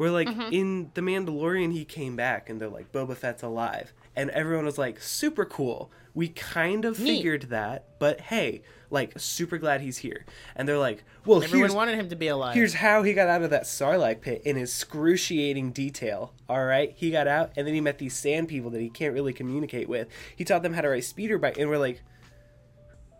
Where 0.00 0.10
like 0.10 0.28
Mm-hmm. 0.28 0.50
in 0.50 0.90
The 0.94 1.02
Mandalorian, 1.02 1.72
he 1.72 1.84
came 1.84 2.16
back 2.16 2.48
and 2.48 2.58
they're 2.58 2.70
like, 2.70 2.90
Boba 2.90 3.14
Fett's 3.14 3.42
alive, 3.42 3.92
and 4.16 4.30
everyone 4.30 4.64
was 4.64 4.78
like, 4.78 4.98
super 4.98 5.44
cool. 5.44 5.90
We 6.14 6.28
kind 6.28 6.86
of 6.86 6.98
Neat. 6.98 7.16
figured 7.18 7.42
that, 7.50 7.84
but 7.98 8.18
hey, 8.18 8.62
like 8.88 9.12
super 9.18 9.58
glad 9.58 9.82
he's 9.82 9.98
here. 9.98 10.24
And 10.56 10.66
they're 10.66 10.78
like, 10.78 11.04
well, 11.26 11.42
Everyone 11.42 11.58
here's 11.68 11.74
wanted 11.74 11.96
him 11.98 12.08
to 12.08 12.16
be 12.16 12.28
alive. 12.28 12.54
Here's 12.54 12.72
how 12.72 13.02
he 13.02 13.12
got 13.12 13.28
out 13.28 13.42
of 13.42 13.50
that 13.50 13.64
Sarlacc 13.64 14.22
pit 14.22 14.40
in 14.46 14.56
excruciating 14.56 15.72
detail. 15.72 16.32
All 16.48 16.64
right, 16.64 16.94
he 16.96 17.10
got 17.10 17.28
out, 17.28 17.52
and 17.58 17.66
then 17.66 17.74
he 17.74 17.82
met 17.82 17.98
these 17.98 18.16
sand 18.16 18.48
people 18.48 18.70
that 18.70 18.80
he 18.80 18.88
can't 18.88 19.12
really 19.12 19.34
communicate 19.34 19.86
with. 19.86 20.08
He 20.34 20.46
taught 20.46 20.62
them 20.62 20.72
how 20.72 20.80
to 20.80 20.88
ride 20.88 21.04
speeder 21.04 21.36
bike, 21.36 21.58
and 21.58 21.68
we're 21.68 21.76
like, 21.78 22.00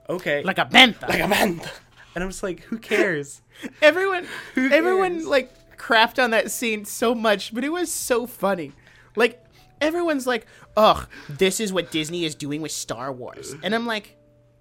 okay, 0.09 0.43
like 0.43 0.57
a 0.59 0.65
bantha. 0.65 1.09
like 1.09 1.21
a 1.21 1.29
man. 1.29 1.61
And 2.15 2.25
I'm 2.25 2.31
just 2.31 2.43
like, 2.43 2.63
who 2.65 2.79
cares? 2.79 3.43
everyone 3.83 4.27
Who 4.55 4.71
everyone 4.71 5.13
cares? 5.17 5.27
like 5.27 5.53
crapped 5.81 6.23
on 6.23 6.31
that 6.31 6.51
scene 6.51 6.85
so 6.85 7.15
much 7.15 7.55
but 7.55 7.65
it 7.65 7.71
was 7.71 7.91
so 7.91 8.27
funny. 8.27 8.73
Like 9.17 9.43
everyone's 9.81 10.27
like 10.27 10.47
ugh 10.77 11.09
this 11.29 11.59
is 11.59 11.73
what 11.73 11.91
disney 11.91 12.25
is 12.27 12.35
doing 12.35 12.61
with 12.61 12.71
star 12.71 13.11
wars. 13.13 13.55
And 13.63 13.75
i'm 13.75 13.87
like 13.87 14.17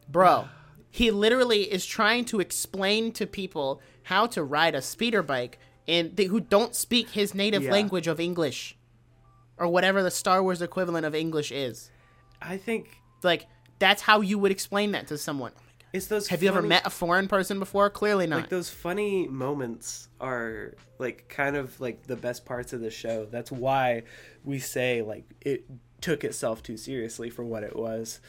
bro 0.07 0.47
he 0.89 1.11
literally 1.11 1.63
is 1.71 1.85
trying 1.85 2.23
to 2.25 2.39
explain 2.39 3.11
to 3.11 3.27
people 3.27 3.81
how 4.03 4.25
to 4.27 4.43
ride 4.43 4.73
a 4.75 4.81
speeder 4.81 5.21
bike 5.21 5.59
and 5.87 6.15
they, 6.15 6.25
who 6.25 6.39
don't 6.39 6.73
speak 6.73 7.09
his 7.09 7.35
native 7.35 7.63
Yeah. 7.63 7.71
language 7.71 8.07
of 8.07 8.19
english 8.19 8.77
or 9.57 9.67
whatever 9.67 10.01
the 10.01 10.09
star 10.11 10.41
wars 10.41 10.61
equivalent 10.61 11.05
of 11.05 11.13
english 11.13 11.51
is. 11.51 11.91
I 12.41 12.55
think 12.57 12.89
like 13.21 13.45
that's 13.77 14.01
how 14.01 14.21
you 14.21 14.39
would 14.39 14.51
explain 14.51 14.93
that 14.93 15.07
to 15.07 15.17
someone 15.17 15.51
it's 15.93 16.07
those. 16.07 16.27
have 16.27 16.43
you 16.43 16.49
ever 16.49 16.61
met 16.61 16.85
a 16.85 16.89
foreign 16.89 17.27
person 17.27 17.59
before 17.59 17.89
clearly 17.89 18.27
not 18.27 18.41
Like 18.41 18.49
those 18.49 18.69
funny 18.69 19.27
moments 19.27 20.09
are 20.19 20.75
like 20.99 21.27
kind 21.29 21.55
of 21.55 21.79
like 21.81 22.03
the 22.07 22.15
best 22.15 22.45
parts 22.45 22.73
of 22.73 22.81
the 22.81 22.91
show. 22.91 23.25
That's 23.25 23.51
why 23.51 24.03
we 24.43 24.59
say 24.59 25.01
like 25.01 25.25
it 25.41 25.65
took 26.01 26.23
itself 26.23 26.61
too 26.63 26.77
seriously 26.77 27.29
for 27.29 27.43
what 27.43 27.63
it 27.63 27.75
was. 27.75 28.19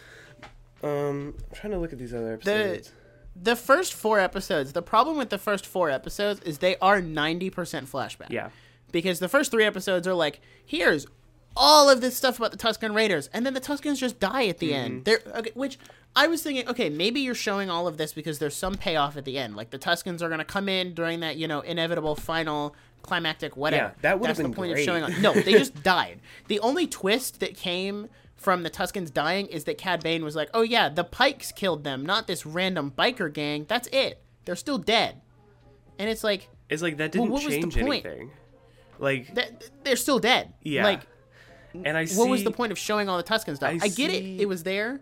Um, 0.82 1.34
I'm 1.50 1.54
trying 1.54 1.72
to 1.72 1.78
look 1.78 1.92
at 1.92 1.98
these 1.98 2.14
other 2.14 2.34
episodes. 2.34 2.92
the 3.36 3.54
first 3.54 3.92
four 3.94 4.18
episodes 4.18 4.72
the 4.72 4.82
problem 4.82 5.16
with 5.18 5.28
the 5.30 5.38
first 5.38 5.66
four 5.66 5.90
episodes 5.90 6.40
is 6.40 6.58
they 6.58 6.76
are 6.78 7.00
90% 7.00 7.50
flashback 7.52 8.30
yeah. 8.30 8.48
because 8.90 9.18
the 9.20 9.28
first 9.28 9.50
three 9.50 9.64
episodes 9.64 10.08
are 10.08 10.14
like 10.14 10.40
here's 10.64 11.06
all 11.56 11.88
of 11.90 12.00
this 12.00 12.16
stuff 12.16 12.38
about 12.38 12.50
the 12.50 12.56
tusken 12.56 12.94
raiders 12.94 13.28
and 13.32 13.44
then 13.44 13.52
the 13.54 13.60
tuskens 13.60 13.98
just 13.98 14.18
die 14.18 14.46
at 14.46 14.58
the 14.58 14.70
Mm-hmm. 14.70 14.84
end 14.84 15.04
they're 15.04 15.20
okay, 15.36 15.50
which 15.54 15.78
i 16.16 16.26
was 16.26 16.42
thinking 16.42 16.68
okay 16.68 16.88
maybe 16.90 17.20
you're 17.20 17.34
showing 17.34 17.70
all 17.70 17.86
of 17.86 17.96
this 17.96 18.12
because 18.12 18.38
there's 18.38 18.56
some 18.56 18.74
payoff 18.74 19.16
at 19.16 19.24
the 19.24 19.38
end 19.38 19.56
like 19.56 19.70
the 19.70 19.78
tuskens 19.78 20.22
are 20.22 20.28
going 20.28 20.38
to 20.38 20.44
come 20.44 20.68
in 20.68 20.92
during 20.94 21.20
that 21.20 21.36
you 21.36 21.46
know 21.48 21.60
inevitable 21.60 22.14
final 22.16 22.74
climactic 23.02 23.56
whatever 23.56 23.88
Yeah, 23.96 24.00
that 24.02 24.20
would've 24.20 24.36
That's 24.36 24.38
the 24.38 24.44
been 24.50 24.54
point 24.54 24.72
great. 24.72 24.88
of 24.88 25.00
showing 25.02 25.22
no 25.22 25.32
they 25.32 25.52
just 25.52 25.82
died 25.82 26.20
the 26.48 26.60
only 26.60 26.86
twist 26.86 27.40
that 27.40 27.56
came 27.56 28.08
from 28.36 28.62
the 28.62 28.70
Tuskens 28.70 29.12
dying 29.12 29.46
is 29.48 29.64
that 29.64 29.76
Cad 29.76 30.02
Bane 30.02 30.24
was 30.24 30.34
like, 30.34 30.48
"Oh 30.54 30.62
yeah, 30.62 30.88
the 30.88 31.04
Pikes 31.04 31.52
killed 31.52 31.84
them, 31.84 32.06
not 32.06 32.26
this 32.26 32.46
random 32.46 32.90
biker 32.90 33.30
gang. 33.30 33.66
That's 33.68 33.86
it. 33.92 34.22
They're 34.46 34.56
still 34.56 34.78
dead." 34.78 35.20
And 35.98 36.08
it's 36.08 36.24
like, 36.24 36.48
It's 36.70 36.80
like 36.80 36.96
that 36.96 37.12
didn't 37.12 37.28
what 37.28 37.44
was 37.44 37.52
the 37.54 37.60
change 37.60 37.74
point? 37.74 38.06
anything. 38.06 38.30
Like, 38.98 39.34
th- 39.34 39.50
they're 39.84 39.94
still 39.96 40.18
dead. 40.20 40.54
Yeah. 40.62 40.84
Like, 40.84 41.00
and 41.84 41.98
I 41.98 42.06
see. 42.06 42.18
what 42.18 42.30
was 42.30 42.42
the 42.42 42.50
point 42.50 42.72
of 42.72 42.78
showing 42.78 43.10
all 43.10 43.18
the 43.18 43.22
Tusken 43.24 43.56
stuff? 43.56 43.72
I 43.72 43.74
I, 43.74 43.88
get 43.88 44.10
see- 44.10 44.36
it. 44.36 44.40
It 44.40 44.48
was 44.48 44.62
there 44.62 45.00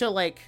to 0.00 0.10
like, 0.10 0.42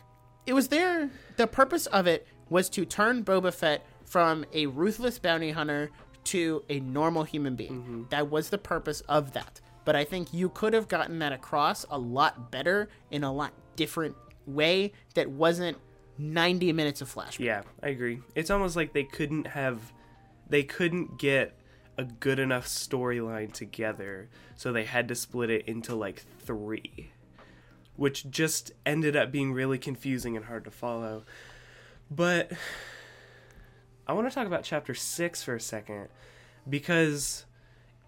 it 0.46 0.52
was 0.52 0.68
there. 0.68 1.10
The 1.36 1.46
purpose 1.46 1.86
of 1.86 2.06
it 2.06 2.26
was 2.50 2.68
to 2.70 2.84
turn 2.84 3.24
Boba 3.24 3.54
Fett 3.54 3.86
from 4.04 4.44
a 4.52 4.66
ruthless 4.66 5.18
bounty 5.18 5.52
hunter 5.52 5.90
to 6.24 6.64
a 6.68 6.80
normal 6.80 7.24
human 7.24 7.56
being. 7.56 7.82
Mm-hmm. 7.82 8.02
That 8.10 8.30
was 8.30 8.50
the 8.50 8.58
purpose 8.58 9.00
of 9.02 9.32
that. 9.32 9.60
But 9.84 9.96
I 9.96 10.04
think 10.04 10.32
you 10.32 10.48
could 10.48 10.74
have 10.74 10.88
gotten 10.88 11.18
that 11.20 11.32
across 11.32 11.84
a 11.90 11.98
lot 11.98 12.50
better 12.50 12.88
in 13.10 13.24
a 13.24 13.32
lot 13.32 13.52
different 13.76 14.16
way 14.46 14.92
that 15.14 15.30
wasn't 15.30 15.78
90 16.18 16.72
minutes 16.72 17.00
of 17.00 17.12
flashback. 17.12 17.40
Yeah, 17.40 17.62
I 17.82 17.88
agree. 17.88 18.20
It's 18.34 18.50
almost 18.50 18.76
like 18.76 18.92
they 18.92 19.04
couldn't 19.04 19.48
have, 19.48 19.92
they 20.48 20.62
couldn't 20.62 21.18
get 21.18 21.58
a 21.98 22.04
good 22.04 22.38
enough 22.38 22.66
storyline 22.66 23.52
together, 23.52 24.28
so 24.56 24.72
they 24.72 24.84
had 24.84 25.08
to 25.08 25.14
split 25.14 25.50
it 25.50 25.66
into 25.68 25.94
like 25.94 26.22
three, 26.40 27.10
which 27.96 28.30
just 28.30 28.72
ended 28.86 29.16
up 29.16 29.30
being 29.30 29.52
really 29.52 29.78
confusing 29.78 30.36
and 30.36 30.46
hard 30.46 30.64
to 30.64 30.70
follow. 30.70 31.24
But 32.10 32.52
I 34.06 34.12
want 34.12 34.28
to 34.28 34.34
talk 34.34 34.46
about 34.46 34.64
chapter 34.64 34.94
six 34.94 35.42
for 35.42 35.54
a 35.54 35.60
second 35.60 36.08
because 36.68 37.44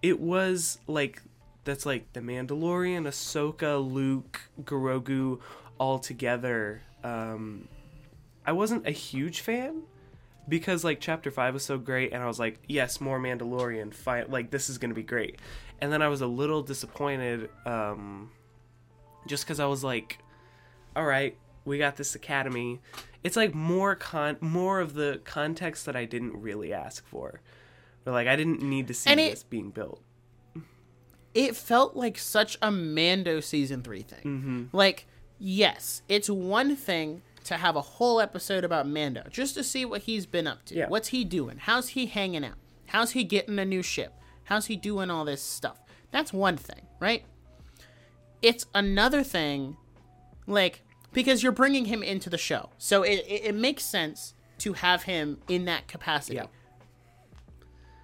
it 0.03 0.20
was 0.20 0.78
like 0.87 1.22
that's 1.64 1.87
like 1.87 2.12
the 2.12 2.20
Mandalorian, 2.20 3.07
Ahsoka, 3.07 3.80
Luke, 3.93 4.41
Grogu 4.62 5.41
all 5.78 5.99
together. 5.99 6.82
Um, 7.03 7.68
I 8.47 8.53
wasn't 8.53 8.87
a 8.87 8.91
huge 8.91 9.41
fan 9.41 9.82
because 10.49 10.85
like 10.85 11.01
chapter 11.01 11.30
five 11.30 11.55
was 11.55 11.64
so 11.64 11.78
great, 11.78 12.12
and 12.12 12.22
I 12.22 12.26
was 12.26 12.39
like, 12.39 12.59
yes, 12.68 13.01
more 13.01 13.18
Mandalorian. 13.18 13.95
Fine, 13.95 14.26
like 14.28 14.51
this 14.51 14.68
is 14.68 14.78
gonna 14.78 14.95
be 14.95 15.03
great. 15.03 15.39
And 15.80 15.93
then 15.93 16.03
I 16.03 16.09
was 16.09 16.20
a 16.20 16.26
little 16.26 16.62
disappointed, 16.62 17.51
um, 17.66 18.30
just 19.27 19.45
because 19.45 19.61
I 19.61 19.66
was 19.66 19.83
like, 19.85 20.18
all 20.97 21.05
right, 21.05 21.37
we 21.64 21.79
got 21.79 21.97
this 21.97 22.14
academy. 22.14 22.81
It's 23.22 23.37
like 23.37 23.55
more 23.55 23.95
con, 23.95 24.37
more 24.41 24.81
of 24.81 24.95
the 24.95 25.20
context 25.25 25.87
that 25.87 25.97
I 25.97 26.05
didn't 26.05 26.41
really 26.41 26.72
ask 26.72 27.07
for. 27.07 27.41
But 28.05 28.12
like 28.12 28.29
I 28.29 28.37
didn't 28.37 28.62
need 28.62 28.87
to 28.89 28.95
see 28.95 29.11
it- 29.11 29.16
this 29.16 29.43
being 29.43 29.70
built. 29.70 30.03
it 31.35 31.57
felt 31.57 31.97
like 31.97 32.18
such 32.18 32.57
a 32.62 32.70
Mando 32.70 33.41
season 33.41 33.83
three 33.83 34.03
thing. 34.03 34.20
Mm-hmm. 34.25 34.77
Like, 34.77 35.07
yes, 35.39 36.03
it's 36.09 36.31
one 36.31 36.77
thing 36.77 37.22
to 37.45 37.57
have 37.57 37.77
a 37.77 37.81
whole 37.81 38.20
episode 38.20 38.64
about 38.64 38.87
Mando 38.89 39.25
just 39.31 39.55
to 39.55 39.64
see 39.64 39.85
what 39.85 40.03
he's 40.03 40.27
been 40.27 40.47
up 40.47 40.64
to. 40.66 40.75
Yeah. 40.77 40.89
What's 40.89 41.09
he 41.09 41.25
doing? 41.25 41.59
How's 41.59 41.89
he 41.91 42.07
hanging 42.07 42.45
out? 42.45 42.55
How's 42.87 43.12
he 43.12 43.25
getting 43.25 43.59
a 43.59 43.64
new 43.64 43.83
ship? 43.83 44.12
How's 44.45 44.66
he 44.66 44.77
doing 44.77 45.11
all 45.11 45.25
this 45.25 45.43
stuff? 45.43 45.83
That's 46.11 46.33
one 46.33 46.57
thing, 46.57 46.83
right? 47.01 47.25
It's 48.45 48.67
another 48.75 49.23
thing, 49.23 49.79
like, 50.47 50.83
because 51.15 51.43
you're 51.43 51.53
bringing 51.53 51.87
him 51.87 52.03
into 52.03 52.29
the 52.29 52.37
show. 52.37 52.69
So 52.77 53.03
it, 53.03 53.25
it, 53.27 53.47
it 53.47 53.55
makes 53.55 53.85
sense 53.85 54.35
to 54.59 54.75
have 54.75 55.05
him 55.05 55.39
in 55.49 55.65
that 55.65 55.89
capacity. 55.89 56.37
Yeah. 56.37 56.47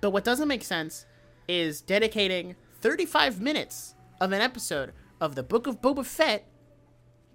But 0.00 0.12
what 0.12 0.24
doesn't 0.24 0.48
make 0.48 0.64
sense 0.64 1.04
is 1.46 1.82
dedicating 1.82 2.56
35 2.80 3.40
minutes 3.40 3.94
of 4.18 4.32
an 4.32 4.40
episode 4.40 4.92
of 5.20 5.34
the 5.34 5.42
Book 5.42 5.66
of 5.66 5.82
Boba 5.82 6.06
Fett 6.06 6.46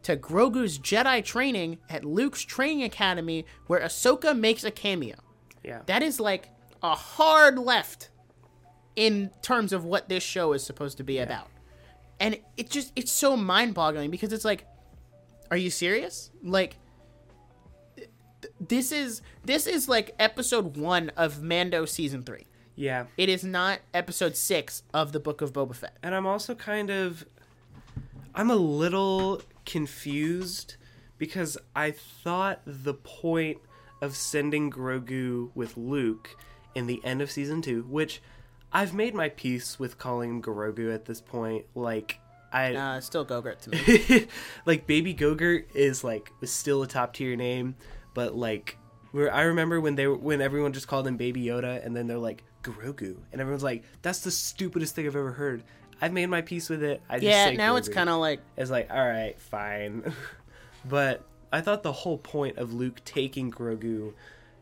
to 0.02 0.18
Grogu's 0.18 0.80
Jedi 0.80 1.24
training 1.24 1.78
at 1.90 2.04
Luke's 2.04 2.42
training 2.42 2.84
academy 2.84 3.46
where 3.68 3.82
Ahsoka 3.82 4.38
makes 4.38 4.64
a 4.64 4.72
cameo. 4.72 5.16
Yeah. 5.64 5.82
That 5.86 6.02
is 6.02 6.20
like 6.20 6.50
a 6.82 6.96
hard 6.96 7.60
left 7.60 8.10
in 8.96 9.30
terms 9.42 9.74
of 9.74 9.84
what 9.86 10.10
this 10.10 10.24
show 10.24 10.54
is 10.54 10.64
supposed 10.64 10.98
to 10.98 11.04
be 11.04 11.20
about. 11.20 11.50
And 12.20 12.40
it 12.58 12.70
just 12.70 12.92
it's 12.96 13.12
so 13.12 13.36
mind-boggling 13.36 14.10
because 14.12 14.32
it's 14.34 14.46
like 14.46 14.66
are 15.52 15.58
you 15.58 15.70
serious? 15.70 16.32
Like 16.44 16.78
th- 17.96 18.10
this 18.60 18.92
is 18.92 19.22
this 19.44 19.68
is 19.68 19.88
like 19.90 20.16
episode 20.20 20.78
1 20.78 21.12
of 21.18 21.42
Mando 21.44 21.86
season 21.86 22.24
3. 22.24 22.46
yeah. 22.76 23.06
It 23.18 23.30
is 23.30 23.44
not 23.44 23.80
episode 23.94 24.36
6 24.36 24.84
of 24.94 25.12
the 25.12 25.20
Book 25.20 25.42
of 25.42 25.54
Boba 25.54 25.76
Fett. 25.76 25.98
and 26.04 26.16
I'm 26.16 26.26
also 26.26 26.56
kind 26.56 26.90
of 26.90 27.26
I'm 28.34 28.50
a 28.50 28.56
little 28.56 29.42
confused 29.66 30.76
because 31.18 31.58
I 31.76 31.92
thought 31.92 32.62
the 32.66 32.94
point 32.94 33.60
of 34.02 34.16
sending 34.16 34.70
Grogu 34.70 35.52
with 35.56 35.78
Luke 35.78 36.36
in 36.76 36.86
the 36.88 37.00
end 37.06 37.22
of 37.22 37.32
season 37.32 37.62
2, 37.62 37.84
which 37.84 38.22
I've 38.72 38.94
made 38.94 39.14
my 39.16 39.30
peace 39.30 39.80
with 39.80 39.98
calling 39.98 40.30
him 40.30 40.42
Grogu 40.42 40.94
at 40.94 41.06
this 41.06 41.22
point, 41.22 41.66
like 41.76 42.20
I 42.52 42.74
Uh, 42.74 43.02
still 43.02 43.26
Gogurt 43.26 43.60
to 43.62 43.70
me. 43.70 44.28
like 44.66 44.88
Baby 44.88 45.14
Gogurt 45.14 45.66
is 45.74 46.04
like 46.04 46.32
was 46.42 46.52
still 46.52 46.84
a 46.84 46.88
top 46.88 47.14
tier 47.14 47.36
name, 47.36 47.76
but 48.14 48.36
like 48.36 48.78
where 49.12 49.34
I 49.34 49.44
remember 49.44 49.80
when 49.80 49.96
they 49.96 50.08
when 50.08 50.42
everyone 50.42 50.74
just 50.74 50.88
called 50.88 51.08
him 51.08 51.18
Baby 51.18 51.44
Yoda, 51.46 51.86
and 51.86 51.96
then 51.96 52.08
they're 52.08 52.18
like 52.18 52.44
Grogu, 52.64 53.18
and 53.32 53.40
everyone's 53.42 53.64
like, 53.64 53.84
"That's 54.02 54.20
the 54.20 54.32
stupidest 54.32 54.96
thing 54.96 55.06
I've 55.06 55.16
ever 55.16 55.32
heard." 55.32 55.64
I've 56.02 56.12
made 56.12 56.26
my 56.28 56.42
peace 56.42 56.70
with 56.70 56.84
it. 56.84 57.02
I 57.10 57.16
just 57.16 57.24
yeah, 57.24 57.52
now 57.52 57.78
it's 57.78 57.88
kind 57.88 58.10
of 58.10 58.20
like 58.20 58.42
it's 58.58 58.72
like 58.72 58.90
all 58.92 59.08
right, 59.08 59.40
fine, 59.40 60.14
but 60.86 61.24
I 61.52 61.62
thought 61.62 61.84
the 61.84 61.94
whole 61.94 62.18
point 62.18 62.58
of 62.58 62.74
Luke 62.74 63.02
taking 63.06 63.52
Grogu 63.52 64.14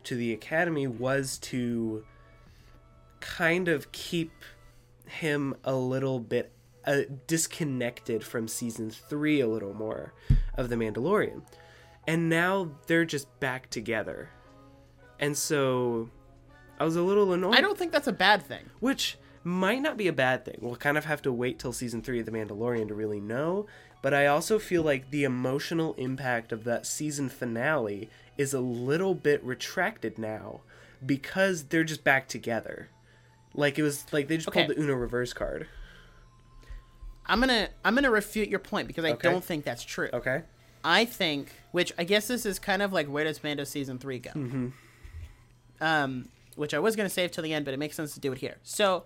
to 0.04 0.14
the 0.14 0.32
academy 0.32 0.86
was 0.86 1.38
to 1.38 2.04
kind 3.24 3.68
of 3.68 3.90
keep 3.90 4.30
him 5.06 5.54
a 5.64 5.74
little 5.74 6.20
bit 6.20 6.52
uh, 6.86 7.00
disconnected 7.26 8.22
from 8.22 8.46
season 8.46 8.90
3 8.90 9.40
a 9.40 9.48
little 9.48 9.72
more 9.72 10.12
of 10.56 10.68
the 10.68 10.76
Mandalorian. 10.76 11.42
And 12.06 12.28
now 12.28 12.70
they're 12.86 13.06
just 13.06 13.40
back 13.40 13.70
together. 13.70 14.28
And 15.18 15.36
so 15.36 16.10
I 16.78 16.84
was 16.84 16.96
a 16.96 17.02
little 17.02 17.32
annoyed. 17.32 17.54
I 17.54 17.62
don't 17.62 17.78
think 17.78 17.92
that's 17.92 18.08
a 18.08 18.12
bad 18.12 18.42
thing. 18.42 18.68
Which 18.80 19.16
might 19.42 19.80
not 19.80 19.96
be 19.96 20.08
a 20.08 20.12
bad 20.12 20.44
thing. 20.44 20.58
We'll 20.60 20.76
kind 20.76 20.98
of 20.98 21.06
have 21.06 21.22
to 21.22 21.32
wait 21.32 21.58
till 21.58 21.72
season 21.72 22.02
three 22.02 22.20
of 22.20 22.26
The 22.26 22.32
Mandalorian 22.32 22.88
to 22.88 22.94
really 22.94 23.20
know. 23.20 23.66
But 24.02 24.12
I 24.12 24.26
also 24.26 24.58
feel 24.58 24.82
like 24.82 25.10
the 25.10 25.24
emotional 25.24 25.94
impact 25.94 26.52
of 26.52 26.64
that 26.64 26.84
season 26.84 27.30
finale 27.30 28.10
is 28.36 28.52
a 28.52 28.60
little 28.60 29.14
bit 29.14 29.42
retracted 29.42 30.18
now 30.18 30.60
because 31.04 31.64
they're 31.64 31.84
just 31.84 32.04
back 32.04 32.28
together. 32.28 32.90
Like 33.54 33.78
it 33.78 33.82
was 33.82 34.04
like 34.12 34.28
they 34.28 34.36
just 34.36 34.48
Okay. 34.48 34.64
pulled 34.66 34.76
the 34.76 34.82
Uno 34.82 34.94
reverse 34.94 35.32
card. 35.32 35.68
I'm 37.26 37.40
gonna 37.40 37.68
I'm 37.84 37.94
gonna 37.94 38.10
refute 38.10 38.48
your 38.48 38.58
point 38.58 38.86
because 38.88 39.04
I 39.04 39.10
Okay. 39.12 39.30
don't 39.30 39.44
think 39.44 39.64
that's 39.64 39.82
true. 39.84 40.08
Okay. 40.12 40.42
I 40.86 41.06
think, 41.06 41.50
which 41.72 41.92
I 41.96 42.04
guess 42.04 42.26
this 42.28 42.44
is 42.44 42.58
kind 42.58 42.82
of 42.82 42.92
like 42.92 43.06
where 43.06 43.24
does 43.24 43.42
Mando 43.42 43.64
season 43.64 43.98
three 43.98 44.18
go? 44.18 44.30
Mm-hmm. 44.32 44.68
Um, 45.80 46.28
which 46.56 46.74
I 46.74 46.78
was 46.78 46.94
gonna 46.96 47.08
save 47.08 47.30
till 47.30 47.42
the 47.42 47.52
end, 47.54 47.64
but 47.64 47.72
it 47.74 47.78
makes 47.78 47.96
sense 47.96 48.14
to 48.14 48.20
do 48.20 48.32
it 48.32 48.38
here. 48.38 48.56
So, 48.62 49.04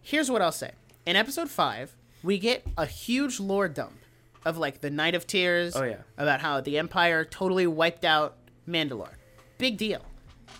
here's 0.00 0.30
what 0.30 0.40
I'll 0.42 0.52
say: 0.52 0.72
in 1.06 1.16
episode 1.16 1.50
five, 1.50 1.94
we 2.22 2.38
get 2.38 2.66
a 2.78 2.86
huge 2.86 3.38
lore 3.40 3.68
dump 3.68 3.98
of 4.44 4.56
like 4.56 4.80
the 4.80 4.90
Night 4.90 5.14
of 5.14 5.26
Tears. 5.26 5.76
Oh, 5.76 5.84
yeah. 5.84 5.96
about 6.16 6.40
how 6.40 6.60
the 6.62 6.78
Empire 6.78 7.24
totally 7.26 7.66
wiped 7.66 8.04
out 8.06 8.36
Mandalore. 8.66 9.12
Big 9.58 9.76
deal. 9.76 10.02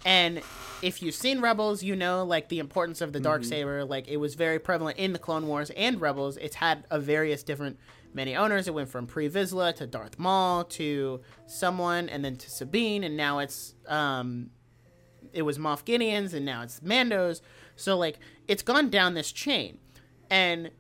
And 0.05 0.43
if 0.83 1.03
you've 1.03 1.15
seen 1.15 1.41
Rebels, 1.41 1.83
you 1.83 1.95
know 1.95 2.25
like 2.25 2.49
the 2.49 2.59
importance 2.59 3.01
of 3.01 3.13
the 3.13 3.21
dark 3.21 3.45
saber. 3.45 3.85
Like 3.85 4.09
it 4.09 4.17
was 4.17 4.35
very 4.35 4.59
prevalent 4.59 4.99
in 4.99 5.13
the 5.13 5.19
Clone 5.19 5.47
Wars 5.47 5.71
and 5.71 6.01
Rebels. 6.01 6.37
It's 6.39 6.57
had 6.57 6.85
a 6.91 6.99
various 6.99 7.43
different 7.43 7.79
many 8.15 8.35
owners. 8.35 8.67
It 8.67 8.75
went 8.75 8.89
from 8.89 9.07
Pre 9.07 9.29
Vizsla 9.29 9.75
to 9.77 9.87
Darth 9.87 10.19
Maul 10.19 10.65
to 10.65 11.21
someone, 11.47 12.09
and 12.09 12.25
then 12.25 12.37
to 12.37 12.51
Sabine, 12.51 13.05
and 13.05 13.17
now 13.17 13.39
it's 13.41 13.75
um, 13.89 14.51
it 15.33 15.43
was 15.43 15.59
Moff 15.59 15.85
Gideon's, 15.85 16.35
and 16.35 16.45
now 16.45 16.63
it's 16.63 16.83
Mando's. 16.83 17.43
So 17.77 17.97
like 17.97 18.19
it's 18.49 18.63
gone 18.63 18.91
down 18.91 19.15
this 19.15 19.33
chain, 19.33 19.79
and 20.31 20.71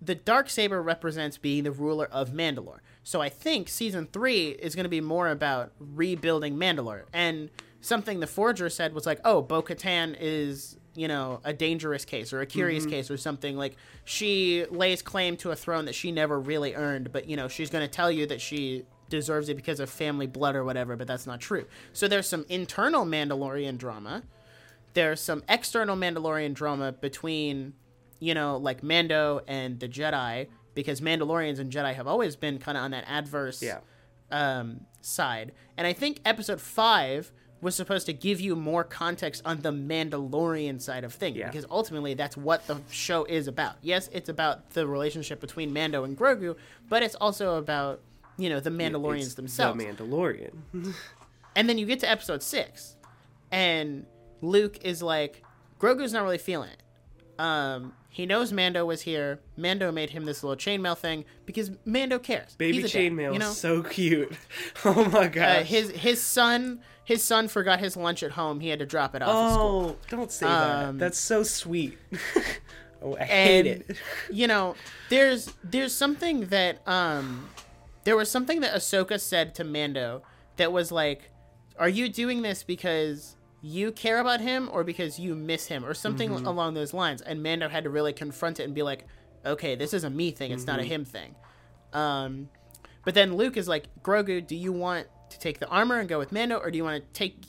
the 0.00 0.14
dark 0.14 0.48
saber 0.48 0.80
represents 0.80 1.36
being 1.38 1.64
the 1.64 1.72
ruler 1.72 2.06
of 2.06 2.30
Mandalore. 2.30 2.78
So 3.02 3.20
I 3.20 3.28
think 3.28 3.68
season 3.68 4.06
three 4.12 4.50
is 4.50 4.74
going 4.74 4.84
to 4.84 4.90
be 4.90 5.00
more 5.00 5.28
about 5.28 5.72
rebuilding 5.78 6.56
Mandalore. 6.56 7.04
And 7.12 7.50
something 7.80 8.20
the 8.20 8.26
Forger 8.26 8.68
said 8.68 8.92
was 8.94 9.06
like, 9.06 9.20
"Oh, 9.24 9.42
Bo 9.42 9.62
Katan 9.62 10.16
is." 10.18 10.76
You 10.94 11.06
know, 11.06 11.40
a 11.44 11.52
dangerous 11.52 12.04
case 12.04 12.32
or 12.32 12.40
a 12.40 12.46
curious 12.46 12.84
case 12.84 13.08
or 13.08 13.16
something 13.16 13.56
like 13.56 13.76
she 14.04 14.64
lays 14.68 15.00
claim 15.00 15.36
to 15.36 15.52
a 15.52 15.54
throne 15.54 15.84
that 15.84 15.94
she 15.94 16.10
never 16.10 16.40
really 16.40 16.74
earned, 16.74 17.12
but 17.12 17.28
you 17.28 17.36
know, 17.36 17.46
she's 17.46 17.70
going 17.70 17.84
to 17.86 17.90
tell 17.92 18.10
you 18.10 18.26
that 18.26 18.40
she 18.40 18.82
deserves 19.08 19.48
it 19.48 19.54
because 19.54 19.78
of 19.78 19.88
family 19.88 20.26
blood 20.26 20.56
or 20.56 20.64
whatever, 20.64 20.96
but 20.96 21.06
that's 21.06 21.24
not 21.24 21.38
true. 21.40 21.66
So 21.92 22.08
there's 22.08 22.26
some 22.26 22.44
internal 22.48 23.04
Mandalorian 23.06 23.78
drama 23.78 24.24
there's 24.94 25.20
some 25.20 25.44
external 25.48 25.94
Mandalorian 25.94 26.54
drama 26.54 26.90
between, 26.90 27.74
you 28.18 28.34
know, 28.34 28.56
like 28.56 28.82
Mando 28.82 29.40
and 29.46 29.78
the 29.78 29.86
Jedi, 29.88 30.48
because 30.74 31.00
Mandalorians 31.00 31.60
and 31.60 31.70
Jedi 31.70 31.94
have 31.94 32.08
always 32.08 32.34
been 32.34 32.58
kind 32.58 32.76
of 32.76 32.82
on 32.82 32.90
that 32.90 33.04
adverse 33.06 33.62
Yeah. 33.62 33.78
um, 34.32 34.80
side. 35.00 35.52
And 35.76 35.86
I 35.86 35.92
think 35.92 36.18
episode 36.24 36.60
five 36.60 37.30
was 37.60 37.74
supposed 37.74 38.06
to 38.06 38.12
give 38.12 38.40
you 38.40 38.54
more 38.54 38.84
context 38.84 39.42
on 39.44 39.62
the 39.62 39.72
Mandalorian 39.72 40.80
side 40.80 41.02
of 41.04 41.12
things, 41.14 41.36
Yeah. 41.36 41.46
because 41.50 41.66
ultimately 41.70 42.14
that's 42.14 42.36
what 42.36 42.66
the 42.66 42.80
show 42.90 43.24
is 43.24 43.48
about. 43.48 43.76
Yes, 43.82 44.08
it's 44.12 44.28
about 44.28 44.70
the 44.70 44.86
relationship 44.86 45.40
between 45.40 45.72
Mando 45.72 46.04
and 46.04 46.16
Grogu, 46.16 46.56
but 46.88 47.02
it's 47.02 47.16
also 47.16 47.56
about, 47.56 48.00
you 48.36 48.48
know, 48.48 48.60
the 48.60 48.70
Mandalorians 48.70 49.22
It's 49.24 49.34
themselves. 49.34 49.76
The 49.78 49.84
Mandalorian. 49.86 50.52
And 51.56 51.68
then 51.68 51.76
you 51.76 51.86
get 51.86 51.98
to 52.00 52.08
episode 52.08 52.40
six, 52.44 52.94
and 53.50 54.06
Luke 54.42 54.78
is 54.84 55.02
like, 55.02 55.42
Grogu's 55.80 56.12
not 56.12 56.22
really 56.22 56.38
feeling 56.38 56.70
it. 56.70 56.82
Um, 57.40 57.94
he 58.10 58.26
knows 58.26 58.52
Mando 58.52 58.84
was 58.84 59.02
here. 59.02 59.40
Mando 59.56 59.92
made 59.92 60.10
him 60.10 60.24
this 60.24 60.42
little 60.42 60.56
chainmail 60.56 60.96
thing 60.98 61.24
because 61.46 61.70
Mando 61.84 62.18
cares. 62.18 62.54
Baby 62.56 62.80
He's 62.80 62.84
a 62.86 62.88
dad, 62.88 62.98
chainmail, 63.12 63.32
you 63.34 63.38
know. 63.38 63.50
so 63.50 63.82
cute. 63.82 64.32
Oh 64.84 65.04
my 65.06 65.26
Uh, 65.28 65.62
his 65.64 65.90
his 65.90 66.20
son 66.22 66.80
his 67.04 67.22
son 67.22 67.48
forgot 67.48 67.78
his 67.80 67.96
lunch 67.96 68.22
at 68.22 68.32
home. 68.32 68.60
He 68.60 68.68
had 68.68 68.78
to 68.80 68.86
drop 68.86 69.14
it 69.14 69.22
off. 69.22 69.28
at 69.50 69.54
school. 69.54 69.96
oh, 70.00 70.06
don't 70.08 70.30
say 70.32 70.46
Um, 70.46 70.98
that. 70.98 71.04
That's 71.04 71.18
so 71.18 71.42
sweet. 71.42 71.96
oh, 73.02 73.16
I 73.16 73.24
hate 73.24 73.66
it. 73.66 73.96
you 74.30 74.46
know, 74.46 74.74
there's 75.10 75.52
there's 75.64 75.94
something 75.94 76.46
that 76.46 76.86
um 76.88 77.48
there 78.04 78.16
was 78.16 78.30
something 78.30 78.60
that 78.60 78.74
Ahsoka 78.74 79.20
said 79.20 79.54
to 79.56 79.64
Mando 79.64 80.22
that 80.56 80.72
was 80.72 80.90
like, 80.90 81.30
"Are 81.78 81.88
you 81.88 82.08
doing 82.08 82.42
this 82.42 82.62
because 82.62 83.36
you 83.60 83.90
care 83.92 84.18
about 84.20 84.40
him 84.40 84.68
or 84.72 84.84
because 84.84 85.18
you 85.18 85.34
miss 85.34 85.66
him 85.66 85.84
or 85.84 85.94
something 85.94 86.30
Mm-hmm. 86.30 86.46
along 86.46 86.74
those 86.74 86.92
lines?" 86.94 87.22
And 87.22 87.42
Mando 87.42 87.68
had 87.68 87.84
to 87.84 87.90
really 87.90 88.12
confront 88.12 88.60
it 88.60 88.64
and 88.64 88.74
be 88.74 88.82
like, 88.82 89.06
"Okay, 89.44 89.74
this 89.74 89.92
is 89.94 90.04
a 90.04 90.10
me 90.10 90.30
thing. 90.30 90.52
It's 90.52 90.62
Mm-hmm. 90.62 90.70
not 90.70 90.80
a 90.80 90.84
him 90.84 91.04
thing." 91.04 91.34
Um, 91.92 92.48
but 93.04 93.14
then 93.14 93.34
Luke 93.36 93.56
is 93.56 93.66
like, 93.68 93.86
"Grogu, 94.02 94.46
do 94.46 94.54
you 94.56 94.72
want 94.72 95.06
to 95.30 95.38
take 95.38 95.58
the 95.58 95.68
armor 95.68 95.98
and 95.98 96.08
go 96.08 96.18
with 96.18 96.32
Mando, 96.32 96.56
or 96.58 96.70
do 96.70 96.76
you 96.78 96.84
want 96.84 97.02
to 97.02 97.12
take 97.12 97.40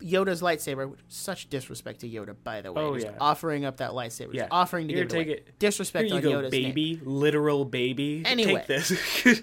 Yoda's 0.00 0.40
lightsaber?" 0.42 0.94
Such 1.08 1.48
disrespect 1.50 2.00
to 2.00 2.08
Yoda, 2.08 2.34
by 2.42 2.60
the 2.62 2.72
way. 2.72 2.82
Oh, 2.82 2.94
just 2.94 3.06
yeah. 3.06 3.12
offering 3.20 3.64
up 3.64 3.76
that 3.78 3.90
lightsaber, 3.92 4.26
just 4.32 4.34
Yeah. 4.34 4.48
offering 4.50 4.88
to 4.88 4.94
Here, 4.94 5.04
give 5.04 5.12
it 5.12 5.16
take 5.18 5.26
away. 5.28 5.36
it. 5.46 5.58
Disrespect 5.58 6.08
Here 6.10 6.20
you 6.20 6.28
on 6.28 6.42
go, 6.42 6.42
Yoda's 6.48 6.52
name. 6.52 6.62
baby. 6.70 7.00
Literal 7.04 7.64
baby. 7.64 8.22
Anyway. 8.24 8.54
Take 8.54 8.66
this. 8.66 9.42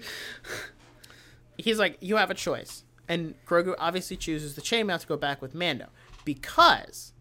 He's 1.58 1.78
like, 1.78 1.98
you 2.00 2.16
have 2.16 2.30
a 2.30 2.34
choice, 2.34 2.82
and 3.08 3.34
Grogu 3.46 3.74
obviously 3.78 4.16
chooses 4.16 4.54
the 4.56 4.62
chainmail 4.62 5.00
to 5.00 5.06
go 5.06 5.16
back 5.16 5.40
with 5.42 5.54
Mando 5.54 5.86
because 6.24 7.12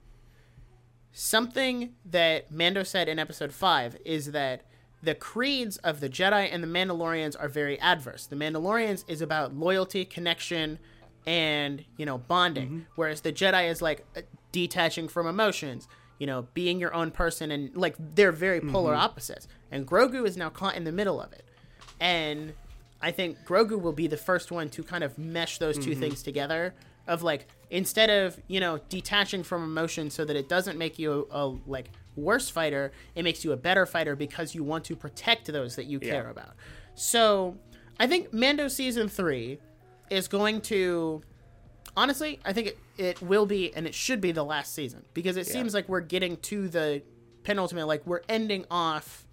something 1.11 1.93
that 2.05 2.51
Mando 2.51 2.83
said 2.83 3.07
in 3.07 3.19
Episode 3.19 3.53
Five 3.53 3.97
is 4.05 4.31
that 4.31 4.63
the 5.03 5.15
creeds 5.15 5.77
of 5.77 5.99
the 5.99 6.09
Jedi 6.09 6.47
and 6.51 6.63
the 6.63 6.67
Mandalorians 6.67 7.35
are 7.39 7.49
very 7.49 7.79
adverse. 7.79 8.27
The 8.27 8.35
Mandalorians 8.35 9.03
is 9.07 9.21
about 9.21 9.55
loyalty, 9.55 10.05
connection, 10.05 10.79
and 11.25 11.83
you 11.97 12.05
know 12.05 12.17
bonding, 12.17 12.67
mm-hmm. 12.67 12.79
whereas 12.95 13.21
the 13.21 13.33
Jedi 13.33 13.69
is 13.69 13.81
like 13.81 14.05
uh, 14.15 14.21
detaching 14.51 15.07
from 15.07 15.27
emotions. 15.27 15.87
You 16.19 16.27
know, 16.27 16.47
being 16.53 16.79
your 16.79 16.93
own 16.93 17.09
person, 17.09 17.49
and 17.49 17.75
like 17.75 17.95
they're 17.97 18.31
very 18.31 18.59
mm-hmm. 18.59 18.71
polar 18.71 18.93
opposites. 18.93 19.47
And 19.71 19.87
Grogu 19.87 20.27
is 20.27 20.37
now 20.37 20.49
caught 20.49 20.75
in 20.75 20.83
the 20.83 20.91
middle 20.91 21.19
of 21.19 21.33
it, 21.33 21.45
and 21.99 22.53
I 23.01 23.11
think 23.11 23.39
Grogu 23.45 23.81
will 23.81 23.93
be 23.93 24.07
the 24.07 24.17
first 24.17 24.51
one 24.51 24.69
to 24.69 24.83
kind 24.83 25.03
of 25.03 25.17
mesh 25.17 25.57
those 25.57 25.77
2 25.77 25.91
mm-hmm. 25.91 25.99
things 25.99 26.23
together. 26.23 26.75
Of 27.11 27.23
like, 27.23 27.47
instead 27.69 28.09
of 28.09 28.39
you 28.47 28.59
know 28.59 28.79
detaching 28.89 29.43
from 29.43 29.63
emotion 29.63 30.09
so 30.09 30.23
that 30.25 30.35
it 30.35 30.47
doesn't 30.47 30.77
make 30.77 30.97
you 30.97 31.27
a, 31.29 31.43
a 31.43 31.45
like 31.67 31.89
worse 32.15 32.49
fighter, 32.49 32.91
it 33.15 33.23
makes 33.23 33.43
you 33.43 33.51
a 33.51 33.57
better 33.57 33.85
fighter 33.85 34.15
because 34.15 34.55
you 34.55 34.63
want 34.63 34.85
to 34.85 34.95
protect 34.95 35.51
those 35.51 35.75
that 35.75 35.85
you 35.85 35.99
care 35.99 36.29
about. 36.29 36.55
So, 36.95 37.57
I 37.99 38.07
think 38.07 38.33
Mando 38.33 38.67
season 38.67 39.07
three 39.09 39.59
is 40.09 40.27
going 40.27 40.61
to 40.61 41.21
honestly, 41.97 42.39
I 42.45 42.53
think 42.53 42.67
it, 42.67 42.77
it 42.97 43.21
will 43.21 43.45
be 43.45 43.73
and 43.75 43.85
it 43.85 43.93
should 43.93 44.21
be 44.21 44.31
the 44.31 44.43
last 44.43 44.73
season 44.73 45.03
because 45.13 45.37
it 45.37 45.47
seems 45.47 45.73
like 45.73 45.89
we're 45.89 46.01
getting 46.01 46.37
to 46.37 46.67
the 46.67 47.01
penultimate, 47.43 47.87
like 47.87 48.05
we're 48.05 48.21
ending 48.29 48.65
off 48.71 49.25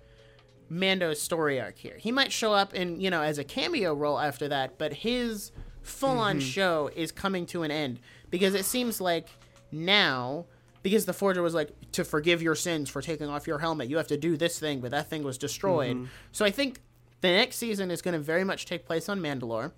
Mando's 0.68 1.20
story 1.20 1.61
arc 1.61 1.79
here. 1.79 1.97
He 1.99 2.12
might 2.12 2.33
show 2.33 2.53
up 2.53 2.74
in, 2.74 3.01
you 3.01 3.11
know, 3.11 3.22
as 3.22 3.39
a 3.39 3.45
cameo 3.45 3.95
role 3.95 4.18
after 4.18 4.49
that, 4.49 4.79
but 4.79 4.93
his 4.93 5.53
full 5.89 6.18
on 6.18 6.41
show 6.41 6.91
is 6.95 7.12
coming 7.12 7.47
to 7.47 7.62
an 7.62 7.70
end. 7.70 8.01
Because 8.30 8.55
it 8.55 8.64
seems 8.64 9.01
like 9.01 9.28
now 9.72 10.47
because 10.82 11.07
the 11.07 11.12
forger 11.12 11.43
was 11.43 11.55
like 11.55 11.72
to 11.93 12.05
forgive 12.05 12.41
your 12.41 12.55
sins 12.55 12.89
for 12.89 13.03
taking 13.03 13.28
off 13.28 13.47
your 13.47 13.59
helmet 13.59 13.91
you 13.91 13.99
have 13.99 14.07
to 14.07 14.16
do 14.16 14.39
this 14.39 14.59
thing 14.59 14.80
but 14.80 14.91
that 14.91 15.11
thing 15.11 15.22
was 15.22 15.36
destroyed. 15.36 16.09
So 16.32 16.45
i 16.45 16.51
think 16.51 16.80
the 17.20 17.28
next 17.28 17.57
season 17.57 17.91
is 17.91 18.03
going 18.03 18.14
to 18.14 18.20
very 18.20 18.45
much 18.45 18.66
take 18.66 18.86
place 18.86 19.09
on 19.09 19.20
mandalore. 19.20 19.72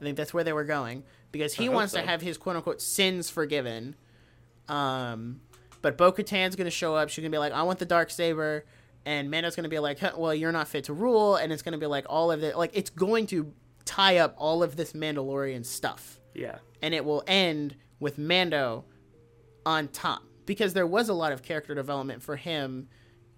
I 0.00 0.04
think 0.04 0.16
that's 0.16 0.32
where 0.32 0.44
they 0.44 0.52
were 0.52 0.64
going. 0.64 1.04
Because 1.30 1.54
he 1.54 1.68
wants 1.68 1.92
so. 1.92 2.00
to 2.00 2.06
have 2.06 2.20
his 2.22 2.38
quote 2.38 2.56
unquote 2.56 2.80
sins 2.80 3.30
forgiven. 3.30 3.96
Um 4.68 5.40
but 5.82 5.98
bo-katan's 5.98 6.56
going 6.56 6.64
to 6.64 6.70
show 6.70 6.94
up. 6.94 7.10
She's 7.10 7.22
going 7.22 7.30
to 7.30 7.34
be 7.34 7.38
like 7.38 7.52
i 7.52 7.62
want 7.62 7.78
the 7.78 7.84
dark 7.84 8.10
saber. 8.10 8.64
And 9.06 9.30
mando's 9.30 9.54
going 9.54 9.64
to 9.64 9.70
be 9.70 9.78
like 9.78 9.98
huh, 9.98 10.12
well 10.16 10.34
you're 10.34 10.52
not 10.52 10.68
fit 10.68 10.84
to 10.84 10.92
rule. 10.92 11.36
And 11.36 11.52
it's 11.52 11.62
going 11.62 11.72
to 11.72 11.78
be 11.78 11.86
like 11.86 12.06
all 12.08 12.30
of 12.30 12.42
it 12.42 12.56
like 12.56 12.70
it's 12.72 12.90
going 12.90 13.26
to 13.28 13.52
tie 13.84 14.16
up 14.18 14.34
all 14.38 14.62
of 14.62 14.76
this 14.76 14.92
mandalorian 14.92 15.64
stuff 15.64 16.20
yeah. 16.34 16.58
and 16.82 16.94
it 16.94 17.04
will 17.04 17.22
end 17.26 17.76
with 18.00 18.18
Mando 18.18 18.84
on 19.66 19.88
top 19.88 20.22
because 20.46 20.72
there 20.74 20.86
was 20.86 21.08
a 21.08 21.14
lot 21.14 21.32
of 21.32 21.42
character 21.42 21.74
development 21.74 22.22
for 22.22 22.36
him 22.36 22.88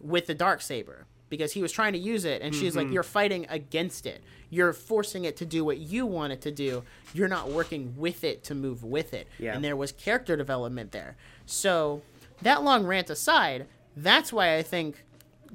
with 0.01 0.27
the 0.27 0.35
dark 0.35 0.61
saber. 0.61 1.07
because 1.29 1.53
he 1.53 1.63
was 1.63 1.73
trying 1.73 1.93
to 1.93 1.99
use 1.99 2.25
it 2.25 2.43
and 2.43 2.55
she's 2.55 2.75
Mm-hmm. 2.75 2.79
like 2.87 2.93
you're 2.93 3.03
fighting 3.03 3.47
against 3.49 4.07
it 4.07 4.23
you're 4.49 4.73
forcing 4.73 5.25
it 5.25 5.37
to 5.39 5.45
do 5.45 5.65
what 5.65 5.79
you 5.79 6.07
want 6.07 6.33
it 6.33 6.41
to 6.43 6.53
do 6.53 6.85
you're 7.13 7.27
not 7.29 7.51
working 7.51 7.95
with 7.97 8.23
it 8.23 8.45
to 8.45 8.55
move 8.55 8.85
with 8.85 9.13
it 9.15 9.27
Yeah. 9.39 9.55
and 9.55 9.65
there 9.65 9.75
was 9.77 9.91
character 9.91 10.37
development 10.37 10.93
there 10.93 11.17
so 11.45 12.03
that 12.43 12.63
long 12.63 12.87
rant 12.87 13.11
aside 13.11 13.67
that's 13.97 14.33
why 14.33 14.57
i 14.57 14.63
think 14.63 15.05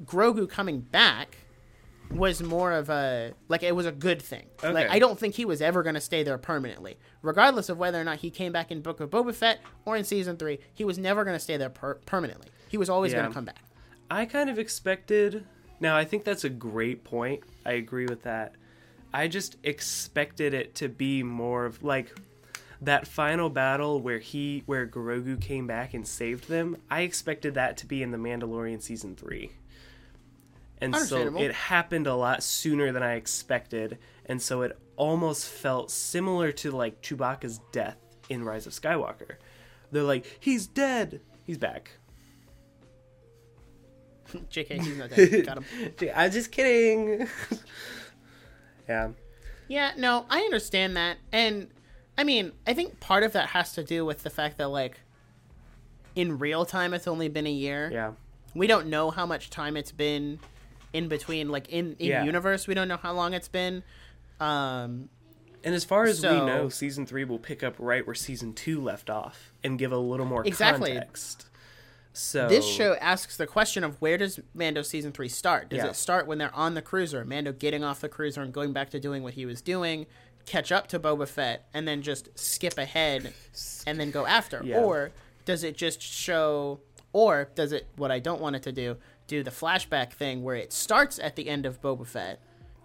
grogu 0.04 0.48
coming 0.48 0.80
back 0.80 1.36
was 2.14 2.42
more 2.42 2.72
of 2.72 2.90
a 2.90 3.32
like 3.48 3.62
it 3.62 3.74
was 3.74 3.86
a 3.86 3.92
good 3.92 4.20
thing. 4.22 4.46
Like 4.62 4.88
I 4.90 4.98
don't 4.98 5.18
think 5.18 5.34
he 5.34 5.44
was 5.44 5.60
ever 5.62 5.82
going 5.82 5.94
to 5.94 6.00
stay 6.00 6.22
there 6.22 6.38
permanently, 6.38 6.98
regardless 7.22 7.68
of 7.68 7.78
whether 7.78 8.00
or 8.00 8.04
not 8.04 8.18
he 8.18 8.30
came 8.30 8.52
back 8.52 8.70
in 8.70 8.80
Book 8.82 9.00
of 9.00 9.10
Boba 9.10 9.34
Fett 9.34 9.60
or 9.84 9.96
in 9.96 10.04
season 10.04 10.36
three. 10.36 10.58
He 10.74 10.84
was 10.84 10.98
never 10.98 11.24
going 11.24 11.36
to 11.36 11.40
stay 11.40 11.56
there 11.56 11.70
per- 11.70 11.94
permanently. 12.06 12.48
He 12.68 12.78
was 12.78 12.88
always 12.88 13.12
going 13.12 13.26
to 13.28 13.34
come 13.34 13.44
back. 13.44 13.62
I 14.10 14.24
kind 14.26 14.50
of 14.50 14.58
expected. 14.58 15.44
Now, 15.80 15.96
I 15.96 16.04
think 16.04 16.24
that's 16.24 16.44
a 16.44 16.48
great 16.48 17.02
point. 17.02 17.42
I 17.66 17.72
agree 17.72 18.06
with 18.06 18.22
that. 18.22 18.54
I 19.12 19.28
just 19.28 19.56
expected 19.62 20.54
it 20.54 20.74
to 20.76 20.88
be 20.88 21.22
more 21.22 21.66
of 21.66 21.82
like 21.82 22.14
that 22.82 23.06
final 23.06 23.48
battle 23.48 24.00
where 24.00 24.18
he 24.18 24.62
where 24.66 24.86
Grogu 24.86 25.40
came 25.40 25.66
back 25.66 25.94
and 25.94 26.06
saved 26.06 26.48
them. 26.48 26.76
I 26.90 27.02
expected 27.02 27.54
that 27.54 27.76
to 27.78 27.86
be 27.86 28.02
in 28.02 28.10
the 28.10 28.18
Mandalorian 28.18 28.82
season 28.82 29.16
3. 29.16 29.50
And 30.82 30.96
so 30.96 31.36
it 31.36 31.52
happened 31.52 32.08
a 32.08 32.14
lot 32.16 32.42
sooner 32.42 32.90
than 32.90 33.04
I 33.04 33.14
expected, 33.14 33.98
and 34.26 34.42
so 34.42 34.62
it 34.62 34.76
almost 34.96 35.46
felt 35.46 35.92
similar 35.92 36.50
to 36.50 36.72
like 36.72 37.00
Chewbacca's 37.00 37.60
death 37.70 37.98
in 38.28 38.42
Rise 38.42 38.66
of 38.66 38.72
Skywalker. 38.72 39.36
They're 39.92 40.02
like, 40.02 40.26
"He's 40.40 40.66
dead. 40.66 41.20
He's 41.44 41.56
back." 41.56 41.92
JK, 44.32 44.82
he's 44.82 44.96
not 44.96 45.10
dead. 45.10 45.46
Got 45.46 45.58
him. 45.58 46.10
I'm 46.16 46.32
just 46.32 46.50
kidding. 46.50 47.28
yeah. 48.88 49.10
Yeah, 49.68 49.92
no, 49.96 50.26
I 50.28 50.40
understand 50.40 50.96
that. 50.96 51.18
And 51.30 51.70
I 52.18 52.24
mean, 52.24 52.50
I 52.66 52.74
think 52.74 52.98
part 52.98 53.22
of 53.22 53.32
that 53.34 53.50
has 53.50 53.72
to 53.74 53.84
do 53.84 54.04
with 54.04 54.24
the 54.24 54.30
fact 54.30 54.58
that 54.58 54.68
like 54.68 54.98
in 56.16 56.40
real 56.40 56.64
time 56.64 56.92
it's 56.92 57.06
only 57.06 57.28
been 57.28 57.46
a 57.46 57.52
year. 57.52 57.88
Yeah. 57.92 58.12
We 58.52 58.66
don't 58.66 58.88
know 58.88 59.12
how 59.12 59.24
much 59.24 59.48
time 59.48 59.76
it's 59.76 59.92
been 59.92 60.40
in 60.92 61.08
between 61.08 61.48
like 61.48 61.68
in 61.68 61.96
in 61.98 62.06
Yeah. 62.08 62.24
universe, 62.24 62.66
we 62.66 62.74
don't 62.74 62.88
know 62.88 62.96
how 62.96 63.12
long 63.12 63.34
it's 63.34 63.48
been. 63.48 63.82
Um 64.40 65.08
And 65.64 65.74
as 65.76 65.84
far 65.84 66.04
as 66.04 66.18
So- 66.18 66.40
we 66.40 66.46
know, 66.46 66.68
season 66.68 67.06
three 67.06 67.24
will 67.24 67.38
pick 67.38 67.62
up 67.62 67.74
right 67.78 68.04
where 68.04 68.14
season 68.16 68.52
two 68.52 68.80
left 68.80 69.08
off 69.08 69.52
and 69.62 69.78
give 69.78 69.92
a 69.92 69.96
little 69.96 70.26
more 70.26 70.44
Exactly. 70.44 70.90
context. 70.94 71.46
So 72.12 72.48
this 72.48 72.66
show 72.66 72.94
asks 72.96 73.36
the 73.36 73.46
question 73.46 73.84
of 73.84 74.00
where 74.02 74.18
does 74.18 74.38
Mando 74.52 74.82
season 74.82 75.12
3 75.12 75.28
start? 75.30 75.70
Does 75.70 75.78
Yeah. 75.78 75.86
it 75.86 75.96
start 75.96 76.26
when 76.26 76.36
they're 76.36 76.54
on 76.54 76.74
the 76.74 76.82
cruiser, 76.82 77.24
Mando 77.24 77.52
getting 77.52 77.82
off 77.82 78.02
the 78.02 78.08
cruiser 78.08 78.42
and 78.42 78.52
going 78.52 78.74
back 78.74 78.90
to 78.90 79.00
doing 79.00 79.22
what 79.22 79.32
he 79.34 79.46
was 79.46 79.62
doing, 79.62 80.04
catch 80.44 80.70
up 80.70 80.88
to 80.88 80.98
Boba 81.00 81.26
Fett 81.26 81.66
and 81.72 81.88
then 81.88 82.02
just 82.02 82.28
skip 82.38 82.76
ahead 82.76 83.32
and 83.86 83.98
then 83.98 84.10
go 84.10 84.26
after? 84.26 84.60
Yeah. 84.62 84.80
Or 84.80 85.12
does 85.46 85.64
it 85.64 85.74
just 85.76 86.02
show 86.02 86.80
or 87.14 87.48
does 87.54 87.72
it 87.72 87.86
what 87.96 88.10
I 88.10 88.18
don't 88.18 88.42
want 88.42 88.56
it 88.56 88.62
to 88.64 88.72
do, 88.72 88.98
do 89.32 89.42
the 89.42 89.50
flashback 89.50 90.12
thing 90.12 90.42
where 90.44 90.56
it 90.56 90.72
starts 90.72 91.18
at 91.18 91.36
the 91.36 91.48
end 91.48 91.66
of 91.66 91.80
Boba 91.80 92.06
Fett 92.06 92.40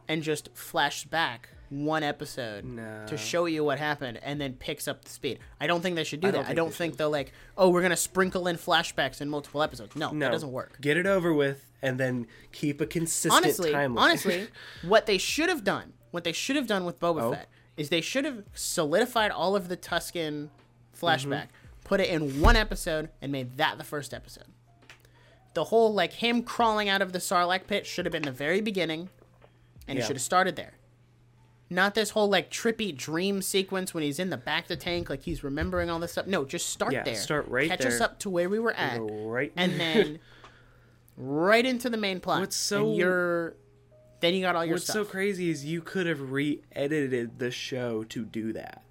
and 0.08 0.24
just 0.24 0.50
flash 0.54 1.04
back 1.06 1.50
one 1.70 2.02
episode 2.02 2.64
No. 2.64 3.06
to 3.08 3.18
show 3.18 3.46
you 3.46 3.64
what 3.64 3.78
happened 3.78 4.20
and 4.24 4.40
then 4.40 4.54
picks 4.54 4.88
up 4.88 5.04
the 5.04 5.10
speed. 5.12 5.40
I 5.60 5.68
don't 5.68 5.82
think 5.82 5.96
they 5.98 6.06
should 6.06 6.22
do 6.22 6.30
I 6.30 6.32
don't 6.32 6.44
that. 6.46 6.52
I 6.52 6.54
don't 6.54 6.74
think 6.74 6.96
they're 6.98 7.08
like, 7.08 7.34
oh, 7.58 7.70
we're 7.70 7.82
gonna 7.82 7.98
sprinkle 7.98 8.48
in 8.48 8.56
flashbacks 8.56 9.20
in 9.20 9.30
multiple 9.30 9.62
episodes. 9.62 9.94
No, 9.96 10.12
no, 10.12 10.26
that 10.26 10.32
doesn't 10.32 10.52
work. 10.54 10.80
Get 10.80 10.96
it 10.96 11.06
over 11.06 11.34
with 11.34 11.66
and 11.82 12.00
then 12.00 12.26
keep 12.54 12.80
a 12.82 12.86
consistent 12.86 13.34
Honestly, 13.44 13.72
timeline. 13.74 14.00
honestly, 14.00 14.48
what 14.84 15.06
they 15.08 15.18
should 15.18 15.50
have 15.50 15.64
done, 15.66 15.94
what 16.12 16.24
they 16.24 16.32
should 16.32 16.56
have 16.56 16.68
done 16.68 16.86
with 16.86 17.00
Boba 17.02 17.22
Oh. 17.22 17.32
Fett, 17.34 17.50
is 17.76 17.90
they 17.90 18.02
should 18.02 18.24
have 18.26 18.44
solidified 18.54 19.30
all 19.32 19.56
of 19.56 19.68
the 19.68 19.76
Tusken 19.78 20.50
flashback, 20.98 21.48
Mm-hmm. 21.50 21.84
put 21.84 22.00
it 22.00 22.08
in 22.10 22.40
one 22.42 22.56
episode, 22.56 23.10
and 23.22 23.32
made 23.32 23.58
that 23.58 23.78
the 23.78 23.84
first 23.84 24.14
episode. 24.14 24.46
The 25.58 25.64
whole 25.64 25.92
like 25.92 26.14
him 26.14 26.44
crawling 26.44 26.88
out 26.88 27.02
of 27.02 27.14
the 27.14 27.18
Sarlacc 27.18 27.66
pit 27.66 27.88
should 27.88 28.06
have 28.06 28.12
been 28.12 28.22
the 28.22 28.32
very 28.32 28.62
beginning, 28.62 29.10
and 29.88 29.98
it 29.98 30.02
Yeah. 30.02 30.06
should 30.08 30.16
have 30.16 30.22
started 30.22 30.56
there. 30.56 30.74
Not 31.68 31.96
this 31.96 32.12
whole 32.12 32.30
like 32.30 32.52
trippy 32.52 32.96
dream 32.96 33.42
sequence 33.42 33.92
when 33.92 34.04
he's 34.04 34.20
in 34.20 34.30
the 34.30 34.38
back 34.38 34.66
of 34.66 34.68
the 34.68 34.76
tank, 34.76 35.10
like 35.10 35.24
he's 35.24 35.44
remembering 35.44 35.90
all 35.90 35.98
this 35.98 36.12
stuff. 36.12 36.28
No, 36.28 36.46
just 36.46 36.70
start 36.70 36.94
Yeah, 36.94 37.02
there. 37.02 37.16
start 37.16 37.48
right 37.48 37.68
Catch 37.70 37.88
us 37.88 38.00
up 38.00 38.20
to 38.20 38.30
where 38.30 38.50
we 38.50 38.60
were 38.60 38.74
at, 38.74 39.00
right 39.02 39.52
and 39.56 39.80
then 39.80 40.20
right 41.18 41.66
into 41.66 41.90
the 41.90 41.98
main 41.98 42.20
plot. 42.20 42.42
What's 42.42 42.56
so- 42.56 42.90
and 42.90 42.96
you're 42.96 43.56
then 44.20 44.36
you 44.36 44.42
got 44.42 44.56
all 44.56 44.64
your 44.64 44.76
What's 44.76 44.84
stuff. 44.84 44.94
so 44.94 45.06
crazy 45.06 45.50
is 45.50 45.66
you 45.66 45.82
could 45.82 46.06
have 46.06 46.32
re-edited 46.32 47.40
the 47.40 47.50
show 47.50 48.04
to 48.04 48.26
do 48.26 48.54
that. 48.54 48.84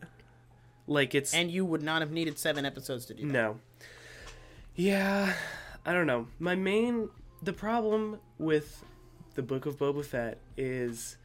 Like 0.89 1.15
it's 1.15 1.33
and 1.33 1.49
you 1.49 1.65
would 1.65 1.85
not 1.85 2.03
have 2.03 2.11
needed 2.11 2.41
seven 2.41 2.65
episodes 2.65 3.07
to 3.07 3.15
do 3.15 3.27
that. 3.27 3.33
No. 3.33 3.61
Yeah, 4.75 5.33
I 5.87 5.93
don't 5.93 6.07
know. 6.07 6.27
My 6.39 6.55
main 6.55 7.09
the 7.43 7.53
problem 7.53 8.19
with 8.39 8.85
the 9.35 9.43
Book 9.43 9.67
of 9.67 9.79
Boba 9.79 10.05
Fett 10.05 10.39
is 10.57 11.17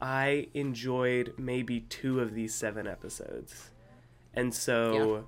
I 0.00 0.48
enjoyed 0.54 1.34
maybe 1.36 1.80
two 1.80 2.20
of 2.20 2.34
these 2.34 2.54
seven 2.54 2.86
episodes. 2.86 3.70
And 4.34 4.54
so 4.54 4.92
Yeah. 5.16 5.20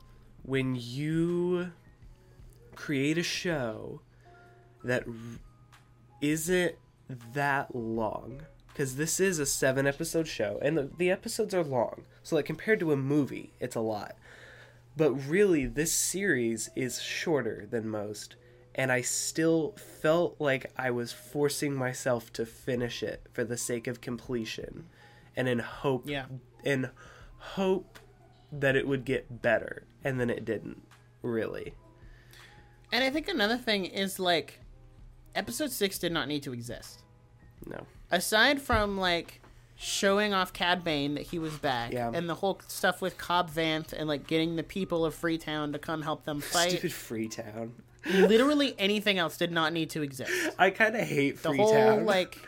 when 0.43 0.77
you 0.79 1.73
create 2.75 3.19
a 3.19 3.23
show 3.23 4.01
that 4.85 5.05
isn't 6.21 6.75
that 7.33 7.75
long 7.75 8.43
because 8.69 8.97
this 8.97 9.19
is 9.19 9.39
a 9.39 9.47
seven 9.47 9.87
episode 9.87 10.29
show 10.29 10.59
and 10.61 10.77
the, 10.77 10.91
the 10.99 11.11
episodes 11.11 11.55
are 11.55 11.65
long 11.65 12.03
so 12.23 12.37
like 12.37 12.45
compared 12.45 12.79
to 12.81 12.93
a 12.93 12.97
movie 12.97 13.53
it's 13.61 13.75
a 13.77 13.81
lot 13.81 14.15
but 14.97 15.13
really 15.13 15.65
this 15.67 15.93
series 15.93 16.69
is 16.77 17.01
shorter 17.01 17.67
than 17.71 17.89
most 17.89 18.37
and 18.77 18.93
i 18.93 19.01
still 19.01 19.75
felt 20.01 20.37
like 20.39 20.71
i 20.77 20.91
was 20.91 21.11
forcing 21.13 21.75
myself 21.75 22.33
to 22.33 22.47
finish 22.47 23.03
it 23.03 23.27
for 23.33 23.43
the 23.43 23.57
sake 23.57 23.87
of 23.89 24.01
completion 24.01 24.85
and 25.37 25.49
in 25.49 25.59
hope 25.59 26.09
Yeah. 26.09 26.27
in 26.63 26.91
hope 27.39 27.99
that 28.53 28.77
it 28.77 28.87
would 28.87 29.05
get 29.05 29.43
better 29.43 29.83
and 30.05 30.21
then 30.21 30.31
it 30.31 30.45
didn't 30.45 30.83
really 31.23 31.75
And 32.93 33.03
I 33.03 33.11
think 33.11 33.27
another 33.29 33.57
thing 33.59 33.85
is 33.87 34.19
like 34.21 34.61
episode 35.35 35.73
six 35.73 35.99
did 35.99 36.13
not 36.13 36.29
need 36.29 36.43
to 36.45 36.53
exist. 36.53 37.03
no 37.67 37.85
Aside 38.11 38.63
from 38.63 38.97
like 38.97 39.41
showing 39.75 40.33
off 40.33 40.53
Cad 40.53 40.85
Bane 40.85 41.15
that 41.17 41.25
he 41.25 41.39
was 41.41 41.59
back 41.59 41.93
Yeah. 41.93 42.11
and 42.15 42.29
the 42.29 42.37
whole 42.37 42.61
stuff 42.69 43.03
with 43.03 43.19
Cobb 43.19 43.51
Vanth 43.51 43.93
and 43.93 44.09
like 44.09 44.27
getting 44.29 44.55
the 44.57 44.63
people 44.63 45.05
of 45.05 45.15
Freetown 45.15 45.73
to 45.73 45.79
come 45.79 46.03
help 46.03 46.25
them 46.25 46.41
fight. 46.55 46.71
stupid 46.71 46.93
freetown 46.93 47.75
Literally 48.13 48.75
anything 48.79 49.19
else 49.19 49.37
did 49.37 49.51
not 49.53 49.73
need 49.73 49.91
to 49.91 50.03
exist. 50.03 50.33
i 50.59 50.71
kind 50.71 50.95
of 50.97 51.03
hate 51.03 51.43
The 51.43 51.53
whole 51.55 52.01
like 52.05 52.39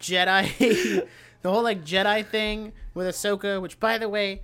Jedi 0.00 1.06
the 1.42 1.50
whole 1.50 1.62
like 1.62 1.84
Jedi 1.84 2.24
thing 2.26 2.72
with 2.94 3.06
Ahsoka, 3.06 3.60
which 3.60 3.78
by 3.80 3.98
the 3.98 4.08
way, 4.08 4.42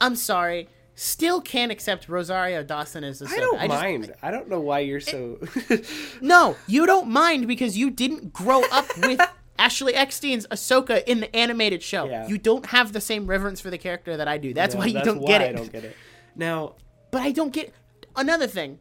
I'm 0.00 0.16
sorry, 0.16 0.68
still 0.94 1.40
can't 1.40 1.70
accept 1.70 2.08
Rosario 2.08 2.62
Dawson 2.62 3.04
as 3.04 3.20
Ahsoka. 3.20 3.32
I 3.36 3.40
don't 3.40 3.58
just- 3.60 3.68
mind. 3.82 4.14
I 4.22 4.30
don't 4.30 4.48
know 4.48 4.60
why 4.60 4.80
you're 4.80 5.00
so. 5.00 5.38
No, 6.20 6.56
you 6.66 6.86
don't 6.86 7.08
mind 7.08 7.46
because 7.46 7.76
you 7.76 7.90
didn't 7.90 8.32
grow 8.32 8.62
up 8.72 8.86
with 8.98 9.20
Ashley 9.58 9.92
Eckstein's 9.92 10.46
Ahsoka 10.48 11.02
in 11.06 11.20
the 11.20 11.34
animated 11.36 11.82
show. 11.82 12.06
Yeah. 12.06 12.26
You 12.26 12.38
don't 12.38 12.66
have 12.66 12.92
the 12.92 13.00
same 13.00 13.26
reverence 13.26 13.60
for 13.60 13.70
the 13.70 13.78
character 13.78 14.16
that 14.16 14.26
I 14.26 14.38
do. 14.38 14.52
That's 14.52 14.74
No, 14.74 14.80
why 14.80 14.86
you 14.86 14.94
that's 14.94 15.06
don't 15.06 15.20
why 15.20 15.28
get 15.28 15.40
it. 15.42 15.48
I 15.50 15.52
don't 15.52 15.72
get 15.72 15.84
it. 15.84 15.96
Now, 16.34 16.74
But 17.12 17.22
I 17.22 17.30
don't 17.30 17.52
get 17.52 17.72
another 18.16 18.46
thing. 18.46 18.78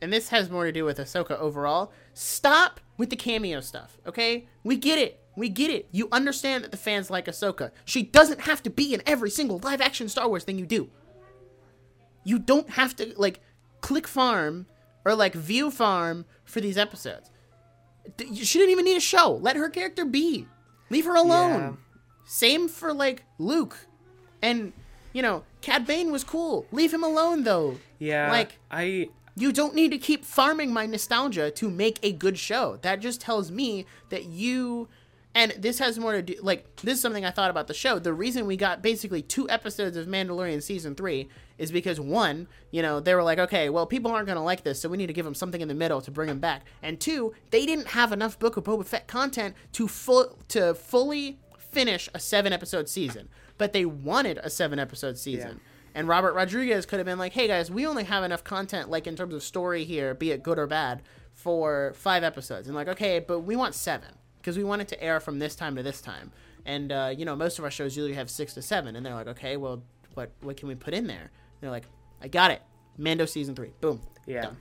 And 0.00 0.12
this 0.12 0.30
has 0.30 0.50
more 0.50 0.64
to 0.64 0.72
do 0.72 0.84
with 0.84 0.98
Ahsoka 0.98 1.38
overall. 1.38 1.92
Stop 2.12 2.80
with 2.98 3.10
the 3.10 3.16
cameo 3.16 3.60
stuff, 3.60 3.98
okay? 4.06 4.48
We 4.64 4.76
get 4.76 4.98
it. 4.98 5.20
We 5.36 5.48
get 5.48 5.70
it. 5.70 5.88
You 5.92 6.08
understand 6.10 6.64
that 6.64 6.72
the 6.72 6.76
fans 6.76 7.08
like 7.08 7.26
Ahsoka. 7.26 7.70
She 7.84 8.02
doesn't 8.02 8.42
have 8.42 8.62
to 8.64 8.70
be 8.70 8.92
in 8.92 9.02
every 9.06 9.30
single 9.30 9.58
live 9.58 9.80
action 9.80 10.08
Star 10.08 10.28
Wars 10.28 10.44
thing 10.44 10.58
you 10.58 10.66
do. 10.66 10.90
You 12.24 12.38
don't 12.38 12.70
have 12.70 12.96
to 12.96 13.14
like 13.16 13.40
click 13.80 14.06
farm 14.06 14.66
or 15.04 15.14
like 15.14 15.34
view 15.34 15.70
farm 15.70 16.24
for 16.44 16.60
these 16.60 16.76
episodes. 16.76 17.30
She 18.18 18.58
didn't 18.58 18.70
even 18.70 18.84
need 18.84 18.96
a 18.96 19.00
show. 19.00 19.38
Let 19.40 19.56
her 19.56 19.70
character 19.70 20.04
be. 20.04 20.46
Leave 20.90 21.04
her 21.04 21.14
alone. 21.14 21.60
Yeah. 21.60 21.72
Same 22.24 22.68
for 22.68 22.92
like 22.92 23.22
Luke. 23.38 23.86
And 24.42 24.72
you 25.12 25.22
know, 25.22 25.44
Cad 25.60 25.86
Bane 25.86 26.10
was 26.10 26.24
cool. 26.24 26.66
Leave 26.72 26.92
him 26.92 27.02
alone 27.04 27.44
though. 27.44 27.78
yeah, 27.98 28.30
Like 28.30 28.58
I 28.70 29.08
you 29.34 29.50
don't 29.52 29.74
need 29.74 29.90
to 29.92 29.98
keep 29.98 30.24
farming 30.24 30.72
my 30.72 30.84
nostalgia 30.86 31.50
to 31.52 31.70
make 31.70 31.98
a 32.02 32.12
good 32.12 32.38
show. 32.38 32.78
That 32.82 33.00
just 33.00 33.20
tells 33.20 33.50
me 33.50 33.86
that 34.10 34.26
you 34.26 34.88
And 35.34 35.52
this 35.56 35.78
has 35.78 35.98
more 35.98 36.12
to 36.12 36.22
do 36.22 36.34
like 36.42 36.76
this 36.82 36.96
is 36.96 37.00
something 37.00 37.24
I 37.24 37.30
thought 37.30 37.50
about 37.50 37.66
the 37.66 37.74
show. 37.74 37.98
The 37.98 38.12
reason 38.12 38.46
we 38.46 38.56
got 38.56 38.82
basically 38.82 39.22
two 39.22 39.48
episodes 39.48 39.96
of 39.96 40.06
Mandalorian 40.06 40.62
season 40.62 40.94
3 40.94 41.28
is 41.56 41.72
because 41.72 41.98
one, 41.98 42.48
you 42.70 42.82
know, 42.82 43.00
they 43.00 43.14
were 43.14 43.22
like, 43.22 43.38
okay, 43.38 43.70
well, 43.70 43.86
people 43.86 44.10
aren't 44.10 44.26
going 44.26 44.36
to 44.36 44.42
like 44.42 44.64
this, 44.64 44.80
so 44.80 44.88
we 44.88 44.96
need 44.98 45.06
to 45.06 45.12
give 45.12 45.24
them 45.24 45.34
something 45.34 45.60
in 45.60 45.68
the 45.68 45.74
middle 45.74 46.00
to 46.02 46.10
bring 46.10 46.28
them 46.28 46.40
back. 46.40 46.64
And 46.82 47.00
two, 47.00 47.32
they 47.50 47.64
didn't 47.64 47.88
have 47.88 48.12
enough 48.12 48.38
Book 48.38 48.56
of 48.56 48.64
Boba 48.64 48.84
Fett 48.84 49.06
content 49.06 49.54
to 49.72 49.88
full 49.88 50.38
to 50.48 50.74
fully 50.74 51.38
finish 51.58 52.08
a 52.12 52.20
7 52.20 52.52
episode 52.52 52.88
season. 52.88 53.28
But 53.62 53.72
they 53.72 53.84
wanted 53.84 54.38
a 54.42 54.50
7 54.50 54.80
episode 54.80 55.16
season. 55.16 55.60
And 55.94 56.08
Robert 56.08 56.32
Rodriguez 56.32 56.84
could 56.84 56.98
have 56.98 57.06
been 57.06 57.16
like, 57.20 57.32
"Hey 57.32 57.46
guys, 57.46 57.70
we 57.70 57.86
only 57.86 58.02
have 58.02 58.24
enough 58.24 58.42
content, 58.42 58.90
like 58.90 59.06
in 59.06 59.14
terms 59.14 59.32
of 59.34 59.40
story 59.44 59.84
here, 59.84 60.14
be 60.14 60.32
it 60.32 60.42
good 60.42 60.58
or 60.58 60.66
bad, 60.66 61.00
for 61.32 61.92
five 61.94 62.24
episodes." 62.24 62.66
And 62.66 62.74
like, 62.74 62.88
okay, 62.88 63.20
but 63.20 63.42
we 63.42 63.54
want 63.54 63.76
seven 63.76 64.08
because 64.38 64.56
we 64.58 64.64
want 64.64 64.82
it 64.82 64.88
to 64.88 65.00
air 65.00 65.20
from 65.20 65.38
this 65.38 65.54
time 65.54 65.76
to 65.76 65.82
this 65.84 66.00
time. 66.00 66.32
And 66.66 66.90
uh, 66.90 67.14
you 67.16 67.24
know, 67.24 67.36
most 67.36 67.60
of 67.60 67.64
our 67.64 67.70
shows 67.70 67.96
usually 67.96 68.14
have 68.14 68.28
six 68.28 68.52
to 68.54 68.62
seven. 68.62 68.96
And 68.96 69.06
they're 69.06 69.14
like, 69.14 69.28
"Okay, 69.28 69.56
well, 69.56 69.84
what 70.14 70.32
what 70.40 70.56
can 70.56 70.66
we 70.66 70.74
put 70.74 70.92
in 70.92 71.06
there?" 71.06 71.30
And 71.30 71.60
they're 71.60 71.70
like, 71.70 71.84
"I 72.20 72.26
got 72.26 72.50
it, 72.50 72.62
Mando 72.98 73.26
season 73.26 73.54
three, 73.54 73.74
boom, 73.80 74.00
Yeah. 74.26 74.42
done." 74.42 74.56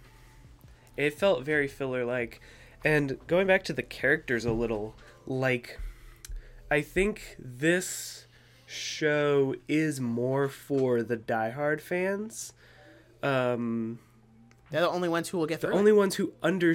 It 0.95 1.15
felt 1.15 1.43
very 1.43 1.67
filler 1.67 2.05
like. 2.05 2.39
And 2.85 3.17
going 3.25 3.47
back 3.47 3.63
to 3.63 3.73
the 3.73 3.81
characters 3.81 4.45
a 4.45 4.51
little, 4.51 4.95
like 5.25 5.79
I 6.69 6.81
think 6.81 7.35
this 7.39 8.27
show 8.71 9.55
is 9.67 9.99
more 9.99 10.47
for 10.47 11.03
the 11.03 11.17
diehard 11.17 11.81
fans. 11.81 12.53
Um 13.21 13.99
They're 14.71 14.81
the 14.81 14.89
only 14.89 15.09
ones 15.09 15.29
who 15.29 15.37
will 15.37 15.45
get 15.45 15.61
the 15.61 15.67
through. 15.67 15.75
it. 15.75 15.79
only 15.79 15.91
ones 15.91 16.15
who 16.15 16.33
under 16.41 16.73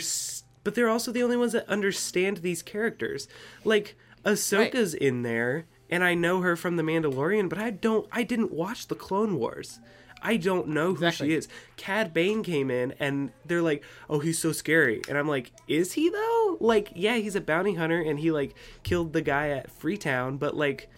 but 0.65 0.75
they're 0.75 0.89
also 0.89 1.13
the 1.13 1.23
only 1.23 1.37
ones 1.37 1.53
that 1.53 1.69
understand 1.69 2.39
these 2.39 2.63
characters. 2.63 3.29
Like 3.65 3.97
Ahsoka's 4.25 4.95
in 4.95 5.23
there 5.23 5.67
and 5.89 6.03
I 6.03 6.15
know 6.15 6.41
her 6.41 6.57
from 6.57 6.77
The 6.77 6.83
Mandalorian, 6.83 7.49
but 7.49 7.59
I 7.59 7.71
don't 7.71 8.07
I 8.13 8.23
didn't 8.23 8.53
watch 8.53 8.89
the 8.89 8.95
Clone 8.97 9.37
Wars. 9.37 9.79
I 10.23 10.39
don't 10.39 10.69
know 10.69 10.89
who 10.95 11.05
Exactly. 11.05 11.29
she 11.29 11.35
is. 11.35 11.49
Cad 11.77 12.13
Bane 12.15 12.43
came 12.43 12.71
in 12.71 12.95
and 12.99 13.31
they're 13.45 13.63
like, 13.63 13.85
"Oh, 14.09 14.19
he's 14.19 14.39
so 14.39 14.51
scary." 14.51 15.03
And 15.09 15.17
I'm 15.19 15.29
like, 15.29 15.53
"Is 15.69 15.93
he 15.93 16.09
though?" 16.09 16.57
Like, 16.59 16.91
yeah, 16.97 17.17
he's 17.17 17.37
a 17.37 17.41
bounty 17.41 17.75
hunter 17.75 18.01
and 18.01 18.19
he 18.19 18.31
like 18.33 18.55
killed 18.83 19.13
the 19.13 19.21
guy 19.21 19.51
at 19.51 19.71
Freetown, 19.71 20.39
but 20.39 20.57
like 20.57 20.89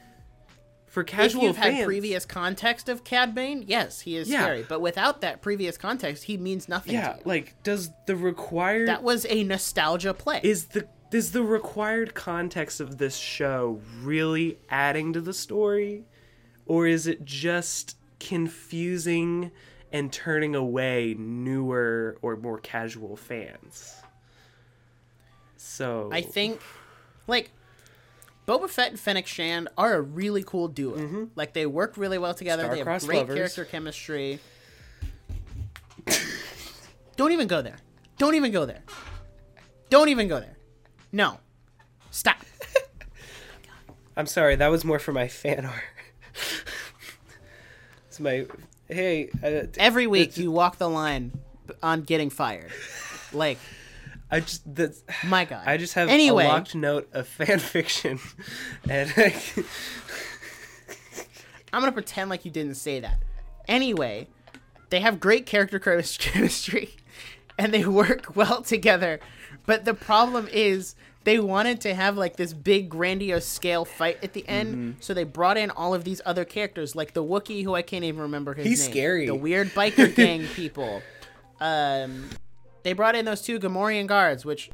for 0.89 1.05
casual 1.05 1.43
if 1.43 1.47
you've 1.49 1.57
fans, 1.57 1.76
had 1.76 1.84
previous 1.86 2.24
context 2.24 2.89
of 2.89 3.05
Cad 3.05 3.34
Bane, 3.34 3.64
yes, 3.66 4.01
he 4.01 4.16
is 4.16 4.28
Yeah. 4.28 4.43
scary. 4.43 4.66
But 4.68 4.80
without 4.80 5.20
that 5.20 5.43
previous 5.43 5.76
context, 5.76 6.24
he 6.24 6.36
means 6.36 6.68
nothing 6.68 6.95
yeah, 6.95 7.12
to 7.12 7.18
you. 7.18 7.22
like 7.24 7.62
does 7.62 7.91
the 8.07 8.16
required 8.16 8.89
That 8.89 9.03
was 9.03 9.26
a 9.28 9.45
nostalgia 9.45 10.14
play. 10.14 10.41
is 10.43 10.66
the 10.66 10.89
is 11.12 11.32
the 11.32 11.43
required 11.43 12.14
context 12.14 12.80
of 12.80 12.99
this 12.99 13.16
show 13.16 13.80
really 14.03 14.59
adding 14.68 15.12
to 15.14 15.20
the 15.22 15.32
story 15.32 16.05
or 16.66 16.86
is 16.86 17.07
it 17.07 17.24
just 17.24 17.97
confusing 18.20 19.51
and 19.91 20.12
turning 20.12 20.55
away 20.55 21.14
newer 21.18 22.18
or 22.20 22.36
more 22.36 22.59
casual 22.59 23.16
fans 23.16 23.95
so 25.57 26.09
I 26.12 26.20
think, 26.22 26.61
like, 27.26 27.51
Boba 28.49 28.68
Fett 28.68 28.90
and 28.90 28.99
Fennec 28.99 29.26
Shand 29.26 29.68
are 29.76 29.94
a 29.94 30.01
really 30.01 30.42
cool 30.42 30.68
duo. 30.68 31.28
Like, 31.36 31.53
they 31.53 31.66
work 31.66 31.99
really 31.99 32.16
well 32.16 32.32
together. 32.32 32.66
They 32.68 32.78
have 32.78 33.05
great 33.05 33.18
lovers. 33.18 33.34
character 33.36 33.66
chemistry. 33.66 34.40
Don't 37.16 37.32
even 37.32 37.46
go 37.46 37.61
there. 37.61 37.76
Don't 38.16 38.34
even 38.34 38.51
go 38.51 38.64
there. 38.64 38.82
Don't 39.90 40.09
even 40.09 40.28
go 40.28 40.40
there. 40.40 40.57
No. 41.12 41.38
Stop. 42.11 42.38
i'm 44.16 44.26
sorry 44.26 44.57
that 44.57 44.66
was 44.66 44.84
more 44.84 44.99
for 44.99 45.12
my 45.12 45.28
fan 45.28 45.64
art 45.64 45.84
it's 48.09 48.18
my 48.18 48.46
hey 48.88 49.28
uh, 49.44 49.66
Every 49.78 50.09
week 50.09 50.36
you 50.36 50.51
walk 50.51 50.78
the 50.78 50.88
line 50.88 51.32
on 51.82 52.03
getting 52.03 52.30
fired. 52.30 52.72
Like, 53.32 53.59
i 54.30 54.40
just 54.40 54.62
that's 54.74 55.02
my 55.24 55.44
God. 55.44 55.62
I 55.66 55.76
just 55.78 55.94
have 55.94 56.08
anyway. 56.08 56.44
a 56.44 56.48
locked 56.48 56.74
note 56.74 57.08
of 57.12 57.26
fan 57.28 57.58
fiction, 57.74 58.18
and 58.88 59.12
I, 59.16 59.34
I'm 61.72 61.80
gonna 61.80 61.92
pretend 61.92 62.30
like 62.30 62.44
you 62.44 62.50
didn't 62.50 62.74
say 62.76 63.00
that. 63.00 63.18
Anyway, 63.66 64.28
they 64.90 65.00
have 65.00 65.20
great 65.20 65.46
character 65.46 65.78
chemistry, 66.18 66.96
and 67.58 67.72
they 67.72 67.84
work 67.84 68.32
well 68.36 68.62
together. 68.62 69.20
But 69.66 69.84
the 69.84 69.94
problem 69.94 70.48
is, 70.50 70.94
they 71.24 71.38
wanted 71.38 71.80
to 71.82 71.94
have 71.94 72.16
like 72.16 72.36
this 72.36 72.52
big 72.54 72.88
grandiose 72.88 73.46
scale 73.46 73.84
fight 73.84 74.18
at 74.22 74.32
the 74.32 74.46
end, 74.48 74.68
Mm-hmm. 74.74 74.90
so 75.00 75.12
they 75.14 75.24
brought 75.24 75.56
in 75.58 75.70
all 75.70 75.94
of 75.94 76.04
these 76.04 76.20
other 76.24 76.44
characters, 76.44 76.96
like 76.96 77.12
the 77.12 77.22
Wookiee, 77.22 77.64
who 77.64 77.74
I 77.74 77.82
can't 77.82 78.04
even 78.04 78.22
remember 78.22 78.54
his 78.54 78.66
He's 78.66 78.82
name. 78.84 78.90
scary. 78.90 79.26
The 79.26 79.34
weird 79.34 79.68
biker 79.68 80.14
gang 80.14 80.46
people. 80.54 81.02
Um, 81.60 82.30
they 82.89 82.95
brought 82.95 83.14
in 83.14 83.26
those 83.26 83.43
two 83.43 83.59
Gamorrean 83.61 84.07
guards, 84.07 84.47
which 84.47 84.70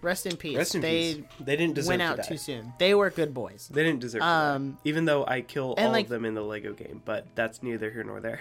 rest 0.00 0.26
in 0.26 0.36
peace. 0.36 0.56
rest 0.56 0.74
in 0.74 0.80
they 0.80 1.14
peace. 1.14 1.24
They 1.38 1.54
didn't 1.54 1.74
deserve 1.76 1.88
went 1.90 2.00
to 2.00 2.06
out 2.06 2.16
die. 2.16 2.22
too 2.24 2.36
soon. 2.36 2.72
They 2.78 2.92
were 2.92 3.08
good 3.10 3.32
boys. 3.32 3.68
They 3.72 3.84
didn't 3.84 4.00
deserve 4.00 4.22
Um, 4.22 4.72
to. 4.82 4.88
Even 4.88 5.04
though 5.04 5.24
I 5.24 5.42
kill 5.42 5.74
all 5.78 5.90
like- 5.92 6.06
of 6.06 6.10
them 6.10 6.24
in 6.24 6.34
the 6.34 6.42
Lego 6.42 6.72
game, 6.72 7.00
but 7.04 7.24
that's 7.36 7.62
neither 7.62 7.88
here 7.88 8.02
nor 8.02 8.18
there. 8.20 8.40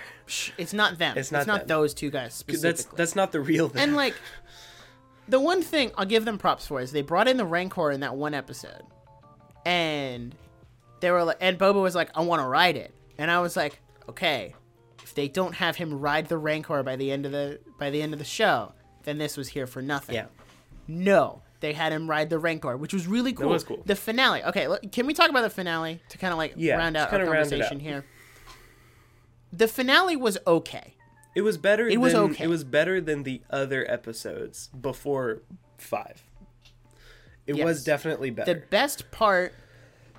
It's 0.57 0.73
not 0.73 0.97
them. 0.97 1.11
It's 1.17 1.27
It's 1.27 1.31
not 1.31 1.45
not, 1.45 1.59
them. 1.59 1.67
those 1.67 1.93
two 1.93 2.09
guys 2.09 2.33
specifically. 2.33 2.71
That's 2.71 2.97
that's 2.97 3.15
not 3.15 3.31
the 3.31 3.41
real 3.41 3.69
thing. 3.69 3.83
And 3.83 3.95
like, 3.95 4.15
the 5.29 5.39
one 5.39 5.61
thing 5.61 5.91
I'll 5.99 6.05
give 6.05 6.25
them 6.25 6.39
props 6.39 6.65
for 6.65 6.81
is 6.81 6.91
they 6.91 7.03
brought 7.03 7.27
in 7.27 7.37
the 7.37 7.45
Rancor 7.45 7.91
in 7.91 7.99
that 7.99 8.15
one 8.15 8.33
episode, 8.33 8.81
and 9.65 10.35
they 10.99 11.11
were 11.11 11.23
like, 11.23 11.37
and 11.41 11.57
Boba 11.59 11.81
was 11.81 11.93
like, 11.95 12.09
"I 12.15 12.21
want 12.21 12.41
to 12.41 12.47
ride 12.47 12.75
it," 12.75 12.91
and 13.19 13.29
I 13.29 13.39
was 13.39 13.55
like, 13.55 13.79
"Okay, 14.09 14.55
if 15.03 15.13
they 15.13 15.27
don't 15.27 15.53
have 15.55 15.75
him 15.75 15.99
ride 15.99 16.27
the 16.27 16.37
Rancor 16.37 16.81
by 16.83 16.95
the 16.95 17.11
end 17.11 17.25
of 17.25 17.31
the 17.31 17.59
by 17.79 17.89
the 17.89 18.01
end 18.01 18.13
of 18.13 18.19
the 18.19 18.25
show, 18.25 18.73
then 19.03 19.17
this 19.17 19.37
was 19.37 19.49
here 19.49 19.67
for 19.67 19.81
nothing." 19.81 20.15
yeah, 20.15 20.25
No, 20.87 21.41
they 21.59 21.73
had 21.73 21.91
him 21.93 22.09
ride 22.09 22.29
the 22.29 22.39
Rancor, 22.39 22.75
which 22.77 22.93
was 22.93 23.07
really 23.07 23.33
cool. 23.33 23.49
was 23.49 23.63
cool. 23.63 23.81
The 23.85 23.95
finale. 23.95 24.43
Okay, 24.43 24.67
look, 24.67 24.91
can 24.91 25.05
we 25.05 25.13
talk 25.13 25.29
about 25.29 25.41
the 25.41 25.49
finale 25.49 26.01
to 26.09 26.17
kind 26.17 26.31
of 26.31 26.37
like 26.37 26.53
Yeah, 26.57 26.77
round 26.77 26.97
out 26.97 27.11
our 27.11 27.19
kinda 27.19 27.31
round 27.31 27.47
it 27.47 27.49
conversation 27.51 27.79
here? 27.79 28.05
The 29.53 29.67
finale 29.67 30.15
was 30.15 30.37
okay. 30.47 30.95
it 31.35 31.41
was 31.41 31.57
better. 31.57 31.87
It 31.87 31.99
was 31.99 32.13
than, 32.13 32.31
okay. 32.31 32.45
It 32.45 32.47
was 32.47 32.63
better 32.63 32.99
than 33.01 33.23
the 33.23 33.41
other 33.49 33.89
episodes 33.89 34.69
before 34.69 35.41
five. 35.77 36.23
It 37.47 37.55
Yes. 37.57 37.65
was 37.65 37.83
definitely 37.83 38.29
better. 38.29 38.53
the 38.53 38.59
best 38.61 39.11
part 39.11 39.53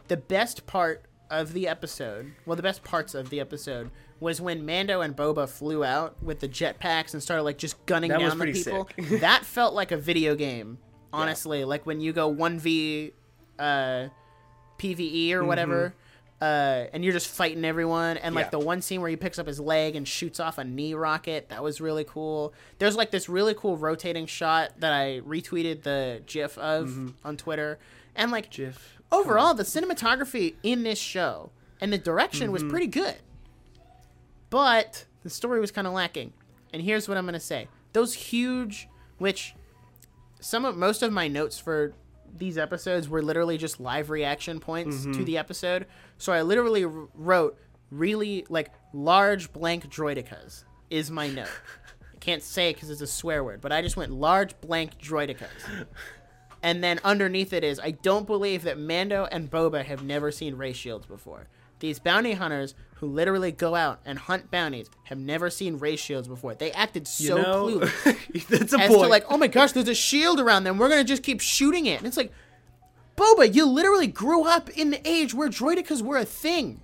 the 0.09 0.17
best 0.17 0.67
part 0.67 1.05
of 1.31 1.53
the 1.55 1.67
episode 1.67 2.33
well 2.45 2.57
the 2.57 2.63
best 2.63 2.83
parts 2.85 3.15
of 3.15 3.31
the 3.31 3.41
episode 3.41 3.91
was 4.23 4.41
when 4.41 4.65
mando 4.65 5.01
and 5.03 5.17
boba 5.17 5.49
flew 5.49 5.85
out 5.85 6.23
with 6.23 6.41
the 6.41 6.49
jetpacks 6.49 7.13
and 7.13 7.23
started 7.23 7.43
like 7.43 7.59
just 7.59 7.85
gunning 7.87 8.11
That 8.11 8.21
was 8.21 8.31
down 8.31 8.39
the 8.39 8.53
people 8.53 8.89
sick. 8.97 9.21
that 9.21 9.45
felt 9.45 9.75
like 9.75 9.93
a 9.93 9.97
video 9.99 10.35
game 10.35 10.79
honestly 11.13 11.65
like 11.65 11.85
when 11.85 12.01
you 12.01 12.13
go 12.13 12.33
1v 12.35 13.13
uh 13.59 14.09
pve 14.79 15.33
or 15.35 15.45
whatever 15.45 15.95
uh, 16.41 16.87
and 16.93 17.05
you're 17.05 17.13
just 17.13 17.29
fighting 17.29 17.65
everyone, 17.65 18.17
and 18.17 18.35
like 18.35 18.47
Mm-hmm. 18.47 18.57
Yeah. 18.57 18.61
the 18.63 18.67
one 18.67 18.83
scene 18.83 19.01
where 19.01 19.09
he 19.09 19.15
picks 19.15 19.39
up 19.39 19.47
his 19.47 19.61
leg 19.61 19.95
and 19.95 20.09
shoots 20.09 20.41
off 20.41 20.59
a 20.59 20.65
knee 20.65 20.93
rocket, 20.93 21.51
that 21.51 21.63
was 21.63 21.81
really 21.81 22.03
cool. 22.03 22.53
There's 22.81 22.97
like 22.97 23.13
this 23.13 23.29
really 23.29 23.55
cool 23.55 23.77
rotating 23.77 24.27
shot 24.27 24.73
that 24.81 24.93
I 24.93 25.21
retweeted 25.21 25.83
the 25.85 26.21
GIF 26.27 26.59
of 26.59 26.89
Mm-hmm. 26.89 27.09
on 27.25 27.37
Twitter, 27.37 27.79
and 28.17 28.33
like 28.33 28.51
Jiff. 28.51 28.99
overall 29.13 29.55
the 29.55 29.63
cinematography 29.63 30.55
in 30.65 30.83
this 30.83 30.99
show 30.99 31.53
and 31.81 31.93
the 31.93 31.99
direction 31.99 32.51
was 32.51 32.65
pretty 32.65 32.89
good 32.89 33.15
but 34.53 35.07
the 35.23 35.31
story 35.31 35.61
was 35.61 35.71
kind 35.71 35.87
of 35.87 35.95
lacking. 35.95 36.31
And 36.75 36.83
here's 36.83 37.09
what 37.09 37.17
i'm 37.17 37.25
going 37.25 37.33
to 37.33 37.41
say. 37.41 37.69
Those 37.95 38.13
huge 38.13 38.87
which 39.17 39.55
some 40.41 40.65
of 40.67 40.77
most 40.77 41.03
of 41.03 41.11
my 41.11 41.27
notes 41.27 41.59
for 41.59 41.95
these 42.37 42.59
episodes 42.59 43.09
were 43.09 43.23
literally 43.23 43.57
just 43.57 43.81
live 43.81 44.11
reaction 44.11 44.61
points 44.61 45.05
to 45.05 45.09
mm-hmm. 45.09 45.25
the 45.25 45.39
episode. 45.39 45.87
So 46.19 46.33
i 46.33 46.43
literally 46.43 46.85
wrote 46.85 47.59
really 47.91 48.45
like 48.51 48.71
large 48.93 49.53
blank 49.55 49.89
droidekas 49.89 50.65
is 50.91 51.11
my 51.11 51.29
note. 51.29 51.49
I 52.15 52.19
can't 52.19 52.43
say 52.43 52.69
it 52.71 52.75
because 52.75 52.91
it's 52.91 53.01
a 53.01 53.07
swear 53.07 53.43
word 53.43 53.61
but 53.63 53.73
i 53.73 53.83
just 53.83 53.97
went 53.97 54.13
large 54.13 54.61
blank 54.61 54.99
droidekas. 54.99 55.87
And 56.65 56.85
then 56.85 57.01
underneath 57.03 57.53
it 57.53 57.65
is, 57.65 57.81
I 57.81 57.91
don't 57.91 58.25
believe 58.25 58.63
that 58.63 58.79
Mando 58.79 59.27
and 59.33 59.51
Boba 59.51 59.85
have 59.85 60.05
never 60.05 60.31
seen 60.31 60.55
ray 60.55 60.73
shields 60.73 61.07
before. 61.07 61.49
These 61.81 61.99
bounty 61.99 62.35
hunters 62.35 62.77
who 63.03 63.09
literally 63.09 63.51
go 63.51 63.75
out 63.75 63.99
and 64.07 64.17
hunt 64.17 64.49
bounties 64.49 64.89
have 65.03 65.19
never 65.19 65.51
seen 65.51 65.77
ray 65.77 65.97
shields 65.97 66.29
before. 66.29 66.55
They 66.55 66.71
acted 66.71 67.09
You 67.19 67.27
so 67.27 67.37
know, 67.37 67.67
clueless 67.81 68.47
that's 68.49 68.73
a 68.73 68.79
as 68.79 68.89
point. 68.89 69.03
to 69.03 69.09
like, 69.09 69.25
oh 69.29 69.37
my 69.37 69.49
gosh, 69.49 69.73
there's 69.73 69.89
a 69.89 69.95
shield 69.95 70.39
around 70.39 70.63
them. 70.63 70.79
We're 70.79 70.89
gonna 70.89 71.03
just 71.03 71.25
keep 71.25 71.41
shooting 71.41 71.87
it. 71.87 71.99
And 71.99 72.07
it's 72.07 72.17
like, 72.17 72.33
Boba, 73.17 73.53
you 73.53 73.67
literally 73.67 74.07
grew 74.07 74.45
up 74.45 74.71
in 74.71 74.91
the 74.91 75.01
age 75.07 75.35
where 75.35 75.49
droidekas 75.49 76.01
were 76.01 76.17
a 76.17 76.25
thing, 76.25 76.81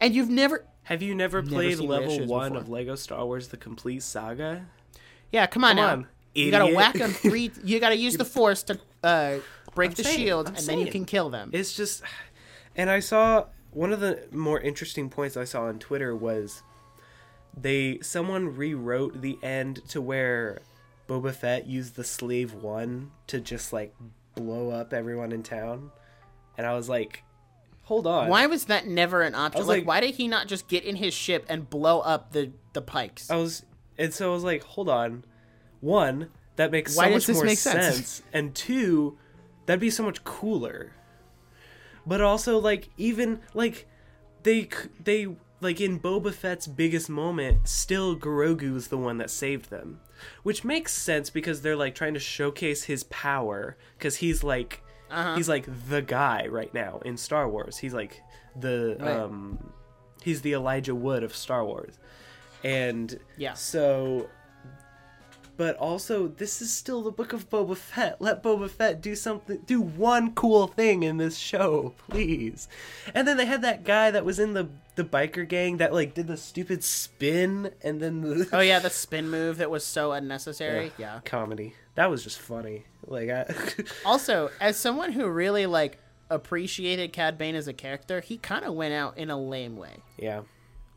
and 0.00 0.14
you've 0.14 0.30
never. 0.30 0.64
Have 0.84 1.02
you 1.02 1.16
never 1.16 1.42
played 1.42 1.78
seen 1.78 1.88
level 1.88 2.26
one 2.26 2.52
before. 2.52 2.62
of 2.62 2.68
Lego 2.68 2.94
Star 2.94 3.26
Wars: 3.26 3.48
The 3.48 3.56
Complete 3.56 4.04
Saga? 4.04 4.66
Yeah, 5.32 5.46
come 5.46 5.64
on 5.64 5.70
Come 5.74 5.84
now. 5.84 5.92
on, 5.94 6.06
you 6.36 6.52
gotta 6.52 6.72
whack 6.72 6.94
them 6.94 7.10
three. 7.12 7.50
You 7.64 7.80
gotta 7.80 7.96
use 7.96 8.16
the 8.16 8.24
force 8.24 8.62
to 8.64 8.78
uh, 9.02 9.38
break 9.74 9.90
I'm 9.90 9.94
the 9.96 10.04
saying, 10.04 10.18
shield, 10.20 10.46
I'm 10.46 10.54
and 10.54 10.64
then 10.64 10.78
you 10.78 10.92
can 10.92 11.04
kill 11.04 11.28
them. 11.28 11.50
It's 11.52 11.74
just, 11.74 12.04
and 12.76 12.88
I 12.88 13.00
saw 13.00 13.46
one 13.74 13.92
of 13.92 14.00
the 14.00 14.26
more 14.32 14.60
interesting 14.60 15.10
points 15.10 15.36
I 15.36 15.44
saw 15.44 15.64
on 15.64 15.78
Twitter 15.78 16.14
was 16.16 16.62
they 17.56 17.98
someone 18.00 18.56
rewrote 18.56 19.20
the 19.20 19.38
end 19.42 19.86
to 19.88 20.00
where 20.00 20.60
Boba 21.08 21.32
Fett 21.34 21.66
used 21.66 21.96
the 21.96 22.04
Slave 22.04 22.54
One 22.54 23.10
to 23.26 23.40
just 23.40 23.72
like 23.72 23.94
blow 24.34 24.70
up 24.70 24.92
everyone 24.92 25.32
in 25.32 25.42
town, 25.42 25.90
and 26.56 26.66
I 26.66 26.74
was 26.74 26.88
like, 26.88 27.22
hold 27.82 28.06
on, 28.06 28.28
Why 28.28 28.46
was 28.46 28.64
that 28.66 28.86
never 28.86 29.22
an 29.22 29.34
option? 29.34 29.66
Like, 29.66 29.78
like- 29.80 29.86
why 29.86 30.00
did 30.00 30.14
he 30.14 30.28
not 30.28 30.46
just 30.48 30.66
get 30.68 30.84
in 30.84 30.96
his 30.96 31.12
ship 31.14 31.44
and 31.48 31.68
blow 31.68 32.00
up 32.00 32.32
the 32.32 32.52
the 32.72 32.82
pikes? 32.82 33.30
I 33.30 33.36
was, 33.36 33.64
and 33.98 34.12
so 34.12 34.30
I 34.30 34.34
was 34.34 34.44
like, 34.44 34.62
hold 34.64 34.88
on, 34.88 35.24
one 35.80 36.30
that 36.56 36.70
makes 36.70 36.96
Why 36.96 37.06
so 37.18 37.32
much 37.32 37.36
more 37.36 37.48
sense? 37.48 37.96
sense, 37.96 38.22
and 38.32 38.54
two, 38.54 39.18
that'd 39.66 39.80
be 39.80 39.90
so 39.90 40.02
much 40.04 40.24
cooler. 40.24 40.92
But 42.06 42.20
also, 42.20 42.58
like, 42.58 42.88
even 42.96 43.40
like 43.54 43.86
they 44.42 44.68
they 45.02 45.28
like 45.60 45.80
in 45.80 45.98
Boba 45.98 46.32
Fett's 46.34 46.66
biggest 46.66 47.08
moment, 47.08 47.66
still 47.68 48.14
Grogu's 48.16 48.88
the 48.88 48.98
one 48.98 49.18
that 49.18 49.30
saved 49.30 49.70
them, 49.70 50.00
which 50.42 50.64
makes 50.64 50.92
sense 50.92 51.30
because 51.30 51.62
they're 51.62 51.76
like 51.76 51.94
trying 51.94 52.14
to 52.14 52.20
showcase 52.20 52.84
his 52.84 53.04
power 53.04 53.76
because 53.96 54.16
he's 54.16 54.44
like 54.44 54.82
Uh-huh. 55.10 55.34
he's 55.36 55.48
like 55.48 55.66
the 55.88 56.02
guy 56.02 56.46
right 56.48 56.72
now 56.74 57.00
in 57.04 57.16
Star 57.16 57.48
Wars. 57.48 57.78
He's 57.78 57.94
like 57.94 58.20
the 58.56 58.96
Right. 59.00 59.16
um 59.16 59.72
he's 60.22 60.42
the 60.42 60.52
Elijah 60.52 60.94
Wood 60.94 61.22
of 61.22 61.34
Star 61.34 61.64
Wars. 61.64 61.98
And 62.62 63.18
Yeah. 63.38 63.54
so 63.54 64.28
but 65.56 65.76
also 65.76 66.28
this 66.28 66.60
is 66.60 66.72
still 66.72 67.02
the 67.02 67.10
book 67.10 67.32
of 67.32 67.48
Boba 67.50 67.76
Fett. 67.76 68.20
Let 68.20 68.42
Boba 68.42 68.68
Fett 68.70 69.00
do 69.00 69.14
something 69.14 69.58
do 69.66 69.80
one 69.80 70.32
cool 70.34 70.66
thing 70.66 71.02
in 71.02 71.16
this 71.16 71.36
show, 71.36 71.94
please. 72.08 72.68
And 73.14 73.26
then 73.26 73.36
they 73.36 73.46
had 73.46 73.62
that 73.62 73.84
guy 73.84 74.10
that 74.10 74.24
was 74.24 74.38
in 74.38 74.54
the 74.54 74.68
the 74.96 75.04
biker 75.04 75.46
gang 75.48 75.78
that 75.78 75.92
like 75.92 76.14
did 76.14 76.28
the 76.28 76.36
stupid 76.36 76.84
spin 76.84 77.72
and 77.82 78.00
then 78.00 78.20
the 78.20 78.48
oh 78.52 78.60
yeah, 78.60 78.78
the 78.78 78.90
spin 79.04 79.28
move 79.30 79.58
that 79.58 79.70
was 79.70 79.84
so 79.84 80.12
unnecessary. 80.12 80.92
Yeah. 80.98 81.20
comedy. 81.24 81.74
That 81.96 82.10
was 82.10 82.22
just 82.24 82.38
funny. 82.38 82.84
Like 83.06 83.30
I 83.30 83.52
Also, 84.04 84.50
as 84.60 84.76
someone 84.76 85.12
who 85.12 85.28
really 85.28 85.66
like 85.66 85.98
appreciated 86.30 87.12
Cad 87.12 87.38
Bane 87.38 87.54
as 87.54 87.68
a 87.68 87.72
character, 87.72 88.20
he 88.20 88.38
kind 88.38 88.64
of 88.64 88.74
went 88.74 88.94
out 88.94 89.16
in 89.18 89.30
a 89.30 89.38
lame 89.40 89.76
way. 89.76 89.98
yeah. 90.16 90.42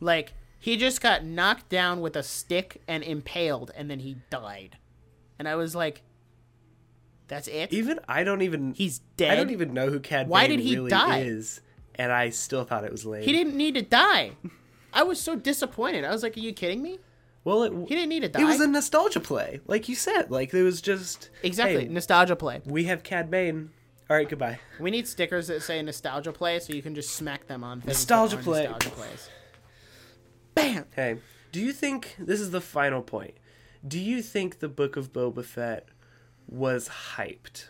Like 0.00 0.32
he 0.58 0.76
just 0.76 1.00
got 1.00 1.24
knocked 1.24 1.68
down 1.68 2.00
with 2.00 2.16
a 2.16 2.22
stick 2.22 2.82
and 2.88 3.02
impaled, 3.02 3.70
and 3.76 3.90
then 3.90 4.00
he 4.00 4.16
died. 4.30 4.76
And 5.38 5.46
I 5.48 5.54
was 5.54 5.74
like, 5.74 6.02
"That's 7.28 7.48
it? 7.48 7.72
Even 7.72 8.00
I 8.08 8.24
don't 8.24 8.42
even 8.42 8.74
He's 8.74 9.00
dead. 9.16 9.32
I 9.32 9.36
don't 9.36 9.50
even 9.50 9.72
know 9.72 9.88
who 9.90 10.00
Cad 10.00 10.28
Why 10.28 10.48
Bane 10.48 10.58
did 10.58 10.64
he 10.64 10.74
really 10.76 10.90
die? 10.90 11.20
is, 11.20 11.60
and 11.94 12.10
I 12.10 12.30
still 12.30 12.64
thought 12.64 12.84
it 12.84 12.92
was 12.92 13.04
lame. 13.06 13.22
He 13.22 13.32
didn't 13.32 13.56
need 13.56 13.74
to 13.74 13.82
die." 13.82 14.32
I 14.92 15.02
was 15.02 15.20
so 15.20 15.36
disappointed. 15.36 16.04
I 16.04 16.10
was 16.10 16.22
like, 16.22 16.36
"Are 16.36 16.40
you 16.40 16.52
kidding 16.52 16.82
me? 16.82 16.98
Well, 17.44 17.62
it, 17.62 17.72
He 17.88 17.94
didn't 17.94 18.08
need 18.08 18.20
to 18.20 18.28
die." 18.28 18.40
it 18.40 18.44
was 18.44 18.60
a 18.60 18.66
nostalgia 18.66 19.20
play, 19.20 19.60
like 19.66 19.88
you 19.88 19.94
said. 19.94 20.30
Like 20.30 20.52
it 20.52 20.62
was 20.62 20.80
just 20.80 21.30
exactly 21.42 21.82
hey, 21.82 21.88
nostalgia 21.88 22.36
play. 22.36 22.62
we 22.64 22.84
have 22.84 23.02
Cad 23.02 23.30
Bane. 23.30 23.70
All 24.10 24.16
right, 24.16 24.28
goodbye. 24.28 24.58
We 24.80 24.90
need 24.90 25.06
stickers 25.06 25.48
that 25.48 25.62
say 25.62 25.80
nostalgia 25.82 26.32
play, 26.32 26.58
so 26.60 26.72
you 26.72 26.80
can 26.80 26.94
just 26.94 27.14
smack 27.14 27.46
them 27.46 27.62
on 27.62 27.82
things 27.82 27.88
Nostalgia 27.88 28.38
play. 28.38 28.62
Nostalgia 28.62 28.90
plays. 28.90 29.28
Bam. 30.62 30.84
Hey, 30.94 31.18
do 31.52 31.60
you 31.60 31.72
think 31.72 32.16
this 32.18 32.40
is 32.40 32.50
the 32.50 32.60
final 32.60 33.02
point? 33.02 33.34
Do 33.86 33.98
you 33.98 34.22
think 34.22 34.58
the 34.58 34.68
Book 34.68 34.96
of 34.96 35.12
Boba 35.12 35.44
Fett 35.44 35.88
was 36.48 36.88
hyped? 37.16 37.66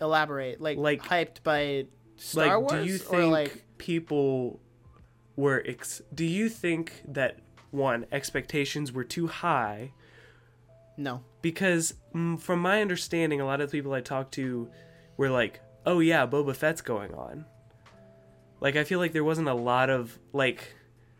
Elaborate. 0.00 0.60
Like, 0.60 0.78
Like- 0.78 1.02
hyped 1.02 1.42
by 1.42 1.86
Star 2.16 2.58
like, 2.60 2.70
Wars, 2.70 2.84
do 2.86 2.92
you 2.92 2.96
or 2.96 3.20
think 3.20 3.32
like 3.32 3.64
people 3.78 4.60
were? 5.36 5.62
Ex- 5.66 6.02
do 6.14 6.24
you 6.24 6.48
think 6.48 7.02
that 7.06 7.38
one 7.70 8.06
expectations 8.12 8.92
were 8.92 9.04
too 9.04 9.26
high? 9.26 9.92
no? 10.96 11.22
because 11.42 11.94
mm, 12.12 12.40
from 12.40 12.58
my 12.60 12.80
understanding, 12.82 13.40
a 13.40 13.44
lot 13.46 13.60
of 13.60 13.70
the 13.70 13.78
people 13.78 13.92
I 13.92 14.00
talked 14.00 14.32
to 14.34 14.68
were 15.16 15.30
like, 15.30 15.60
"Oh 15.86 16.00
yeah, 16.00 16.26
Boba 16.26 16.56
Fett's 16.56 16.80
going 16.80 17.14
on." 17.14 17.44
Like 18.60 18.76
I 18.76 18.84
feel 18.84 18.98
like 18.98 19.12
there 19.12 19.24
wasn't 19.24 19.48
a 19.48 19.54
lot 19.54 19.90
of 19.90 20.18
like, 20.32 20.74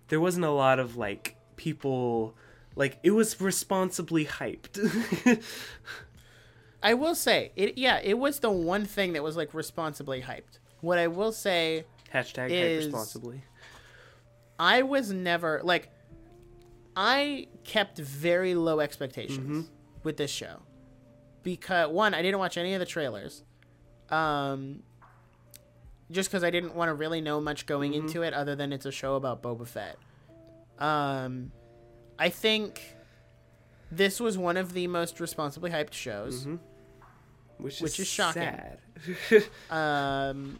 there 0.09 0.21
wasn't 0.21 0.45
a 0.45 0.51
lot 0.51 0.79
of 0.79 0.97
like 0.97 1.37
people 1.57 2.35
like 2.79 2.99
it 3.03 3.11
was 3.11 3.41
responsibly 3.41 4.25
hyped. 4.25 4.79
I 6.83 6.95
will 6.95 7.15
say 7.17 7.51
it. 7.57 7.77
Yeah, 7.77 8.01
it 8.03 8.19
was 8.19 8.39
the 8.39 8.51
one 8.51 8.85
thing 8.85 9.15
that 9.15 9.23
was 9.23 9.37
like 9.37 9.53
responsibly 9.53 10.23
hyped. 10.23 10.59
What 10.81 10.99
I 10.99 11.09
will 11.09 11.33
say, 11.33 11.85
Hashtag 12.15 12.51
hype 12.51 12.85
responsibly. 12.85 13.43
I 14.59 14.83
was 14.83 15.11
never 15.11 15.61
like, 15.65 15.91
I 16.97 17.49
kept 17.65 17.99
very 17.99 18.55
low 18.55 18.81
expectations 18.81 19.69
with 20.03 20.17
this 20.17 20.31
show 20.31 20.63
because 21.43 21.91
one, 21.91 22.15
I 22.15 22.23
didn't 22.23 22.39
watch 22.39 22.57
any 22.57 22.75
of 22.75 22.81
the 22.81 22.87
trailers, 22.87 23.45
um, 24.11 24.83
just 26.11 26.31
because 26.31 26.43
I 26.45 26.51
didn't 26.51 26.75
want 26.75 26.89
to 26.89 26.95
really 26.95 27.21
know 27.21 27.41
much 27.41 27.67
going 27.67 27.95
into 27.95 28.23
it, 28.23 28.33
other 28.35 28.55
than 28.57 28.73
it's 28.73 28.87
a 28.87 28.93
show 28.93 29.15
about 29.17 29.43
Boba 29.43 29.67
Fett. 29.67 29.97
Um, 30.79 31.53
I 32.19 32.29
think 32.31 32.97
this 33.91 34.21
was 34.21 34.39
one 34.39 34.57
of 34.57 34.73
the 34.73 34.87
most 34.87 35.21
responsibly 35.21 35.71
hyped 35.71 35.93
shows. 35.93 36.47
Which, 37.59 37.81
which 37.81 37.95
is, 37.95 38.01
is 38.01 38.07
shocking. 38.09 38.43
sad. 38.43 38.79
Um, 39.71 40.59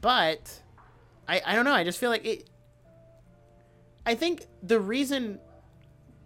but 0.00 0.60
I 1.28 1.40
I 1.44 1.54
don't 1.54 1.64
know. 1.64 1.72
I 1.72 1.84
just 1.84 1.98
feel 1.98 2.10
like 2.10 2.24
it. 2.24 2.48
I 4.06 4.14
think 4.14 4.46
the 4.62 4.78
reason 4.80 5.38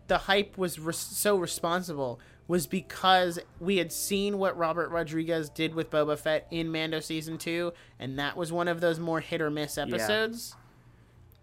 the 0.09 0.19
hype 0.19 0.57
was 0.59 0.79
res- 0.79 0.97
so 0.97 1.37
responsible 1.37 2.21
was 2.49 2.67
because 2.67 3.39
we 3.61 3.77
had 3.77 3.93
seen 3.93 4.39
what 4.39 4.57
Robert 4.57 4.89
Rodriguez 4.89 5.51
did 5.51 5.75
with 5.75 5.91
Boba 5.91 6.19
Fett 6.19 6.49
in 6.51 6.73
Mando 6.73 6.99
season 6.99 7.39
two, 7.39 7.73
and 7.99 8.19
that 8.19 8.37
was 8.37 8.51
one 8.51 8.67
of 8.67 8.81
those 8.81 8.99
more 8.99 9.21
hit 9.21 9.41
or 9.41 9.51
miss 9.51 9.79
episodes. 9.79 10.57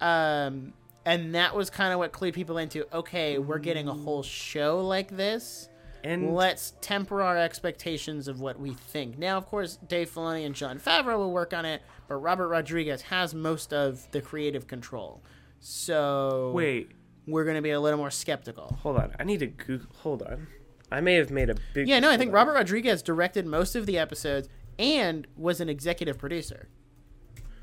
Um, 0.02 0.74
and 1.06 1.36
that 1.36 1.56
was 1.56 1.70
kind 1.70 1.94
of 1.94 2.00
what 2.00 2.12
clued 2.12 2.34
people 2.34 2.58
into. 2.58 2.86
Okay, 2.94 3.38
we're 3.38 3.60
getting 3.60 3.88
a 3.88 3.94
whole 3.94 4.24
show 4.24 4.82
like 4.82 5.16
this 5.16 5.70
and 6.06 6.36
let's 6.36 6.74
temper 6.82 7.22
our 7.22 7.38
expectations 7.38 8.28
of 8.28 8.40
what 8.40 8.60
we 8.60 8.74
think. 8.74 9.18
Now, 9.18 9.38
of 9.38 9.48
course, 9.48 9.78
Dave 9.88 10.12
Filoni 10.12 10.46
and 10.46 10.54
Jon 10.54 10.80
Favreau 10.80 11.18
will 11.18 11.32
work 11.32 11.54
on 11.54 11.66
it, 11.66 11.82
but 12.08 12.16
Robert 12.16 12.48
Rodriguez 12.48 13.02
has 13.04 13.34
most 13.34 13.74
of 13.74 14.08
the 14.12 14.22
creative 14.22 14.68
control. 14.68 15.24
So 15.60 16.52
wait, 16.54 16.92
we're 17.26 17.44
going 17.44 17.56
to 17.56 17.62
be 17.62 17.72
a 17.72 17.80
little 17.80 17.98
more 17.98 18.12
skeptical. 18.12 18.78
hold 18.82 18.98
on. 18.98 19.16
I 19.20 19.24
need 19.24 19.40
to 19.40 19.48
Google. 19.48 19.88
Hold 19.98 20.22
on. 20.22 20.48
I 20.92 21.02
may 21.02 21.16
have 21.16 21.32
made 21.32 21.50
a 21.50 21.56
big. 21.74 21.88
Yeah, 21.88 22.00
no, 22.00 22.10
I 22.10 22.18
think. 22.18 22.34
Robert 22.34 22.54
Rodriguez 22.54 23.02
directed 23.02 23.46
most 23.46 23.76
of 23.76 23.86
the 23.86 23.98
episodes 23.98 24.48
and 24.78 25.28
was 25.36 25.60
an 25.60 25.70
executive 25.70 26.18
producer. 26.18 26.68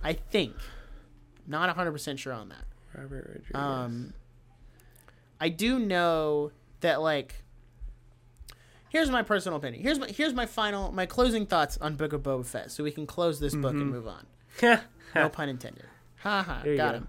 I 0.02 0.14
think. 0.14 0.56
Not 1.46 1.74
100% 1.76 2.18
sure 2.18 2.32
on 2.32 2.48
that. 2.48 2.64
Robert 2.94 3.26
Rodriguez. 3.26 3.54
Um, 3.54 4.14
I 5.40 5.48
do 5.48 5.78
know 5.78 6.52
that 6.80 7.00
like. 7.00 7.36
Here's 8.88 9.10
my 9.10 9.22
personal 9.22 9.56
opinion. 9.56 9.82
Here's 9.82 9.98
my 9.98 10.08
here's 10.08 10.34
my 10.34 10.44
final 10.44 10.92
my 10.92 11.06
closing 11.06 11.46
thoughts 11.46 11.78
on 11.80 11.96
Book 11.96 12.12
of 12.12 12.22
Boba 12.22 12.44
Fett, 12.44 12.70
so 12.70 12.84
we 12.84 12.90
can 12.90 13.06
close 13.06 13.40
this 13.40 13.54
book 13.54 13.72
and 13.72 13.90
move 13.90 14.06
on. 14.06 14.26
No 15.14 15.28
pun 15.28 15.48
intended. 15.50 15.84
Ha 16.20 16.42
ha. 16.42 16.62
Mm-hmm. 16.64 16.76
Got 16.76 16.92
go. 16.92 16.98
him. 16.98 17.08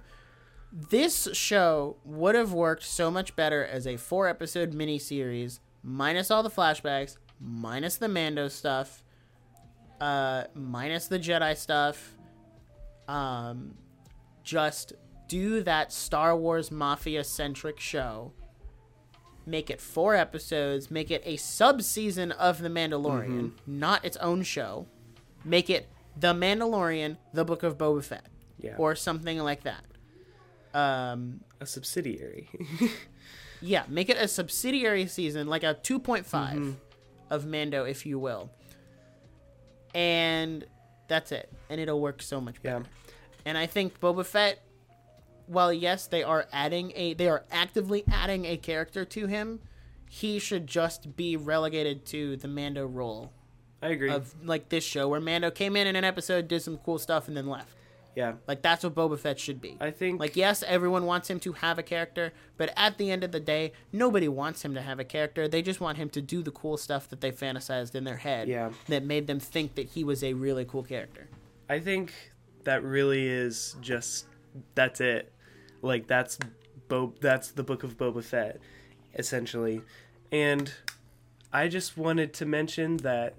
This 0.71 1.29
show 1.33 1.97
would 2.03 2.35
have 2.35 2.51
worked 2.51 2.83
so 2.83 3.11
much 3.11 3.35
better 3.35 3.63
as 3.63 3.85
a 3.85 3.95
four 3.95 4.27
episode 4.27 4.73
miniseries, 4.73 5.59
minus 5.83 6.31
all 6.31 6.43
the 6.43 6.49
flashbacks, 6.49 7.17
minus 7.39 7.97
the 7.97 8.07
Mando 8.07 8.47
stuff, 8.47 9.03
uh, 10.01 10.45
minus 10.55 11.07
the 11.07 11.19
Jedi 11.19 11.55
stuff. 11.57 12.15
Um, 13.07 13.75
just 14.43 14.93
do 15.27 15.61
that 15.63 15.91
Star 15.91 16.35
Wars 16.35 16.71
mafia 16.71 17.23
centric 17.23 17.79
show. 17.79 18.33
Make 19.45 19.69
it 19.69 19.81
four 19.81 20.15
episodes. 20.15 20.89
Make 20.89 21.11
it 21.11 21.21
a 21.25 21.35
sub 21.35 21.81
season 21.81 22.31
of 22.31 22.59
The 22.61 22.69
Mandalorian, 22.69 23.51
not 23.67 24.05
its 24.05 24.15
own 24.17 24.43
show. 24.43 24.87
Make 25.43 25.69
it 25.69 25.87
The 26.17 26.33
Mandalorian, 26.33 27.17
The 27.33 27.43
Book 27.43 27.63
of 27.63 27.77
Boba 27.77 28.03
Fett, 28.03 28.25
Yeah. 28.57 28.75
or 28.77 28.95
something 28.95 29.37
like 29.39 29.63
that. 29.63 29.83
Um, 30.73 31.41
a 31.59 31.65
subsidiary. 31.65 32.49
yeah, 33.65 33.83
make 33.87 34.09
it 34.09 34.17
a 34.17 34.27
subsidiary 34.27 35.07
season, 35.07 35.47
like 35.47 35.63
a 35.63 35.75
2.5 35.81 36.25
Mm-hmm. 36.25 36.71
of 37.29 37.45
Mando, 37.45 37.85
if 37.85 38.05
you 38.05 38.19
will. 38.19 38.49
And 39.93 40.65
that's 41.07 41.31
it. 41.31 41.51
And 41.69 41.79
it'll 41.79 41.99
work 42.01 42.21
so 42.21 42.41
much 42.41 42.61
better. 42.61 42.79
yeah. 42.79 43.11
And 43.45 43.57
I 43.57 43.65
think 43.65 43.99
Boba 43.99 44.25
Fett, 44.25 44.59
while 45.47 45.71
yes, 45.73 46.07
they 46.07 46.23
are 46.23 46.47
adding 46.51 46.93
a, 46.95 47.13
they 47.13 47.27
are 47.27 47.43
actively 47.51 48.03
adding 48.11 48.45
a 48.45 48.57
character 48.57 49.03
to 49.05 49.27
him. 49.27 49.59
he 50.09 50.39
should 50.39 50.67
just 50.67 51.15
be 51.15 51.35
relegated 51.35 52.05
to 52.05 52.37
the 52.37 52.47
Mando 52.47 52.85
role 52.85 53.31
I 53.81 53.87
agree. 53.89 54.09
of 54.11 54.33
like 54.45 54.69
this 54.69 54.83
show 54.83 55.07
where 55.09 55.19
Mando 55.19 55.51
came 55.51 55.75
in 55.75 55.87
in 55.87 55.95
an 55.95 56.03
episode, 56.03 56.47
did 56.47 56.61
some 56.61 56.77
cool 56.77 56.99
stuff, 56.99 57.27
and 57.27 57.35
then 57.35 57.47
left. 57.47 57.75
Yeah, 58.15 58.33
Like 58.47 58.61
that's 58.61 58.83
what 58.83 58.93
Boba 58.95 59.17
Fett 59.17 59.39
should 59.39 59.59
be. 59.61 59.77
I 59.79 59.91
think 59.91 60.19
Like 60.19 60.35
yes, 60.35 60.63
everyone 60.67 61.05
wants 61.05 61.29
him 61.29 61.39
to 61.41 61.53
have 61.53 61.79
a 61.79 61.83
character, 61.83 62.31
but 62.57 62.71
at 62.77 62.97
the 62.97 63.09
end 63.11 63.23
of 63.23 63.31
the 63.31 63.39
day, 63.39 63.73
nobody 63.91 64.27
wants 64.27 64.63
him 64.63 64.73
to 64.75 64.81
have 64.81 64.99
a 64.99 65.03
character. 65.03 65.47
They 65.47 65.61
just 65.61 65.79
want 65.81 65.97
him 65.97 66.09
to 66.11 66.21
do 66.21 66.41
the 66.43 66.51
cool 66.51 66.77
stuff 66.77 67.09
that 67.09 67.21
they 67.21 67.31
fantasized 67.31 67.95
in 67.95 68.03
their 68.03 68.17
head 68.17 68.47
Yeah. 68.47 68.71
that 68.87 69.03
made 69.03 69.27
them 69.27 69.39
think 69.39 69.75
that 69.75 69.87
he 69.89 70.03
was 70.03 70.23
a 70.23 70.33
really 70.33 70.65
cool 70.65 70.83
character. 70.83 71.27
I 71.69 71.79
think 71.79 72.13
that 72.65 72.83
really 72.83 73.27
is 73.27 73.75
just 73.81 74.25
that's 74.75 75.01
it. 75.01 75.31
Like 75.81 76.07
that's 76.07 76.37
Bo 76.87 77.13
that's 77.19 77.51
the 77.51 77.63
book 77.63 77.83
of 77.83 77.97
Boba 77.97 78.23
Fett 78.23 78.59
essentially. 79.15 79.81
And 80.31 80.73
I 81.51 81.67
just 81.67 81.97
wanted 81.97 82.33
to 82.35 82.45
mention 82.45 82.97
that 82.97 83.35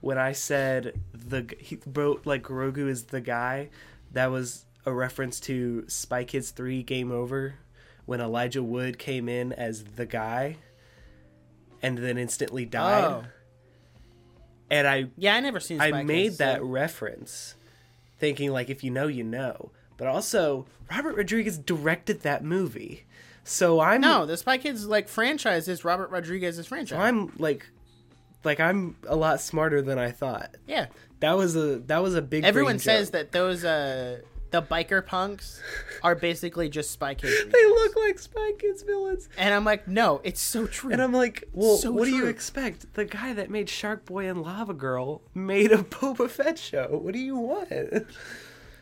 when 0.00 0.18
I 0.18 0.32
said 0.32 1.00
the 1.12 1.46
he, 1.58 1.76
bro 1.76 2.20
like 2.24 2.42
Grogu 2.42 2.88
is 2.88 3.04
the 3.04 3.20
guy, 3.20 3.70
that 4.12 4.30
was 4.30 4.64
a 4.84 4.92
reference 4.92 5.40
to 5.40 5.84
Spy 5.88 6.24
Kids 6.24 6.50
3 6.50 6.82
Game 6.82 7.10
Over 7.12 7.56
when 8.04 8.20
Elijah 8.20 8.62
Wood 8.62 8.98
came 8.98 9.28
in 9.28 9.52
as 9.52 9.82
the 9.96 10.06
guy 10.06 10.56
and 11.82 11.98
then 11.98 12.16
instantly 12.18 12.64
died. 12.64 13.04
Oh. 13.04 13.24
And 14.70 14.86
I 14.86 15.06
Yeah, 15.16 15.34
I 15.36 15.40
never 15.40 15.60
seen. 15.60 15.80
I 15.80 15.90
Spy 15.90 16.02
made 16.02 16.22
Kids, 16.24 16.38
that 16.38 16.58
so- 16.58 16.64
reference 16.64 17.54
thinking 18.18 18.50
like 18.52 18.70
if 18.70 18.82
you 18.82 18.90
know 18.90 19.06
you 19.08 19.24
know. 19.24 19.70
But 19.96 20.08
also 20.08 20.66
Robert 20.90 21.16
Rodriguez 21.16 21.58
directed 21.58 22.20
that 22.22 22.44
movie. 22.44 23.04
So 23.44 23.80
I'm 23.80 24.00
No, 24.00 24.26
the 24.26 24.36
Spy 24.36 24.58
Kids 24.58 24.86
like 24.86 25.08
franchise 25.08 25.68
is 25.68 25.84
Robert 25.84 26.10
Rodriguez's 26.10 26.66
franchise. 26.66 26.96
so 26.98 27.02
I'm 27.02 27.32
like 27.38 27.66
like 28.44 28.60
I'm 28.60 28.96
a 29.08 29.16
lot 29.16 29.40
smarter 29.40 29.82
than 29.82 29.98
I 29.98 30.10
thought. 30.10 30.54
yeah, 30.66 30.86
That 31.20 31.36
was 31.36 31.56
a 31.56 31.78
that 31.86 32.02
was 32.02 32.14
a 32.14 32.22
big 32.22 32.44
everyone 32.44 32.78
says 32.78 33.08
joke. 33.08 33.12
that 33.12 33.32
those 33.32 33.64
uh 33.64 34.20
the 34.50 34.62
biker 34.62 35.04
punks 35.04 35.60
are 36.02 36.14
basically 36.14 36.68
just 36.68 36.90
Spy 36.92 37.14
Kids. 37.14 37.34
they 37.52 37.66
look 37.66 37.96
like 37.96 38.18
Spy 38.18 38.52
Kids 38.58 38.82
villains. 38.82 39.28
and 39.36 39.52
I'm 39.52 39.64
like, 39.64 39.88
no, 39.88 40.20
it's 40.24 40.40
so 40.40 40.66
true. 40.66 40.92
And 40.92 41.02
I'm 41.02 41.12
like, 41.12 41.44
well, 41.52 41.76
So 41.76 41.90
what 41.90 42.04
do 42.04 42.14
you 42.14 42.26
expect? 42.26 42.94
The 42.94 43.04
guy 43.04 43.32
that 43.32 43.50
made 43.50 43.68
Shark 43.68 44.04
Boy 44.04 44.28
and 44.28 44.42
Lava 44.42 44.72
Girl 44.74 45.22
made 45.34 45.72
a 45.72 45.78
Boba 45.82 46.30
Fett 46.30 46.58
show. 46.58 46.88
What 47.02 47.12
do 47.12 47.18
you 47.18 47.36
want? 47.36 48.06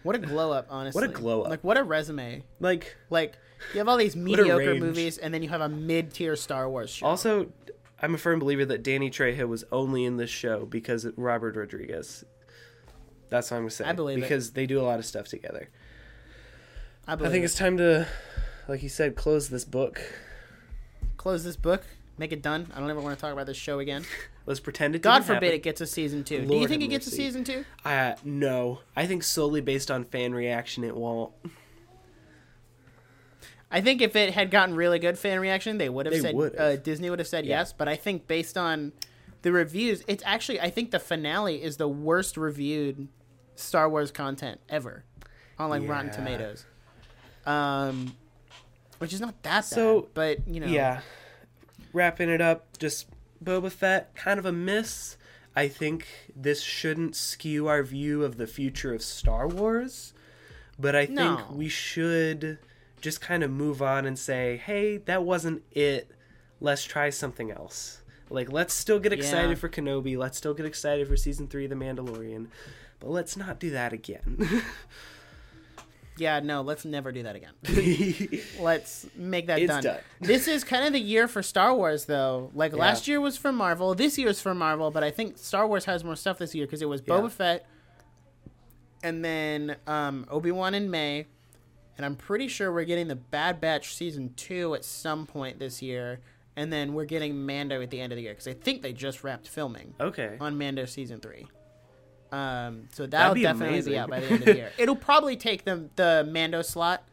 what 0.02 0.14
a 0.16 0.18
glow 0.18 0.52
up, 0.52 0.66
honestly. 0.68 1.00
What 1.00 1.08
a 1.10 1.12
glow 1.12 1.42
up. 1.42 1.50
Like 1.50 1.64
what 1.64 1.78
a 1.78 1.82
resume. 1.84 2.44
Like 2.60 2.96
Like 3.10 3.38
you 3.72 3.78
have 3.78 3.88
all 3.88 3.96
these 3.96 4.16
mediocre 4.16 4.74
movies, 4.74 5.16
and 5.18 5.32
then 5.32 5.42
you 5.42 5.48
have 5.48 5.62
a 5.62 5.68
mid-tier 5.68 6.36
Star 6.36 6.68
Wars 6.68 6.90
show. 6.90 7.06
Also, 7.06 7.50
I'm 8.00 8.14
a 8.14 8.18
firm 8.18 8.38
believer 8.38 8.64
that 8.66 8.82
Danny 8.82 9.10
Trejo 9.10 9.48
was 9.48 9.64
only 9.72 10.04
in 10.04 10.16
this 10.16 10.30
show 10.30 10.66
because 10.66 11.04
of 11.04 11.14
Robert 11.16 11.56
Rodriguez. 11.56 12.24
That's 13.30 13.50
what 13.50 13.56
I'm 13.58 13.62
gonna 13.64 13.70
say. 13.70 13.84
I 13.84 13.92
believe 13.92 14.18
it. 14.18 14.22
because 14.22 14.52
they 14.52 14.66
do 14.66 14.80
a 14.80 14.82
lot 14.82 14.98
of 14.98 15.06
stuff 15.06 15.26
together. 15.28 15.70
I, 17.06 17.14
believe. 17.14 17.30
I 17.30 17.32
think 17.32 17.42
it. 17.42 17.46
it's 17.46 17.54
time 17.54 17.76
to, 17.78 18.06
like 18.68 18.82
you 18.82 18.88
said, 18.88 19.16
close 19.16 19.48
this 19.48 19.64
book. 19.64 20.00
close 21.16 21.44
this 21.44 21.56
book, 21.56 21.84
make 22.18 22.32
it 22.32 22.42
done. 22.42 22.70
I 22.74 22.80
don't 22.80 22.90
ever 22.90 23.00
want 23.00 23.16
to 23.16 23.20
talk 23.20 23.32
about 23.32 23.46
this 23.46 23.56
show 23.56 23.78
again. 23.78 24.04
Let's 24.46 24.60
pretend 24.60 24.94
it. 24.94 25.02
God 25.02 25.24
forbid 25.24 25.44
happen. 25.44 25.56
it 25.56 25.62
gets 25.62 25.80
a 25.80 25.86
season 25.86 26.22
two. 26.22 26.44
Do 26.44 26.56
you 26.56 26.68
think 26.68 26.82
it 26.82 26.88
gets 26.88 27.06
a 27.06 27.10
season 27.10 27.44
two? 27.44 27.64
Uh, 27.84 28.14
no, 28.24 28.80
I 28.94 29.06
think 29.06 29.22
solely 29.22 29.62
based 29.62 29.90
on 29.90 30.04
fan 30.04 30.34
reaction, 30.34 30.84
it 30.84 30.94
won't. 30.94 31.32
I 33.74 33.80
think 33.80 34.00
if 34.00 34.14
it 34.16 34.32
had 34.32 34.50
gotten 34.50 34.74
really 34.76 34.98
good 34.98 35.18
fan 35.18 35.40
reaction, 35.40 35.78
they 35.78 35.88
would 35.88 36.06
have 36.06 36.14
They 36.14 36.20
said 36.20 36.34
would've. 36.34 36.58
uh, 36.60 36.76
Disney 36.76 37.10
would 37.10 37.18
have 37.18 37.28
said 37.28 37.44
Yeah. 37.44 37.58
yes. 37.58 37.72
But 37.72 37.88
I 37.88 37.96
think 37.96 38.26
based 38.28 38.56
on 38.56 38.92
the 39.42 39.50
reviews, 39.52 40.04
it's 40.06 40.22
actually 40.24 40.60
I 40.60 40.70
think 40.70 40.90
the 40.92 41.00
finale 41.00 41.62
is 41.62 41.76
the 41.76 41.88
worst 41.88 42.36
reviewed 42.36 43.08
Star 43.56 43.88
Wars 43.90 44.10
content 44.10 44.60
ever 44.68 45.04
on 45.58 45.70
like 45.70 45.86
Rotten 45.88 46.10
Tomatoes. 46.12 46.64
Um, 47.46 48.14
which 48.98 49.12
is 49.12 49.20
not 49.20 49.42
that 49.42 49.64
So, 49.64 50.02
bad, 50.02 50.10
but 50.14 50.48
you 50.48 50.60
know, 50.60 50.66
Yeah. 50.66 51.00
Wrapping 51.92 52.28
it 52.28 52.40
up, 52.40 52.78
just 52.78 53.06
Boba 53.42 53.70
Fett, 53.70 54.14
kind 54.14 54.38
of 54.38 54.46
a 54.46 54.52
miss. 54.52 55.16
I 55.56 55.68
think 55.68 56.06
this 56.34 56.60
shouldn't 56.62 57.14
skew 57.14 57.68
our 57.68 57.82
view 57.82 58.24
of 58.24 58.36
the 58.38 58.46
future 58.46 58.92
of 58.94 59.02
Star 59.02 59.46
Wars, 59.46 60.12
but 60.78 60.96
I 60.96 61.06
think 61.06 61.18
No. 61.18 61.46
we 61.52 61.68
should 61.68 62.58
just 63.04 63.20
kind 63.20 63.44
of 63.44 63.50
move 63.50 63.82
on 63.82 64.06
and 64.06 64.18
say, 64.18 64.56
hey, 64.56 64.96
that 64.96 65.22
wasn't 65.22 65.62
it. 65.70 66.10
Let's 66.60 66.82
try 66.84 67.10
something 67.10 67.50
else. 67.50 68.00
Like, 68.30 68.50
let's 68.50 68.72
still 68.72 68.98
get 68.98 69.12
excited 69.12 69.50
Yeah. 69.50 69.54
for 69.56 69.68
Kenobi. 69.68 70.16
Let's 70.16 70.38
still 70.38 70.54
get 70.54 70.64
excited 70.66 71.06
for 71.06 71.16
season 71.16 71.46
three 71.46 71.64
of 71.64 71.70
The 71.70 71.76
Mandalorian. 71.76 72.46
But 72.98 73.10
let's 73.10 73.36
not 73.36 73.60
do 73.60 73.70
that 73.72 73.92
again. 73.92 74.62
yeah, 76.16 76.40
no, 76.40 76.62
let's 76.62 76.86
never 76.86 77.12
do 77.12 77.24
that 77.24 77.36
again. 77.36 77.52
Let's 78.58 79.06
make 79.16 79.48
that 79.48 79.66
done. 79.66 79.82
done. 79.82 79.98
this 80.20 80.48
is 80.48 80.64
kind 80.64 80.86
of 80.86 80.92
the 80.94 81.00
year 81.00 81.28
for 81.28 81.42
Star 81.42 81.74
Wars, 81.74 82.06
though. 82.06 82.50
Like 82.54 82.72
Yeah. 82.72 82.78
last 82.78 83.06
year 83.06 83.20
was 83.20 83.36
for 83.36 83.52
Marvel, 83.52 83.94
this 83.94 84.16
year's 84.16 84.40
for 84.40 84.54
Marvel, 84.54 84.90
but 84.90 85.04
I 85.04 85.10
think 85.10 85.36
Star 85.36 85.66
Wars 85.66 85.84
has 85.84 86.02
more 86.04 86.16
stuff 86.16 86.38
this 86.38 86.54
year 86.54 86.64
because 86.66 86.80
it 86.80 86.88
was 86.88 87.02
Yeah. 87.06 87.14
Boba 87.14 87.30
Fett, 87.30 87.66
and 89.02 89.22
then 89.24 89.76
um, 89.86 90.24
Obi 90.30 90.50
Wan 90.50 90.72
in 90.74 90.90
May, 90.90 91.26
and 91.96 92.04
I'm 92.04 92.16
pretty 92.16 92.48
sure 92.48 92.72
we're 92.72 92.84
getting 92.84 93.08
the 93.08 93.16
Bad 93.16 93.60
Batch 93.60 93.94
season 93.94 94.32
two 94.36 94.74
at 94.74 94.84
some 94.84 95.26
point 95.26 95.58
this 95.58 95.82
year, 95.82 96.20
and 96.56 96.72
then 96.72 96.94
we're 96.94 97.04
getting 97.04 97.46
Mando 97.46 97.80
at 97.82 97.90
the 97.90 98.00
end 98.00 98.12
of 98.12 98.16
the 98.16 98.22
year 98.22 98.32
because 98.32 98.48
I 98.48 98.54
think 98.54 98.82
they 98.82 98.92
just 98.92 99.24
wrapped 99.24 99.48
filming 99.48 99.94
okay. 100.00 100.36
on 100.40 100.58
Mando 100.58 100.84
season 100.84 101.20
three. 101.20 101.46
Um, 102.32 102.88
so 102.92 103.06
that'll 103.06 103.34
be 103.34 103.42
definitely 103.42 103.74
amazing. 103.74 103.92
be 103.92 103.98
out 103.98 104.10
by 104.10 104.20
the 104.20 104.26
end 104.26 104.40
of 104.40 104.44
the 104.46 104.56
year. 104.56 104.72
It'll 104.78 104.96
probably 104.96 105.36
take 105.36 105.64
them 105.64 105.90
the 105.94 106.28
Mando 106.28 106.62
slot. 106.62 107.04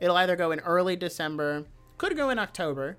It'll 0.00 0.16
either 0.16 0.36
go 0.36 0.52
in 0.52 0.60
early 0.60 0.96
December, 0.96 1.66
could 1.98 2.16
go 2.16 2.30
in 2.30 2.38
October. 2.38 2.96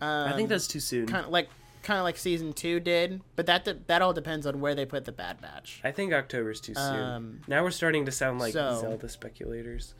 Um, 0.00 0.28
I 0.28 0.36
think 0.36 0.48
that's 0.48 0.68
too 0.68 0.78
soon. 0.78 1.06
kind 1.06 1.24
of 1.24 1.32
like 1.32 1.48
kind 1.82 1.98
of 1.98 2.04
like 2.04 2.16
season 2.16 2.52
two 2.52 2.78
did, 2.78 3.20
but 3.34 3.46
that 3.46 3.64
de- 3.64 3.78
that 3.88 4.02
all 4.02 4.12
depends 4.12 4.46
on 4.46 4.60
where 4.60 4.76
they 4.76 4.86
put 4.86 5.04
the 5.04 5.12
Bad 5.12 5.40
Batch. 5.40 5.80
I 5.82 5.90
think 5.90 6.12
October's 6.12 6.60
too 6.60 6.74
soon. 6.74 7.00
Um, 7.00 7.40
now 7.48 7.64
we're 7.64 7.72
starting 7.72 8.06
to 8.06 8.12
sound 8.12 8.38
like 8.38 8.52
so- 8.52 8.78
Zelda 8.80 9.08
speculators. 9.08 9.94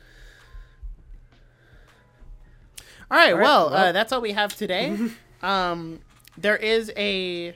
All 3.11 3.17
right, 3.17 3.31
All 3.31 3.37
right, 3.37 3.43
well, 3.43 3.69
well. 3.69 3.85
Uh, 3.87 3.91
that's 3.91 4.11
all 4.11 4.21
we 4.21 4.31
have 4.33 4.55
today. 4.55 4.97
um, 5.41 5.99
there 6.37 6.57
is 6.57 6.91
a. 6.97 7.55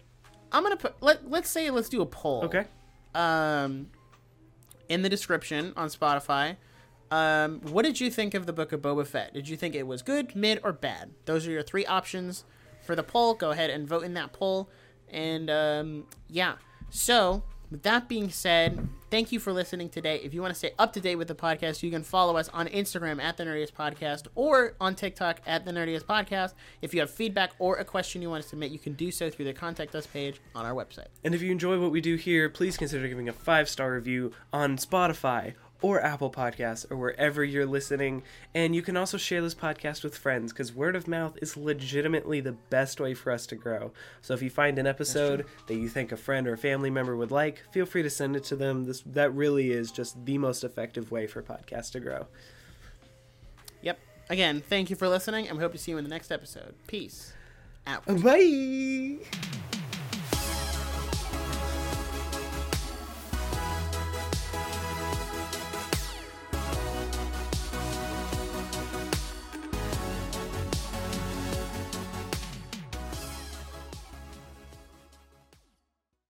I'm 0.52 0.64
gonna 0.64 0.78
put 0.78 1.02
let 1.02 1.30
let's 1.30 1.50
say 1.50 1.70
let's 1.70 1.90
do 1.90 2.02
a 2.02 2.06
poll. 2.06 2.46
Okay. 2.46 2.66
um, 3.16 3.88
in 4.88 5.02
the 5.04 5.10
description 5.10 5.74
on 5.76 5.90
Spotify. 5.90 6.58
Um, 7.12 7.62
what 7.62 7.86
did 7.86 8.00
you 8.00 8.12
think 8.12 8.34
of 8.36 8.46
the 8.46 8.54
Book 8.54 8.72
of 8.72 8.82
Boba 8.82 9.06
Fett? 9.06 9.34
Did 9.34 9.48
you 9.50 9.58
think 9.58 9.74
it 9.76 9.88
was 9.88 10.02
good, 10.04 10.36
mid, 10.36 10.60
or 10.64 10.72
bad? 10.72 11.12
Those 11.26 11.48
are 11.48 11.52
your 11.52 11.64
three 11.64 11.86
options 11.86 12.44
for 12.86 12.96
the 12.96 13.04
poll. 13.04 13.34
Go 13.34 13.50
ahead 13.52 13.70
and 13.72 13.88
vote 13.88 14.04
in 14.04 14.14
that 14.14 14.32
poll. 14.34 14.70
And 15.10 15.50
um, 15.50 16.06
yeah, 16.28 16.56
so 16.92 17.44
with 17.72 17.84
that 17.84 18.10
being 18.10 18.30
said, 18.30 18.90
thank 19.12 19.32
you 19.32 19.40
for 19.40 19.54
listening 19.54 19.90
today. 19.90 20.20
If 20.24 20.34
you 20.34 20.42
want 20.42 20.54
to 20.54 20.58
stay 20.58 20.72
up 20.80 20.94
to 20.94 21.02
date 21.02 21.16
with 21.16 21.28
the 21.28 21.36
podcast, 21.36 21.84
you 21.84 21.92
can 21.92 22.04
follow 22.04 22.38
us 22.38 22.50
on 22.50 22.68
Instagram 22.68 23.22
at 23.22 23.38
the 23.38 23.44
Nerdiest 23.44 23.74
Podcast 23.74 24.28
or 24.36 24.74
on 24.82 24.96
TikTok 24.96 25.42
at 25.46 25.66
the 25.66 25.72
Nerdiest 25.72 26.04
Podcast. 26.04 26.54
If 26.82 26.94
you 26.94 27.00
have 27.02 27.12
feedback 27.12 27.52
or 27.60 27.78
a 27.78 27.86
question 27.86 28.22
you 28.22 28.30
want 28.30 28.44
to 28.44 28.50
submit, 28.50 28.72
you 28.72 28.80
can 28.80 28.94
do 28.94 29.12
so 29.12 29.30
through 29.30 29.46
the 29.46 29.54
contact 29.54 29.94
us 29.94 30.08
page 30.08 30.40
on 30.56 30.66
our 30.66 30.74
website. 30.74 31.08
And 31.24 31.36
if 31.36 31.42
you 31.42 31.52
enjoy 31.52 31.80
what 31.80 31.92
we 31.92 32.02
do 32.02 32.16
here, 32.16 32.50
please 32.50 32.78
consider 32.78 33.08
giving 33.08 33.30
a 33.30 33.34
five 33.34 33.70
star 33.70 33.94
review 33.94 34.32
on 34.52 34.78
Spotify 34.78 35.54
or 35.82 36.02
Apple 36.02 36.30
Podcasts 36.30 36.90
or 36.92 36.98
wherever 36.98 37.44
you're 37.44 37.66
listening. 37.66 38.24
And 38.54 38.76
you 38.76 38.82
can 38.82 38.98
also 38.98 39.18
share 39.18 39.42
this 39.42 39.56
podcast 39.56 40.04
with 40.04 40.18
friends 40.18 40.52
because 40.52 40.74
word 40.74 40.96
of 40.96 41.08
mouth 41.08 41.38
is 41.42 41.56
legitimately 41.56 42.42
the 42.42 42.52
best 42.70 43.00
way 43.00 43.14
for 43.14 43.32
us 43.32 43.46
to 43.48 43.56
grow. 43.56 43.92
So 44.22 44.34
if 44.34 44.42
you 44.42 44.50
find 44.50 44.78
an 44.78 44.88
episode 44.88 45.46
that 45.68 45.76
you 45.76 45.88
think 45.88 46.12
a 46.12 46.18
friend 46.18 46.48
or 46.48 46.54
a 46.54 46.58
family 46.58 46.90
member 46.90 47.16
would 47.16 47.32
like, 47.32 47.64
feel 47.72 47.86
free 47.86 48.04
to 48.04 48.10
send 48.10 48.36
it 48.36 48.44
to 48.46 48.56
them. 48.56 48.86
This 48.86 49.02
that 49.06 49.34
really 49.34 49.72
is 49.72 49.92
just 49.92 50.26
the 50.26 50.38
most 50.38 50.64
effective 50.64 51.12
way 51.12 51.28
for 51.28 51.42
podcasts 51.42 51.92
to 51.92 52.00
grow. 52.00 52.28
Yep. 53.82 54.00
Again, 54.30 54.62
thank 54.62 54.90
you 54.90 54.96
for 54.96 55.08
listening, 55.08 55.48
and 55.48 55.58
we 55.58 55.64
hope 55.64 55.72
to 55.72 55.78
see 55.78 55.92
you 55.92 55.98
in 55.98 56.04
the 56.04 56.10
next 56.10 56.32
episode. 56.32 56.76
Peace. 56.88 57.34
Out. 57.88 58.06
Bye. 58.06 59.20